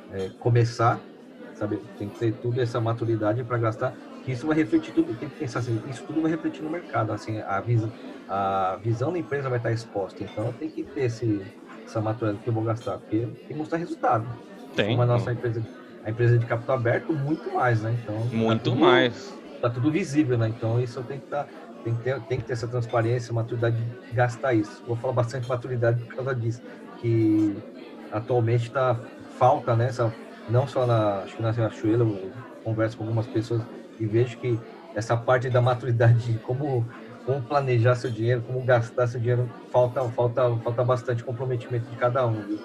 é, 0.10 0.30
começar, 0.40 1.06
sabe? 1.54 1.84
Tem 1.98 2.10
que 2.10 2.16
ter 2.18 2.34
tudo 2.34 2.62
essa 2.62 2.80
maturidade 2.80 3.44
para 3.44 3.58
gastar 3.58 3.98
que 4.30 4.34
isso 4.34 4.48
vai 4.48 4.56
refletir 4.56 4.94
tudo, 4.94 5.16
tem 5.16 5.30
que 5.30 5.36
pensar 5.36 5.60
assim, 5.60 5.82
isso 5.86 6.04
tudo 6.06 6.22
vai 6.22 6.30
refletir 6.30 6.62
no 6.64 6.70
mercado, 6.70 7.12
assim, 7.12 7.40
a 7.40 7.60
visão, 7.62 7.92
a 8.28 8.80
visão 8.84 9.12
da 9.12 9.20
empresa 9.20 9.50
vai 9.50 9.58
estar 9.58 9.72
exposta, 9.72 10.24
então 10.24 10.54
tem 10.54 10.70
que 10.70 10.86
ter 10.86 11.06
esse, 11.06 11.52
essa 11.86 12.00
maturidade 12.00 12.44
que 12.44 12.50
eu 12.50 12.54
vou 12.54 12.64
gastar, 12.64 13.00
porque 13.00 13.22
tem 13.26 13.36
que 13.48 13.56
mostrar 13.56 13.80
resultado. 13.80 14.32
Tem. 14.76 14.90
Como 14.90 15.02
a 15.02 15.06
nossa 15.06 15.32
empresa, 15.32 15.68
a 16.04 16.12
empresa 16.12 16.38
de 16.38 16.46
capital 16.46 16.76
aberto, 16.76 17.14
muito 17.14 17.52
mais, 17.52 17.82
né? 17.82 17.92
Então, 17.92 18.30
tá 18.30 18.36
muito 18.36 18.60
tá 18.60 18.64
tudo, 18.66 18.76
mais. 18.82 19.42
Tá 19.60 19.70
tudo 19.70 19.92
visível, 19.92 20.38
né? 20.38 20.48
Então 20.48 20.80
isso 20.80 21.04
tem 21.04 21.20
que 21.20 21.26
estar, 21.26 21.46
tá, 21.46 21.52
tem 21.84 21.96
que 21.96 22.02
ter, 22.02 22.24
tem 22.26 22.38
que 22.40 22.46
ter 22.46 22.54
essa 22.54 22.70
transparência, 22.70 23.34
maturidade 23.34 23.84
de 23.84 23.92
gastar 24.12 24.54
isso. 24.54 24.84
Vou 24.86 24.96
falar 24.96 25.14
bastante 25.14 25.48
maturidade 25.48 26.00
por 26.06 26.16
causa 26.16 26.36
disso, 26.36 26.62
que 26.96 27.64
atualmente 28.12 28.66
está 28.68 29.04
falta, 29.38 29.76
né? 29.76 29.88
Essa, 29.88 30.16
não 30.48 30.68
só 30.68 30.86
na, 30.86 31.24
acho 31.24 31.36
que 31.36 31.42
na 31.42 31.52
Riachuelo, 31.52 32.16
eu 32.18 32.36
converso 32.62 32.96
com 32.98 33.04
algumas 33.04 33.28
pessoas 33.28 33.66
e 34.00 34.06
vejo 34.06 34.38
que 34.38 34.58
essa 34.95 35.16
parte 35.16 35.50
da 35.50 35.62
maturidade 35.62 36.34
de 36.34 36.39
como, 36.39 36.86
como 37.26 37.41
planejar 37.41 37.95
seu 37.95 38.10
dinheiro, 38.10 38.41
como 38.41 38.64
gastar 38.64 39.08
seu 39.08 39.20
dinheiro, 39.20 39.50
falta, 39.72 40.04
falta, 40.10 40.56
falta 40.64 40.84
bastante 40.84 41.24
comprometimento 41.24 41.89
de 41.89 41.97
cada 41.97 42.26
um. 42.26 42.60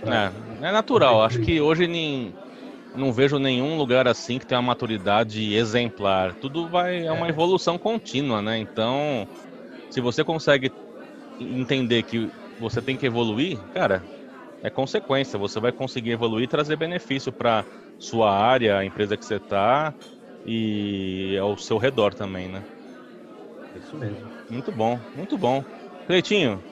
Pra, 0.00 0.32
é, 0.60 0.68
é 0.68 0.72
natural. 0.72 1.22
Acho 1.22 1.40
que 1.40 1.60
hoje 1.60 1.86
nem, 1.86 2.34
não 2.94 3.12
vejo 3.12 3.38
nenhum 3.38 3.76
lugar 3.76 4.08
assim 4.08 4.38
que 4.38 4.46
tenha 4.46 4.60
uma 4.60 4.68
maturidade 4.68 5.54
exemplar. 5.54 6.34
Tudo 6.34 6.68
vai 6.68 7.06
é 7.06 7.12
uma 7.12 7.26
é. 7.26 7.30
evolução 7.30 7.78
contínua, 7.78 8.42
né? 8.42 8.58
Então, 8.58 9.26
se 9.90 10.00
você 10.00 10.24
consegue 10.24 10.72
entender 11.40 12.02
que 12.02 12.30
você 12.58 12.82
tem 12.82 12.96
que 12.96 13.06
evoluir, 13.06 13.58
cara, 13.72 14.02
é 14.62 14.70
consequência. 14.70 15.38
Você 15.38 15.58
vai 15.60 15.72
conseguir 15.72 16.10
evoluir 16.10 16.44
e 16.44 16.48
trazer 16.48 16.76
benefício 16.76 17.32
para 17.32 17.64
sua 17.98 18.32
área, 18.32 18.78
a 18.78 18.84
empresa 18.84 19.16
que 19.16 19.24
você 19.24 19.36
está 19.36 19.94
e 20.44 21.36
ao 21.38 21.56
seu 21.56 21.78
redor 21.78 22.14
também, 22.14 22.48
né? 22.48 22.62
Isso 23.76 23.96
mesmo. 23.96 24.18
Muito 24.48 24.72
bom, 24.72 24.98
muito 25.14 25.38
bom. 25.38 25.64
Cleitinho, 26.06 26.62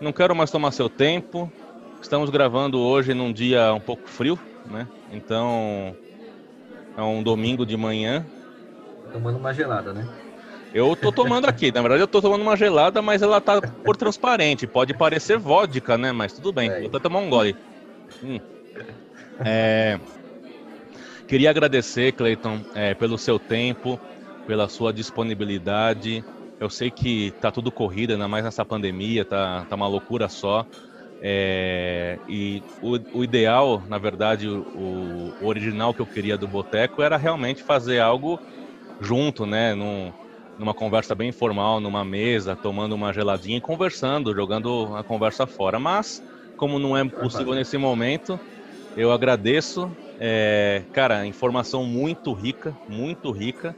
não 0.00 0.12
quero 0.12 0.34
mais 0.34 0.50
tomar 0.50 0.72
seu 0.72 0.88
tempo. 0.88 1.50
Estamos 2.00 2.30
gravando 2.30 2.78
hoje 2.80 3.14
num 3.14 3.32
dia 3.32 3.72
um 3.72 3.80
pouco 3.80 4.08
frio, 4.08 4.38
né? 4.66 4.88
Então 5.12 5.94
é 6.96 7.02
um 7.02 7.22
domingo 7.22 7.64
de 7.64 7.76
manhã. 7.76 8.24
Tomando 9.12 9.38
uma 9.38 9.52
gelada, 9.52 9.92
né? 9.92 10.06
Eu 10.74 10.94
tô 10.94 11.10
tomando 11.10 11.46
aqui, 11.46 11.72
na 11.72 11.80
verdade 11.80 12.02
eu 12.02 12.08
tô 12.08 12.20
tomando 12.20 12.42
uma 12.42 12.56
gelada, 12.56 13.00
mas 13.00 13.22
ela 13.22 13.40
tá 13.40 13.60
por 13.60 13.96
transparente. 13.96 14.66
Pode 14.66 14.92
parecer 14.94 15.38
vodka, 15.38 15.96
né? 15.96 16.12
Mas 16.12 16.32
tudo 16.32 16.52
bem, 16.52 16.70
é. 16.70 16.80
vou 16.80 16.88
até 16.88 16.98
tomar 16.98 17.20
um 17.20 17.30
gole. 17.30 17.56
Hum. 18.22 18.38
É... 19.44 19.98
Queria 21.28 21.50
agradecer, 21.50 22.12
Cleiton, 22.12 22.60
é, 22.74 22.94
pelo 22.94 23.18
seu 23.18 23.38
tempo, 23.38 24.00
pela 24.46 24.66
sua 24.66 24.94
disponibilidade. 24.94 26.24
Eu 26.58 26.70
sei 26.70 26.90
que 26.90 27.32
tá 27.38 27.50
tudo 27.50 27.70
corrido, 27.70 28.14
ainda 28.14 28.26
mais 28.26 28.42
nessa 28.42 28.64
pandemia, 28.64 29.26
tá, 29.26 29.66
tá 29.68 29.76
uma 29.76 29.86
loucura 29.86 30.26
só. 30.30 30.66
É, 31.20 32.18
e 32.26 32.62
o, 32.80 33.18
o, 33.18 33.24
ideal, 33.24 33.82
na 33.86 33.98
verdade, 33.98 34.48
o, 34.48 35.34
o, 35.42 35.46
original 35.46 35.92
que 35.92 36.00
eu 36.00 36.06
queria 36.06 36.38
do 36.38 36.48
Boteco 36.48 37.02
era 37.02 37.18
realmente 37.18 37.62
fazer 37.62 38.00
algo 38.00 38.40
junto, 38.98 39.44
né? 39.44 39.74
Num, 39.74 40.10
numa 40.58 40.72
conversa 40.72 41.14
bem 41.14 41.28
informal, 41.28 41.78
numa 41.78 42.06
mesa, 42.06 42.56
tomando 42.56 42.94
uma 42.94 43.12
geladinha 43.12 43.58
e 43.58 43.60
conversando, 43.60 44.34
jogando 44.34 44.96
a 44.96 45.04
conversa 45.04 45.46
fora. 45.46 45.78
Mas, 45.78 46.22
como 46.56 46.78
não 46.78 46.96
é 46.96 47.04
possível 47.04 47.52
nesse 47.54 47.76
momento, 47.76 48.40
eu 48.98 49.12
agradeço. 49.12 49.90
É, 50.18 50.82
cara, 50.92 51.24
informação 51.24 51.84
muito 51.84 52.32
rica, 52.32 52.76
muito 52.88 53.30
rica. 53.30 53.74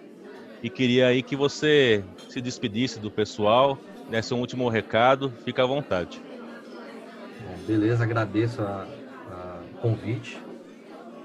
E 0.63 0.71
queria 0.71 1.09
aí 1.09 1.23
que 1.23 1.37
você 1.37 2.05
se 2.29 2.41
despedisse 2.41 2.99
do 2.99 3.11
pessoal, 3.11 3.79
desse 4.09 4.33
um 4.33 4.41
último 4.41 4.69
recado, 4.69 5.31
fica 5.45 5.63
à 5.63 5.67
vontade. 5.67 6.21
Beleza, 7.67 8.03
agradeço 8.03 8.63
o 8.63 9.81
convite. 9.81 10.39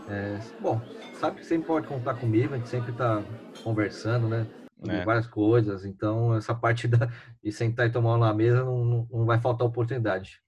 É, 0.08 0.40
bom, 0.60 0.80
sabe 1.20 1.38
que 1.40 1.46
sempre 1.46 1.68
pode 1.68 1.88
contar 1.88 2.16
comigo, 2.16 2.54
a 2.54 2.58
gente 2.58 2.70
sempre 2.70 2.92
está 2.92 3.24
conversando, 3.64 4.28
né? 4.28 4.46
é. 4.88 5.04
várias 5.04 5.28
coisas. 5.28 5.86
Então, 5.86 6.36
essa 6.36 6.54
parte 6.54 6.88
da, 6.88 7.10
de 7.44 7.52
sentar 7.52 7.88
e 7.88 7.92
tomar 7.92 8.16
uma 8.16 8.34
mesa 8.34 8.64
não, 8.64 9.08
não 9.10 9.26
vai 9.26 9.40
faltar 9.40 9.68
oportunidade. 9.68 10.42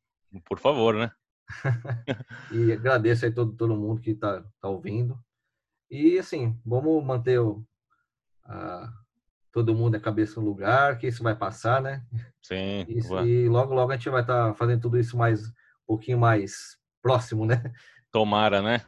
Por 0.46 0.60
favor, 0.60 0.94
né? 0.94 1.12
e 2.52 2.72
agradeço 2.72 3.26
aí 3.26 3.32
todo, 3.32 3.54
todo 3.54 3.76
mundo 3.76 4.02
que 4.02 4.12
está 4.12 4.44
tá 4.60 4.68
ouvindo. 4.68 5.18
E 5.90 6.20
assim, 6.20 6.60
vamos 6.66 7.04
manter 7.04 7.40
o, 7.40 7.66
a, 8.44 8.92
todo 9.52 9.74
mundo 9.74 9.96
a 9.96 10.00
cabeça 10.00 10.40
no 10.40 10.46
lugar, 10.46 10.98
que 10.98 11.08
isso 11.08 11.24
vai 11.24 11.36
passar, 11.36 11.82
né? 11.82 12.04
Sim. 12.42 12.86
e 12.88 13.48
logo, 13.48 13.74
logo 13.74 13.92
a 13.92 13.96
gente 13.96 14.10
vai 14.10 14.22
estar 14.22 14.50
tá 14.50 14.54
fazendo 14.54 14.82
tudo 14.82 15.00
isso 15.00 15.18
mais 15.18 15.48
um 15.48 15.54
pouquinho 15.88 16.18
mais 16.18 16.78
próximo, 17.02 17.46
né? 17.46 17.72
Tomara, 18.12 18.62
né? 18.62 18.82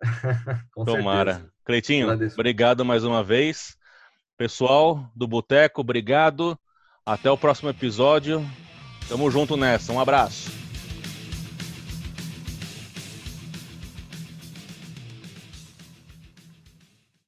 Tomara. 0.84 1.34
Certeza. 1.34 1.54
Cleitinho, 1.64 2.06
Agradeço. 2.06 2.36
obrigado 2.36 2.84
mais 2.84 3.04
uma 3.04 3.24
vez. 3.24 3.76
Pessoal 4.36 5.10
do 5.14 5.26
Boteco, 5.26 5.80
obrigado. 5.80 6.58
Até 7.06 7.30
o 7.30 7.38
próximo 7.38 7.70
episódio. 7.70 8.44
Tamo 9.08 9.30
junto 9.30 9.56
nessa. 9.56 9.92
Um 9.92 10.00
abraço. 10.00 10.63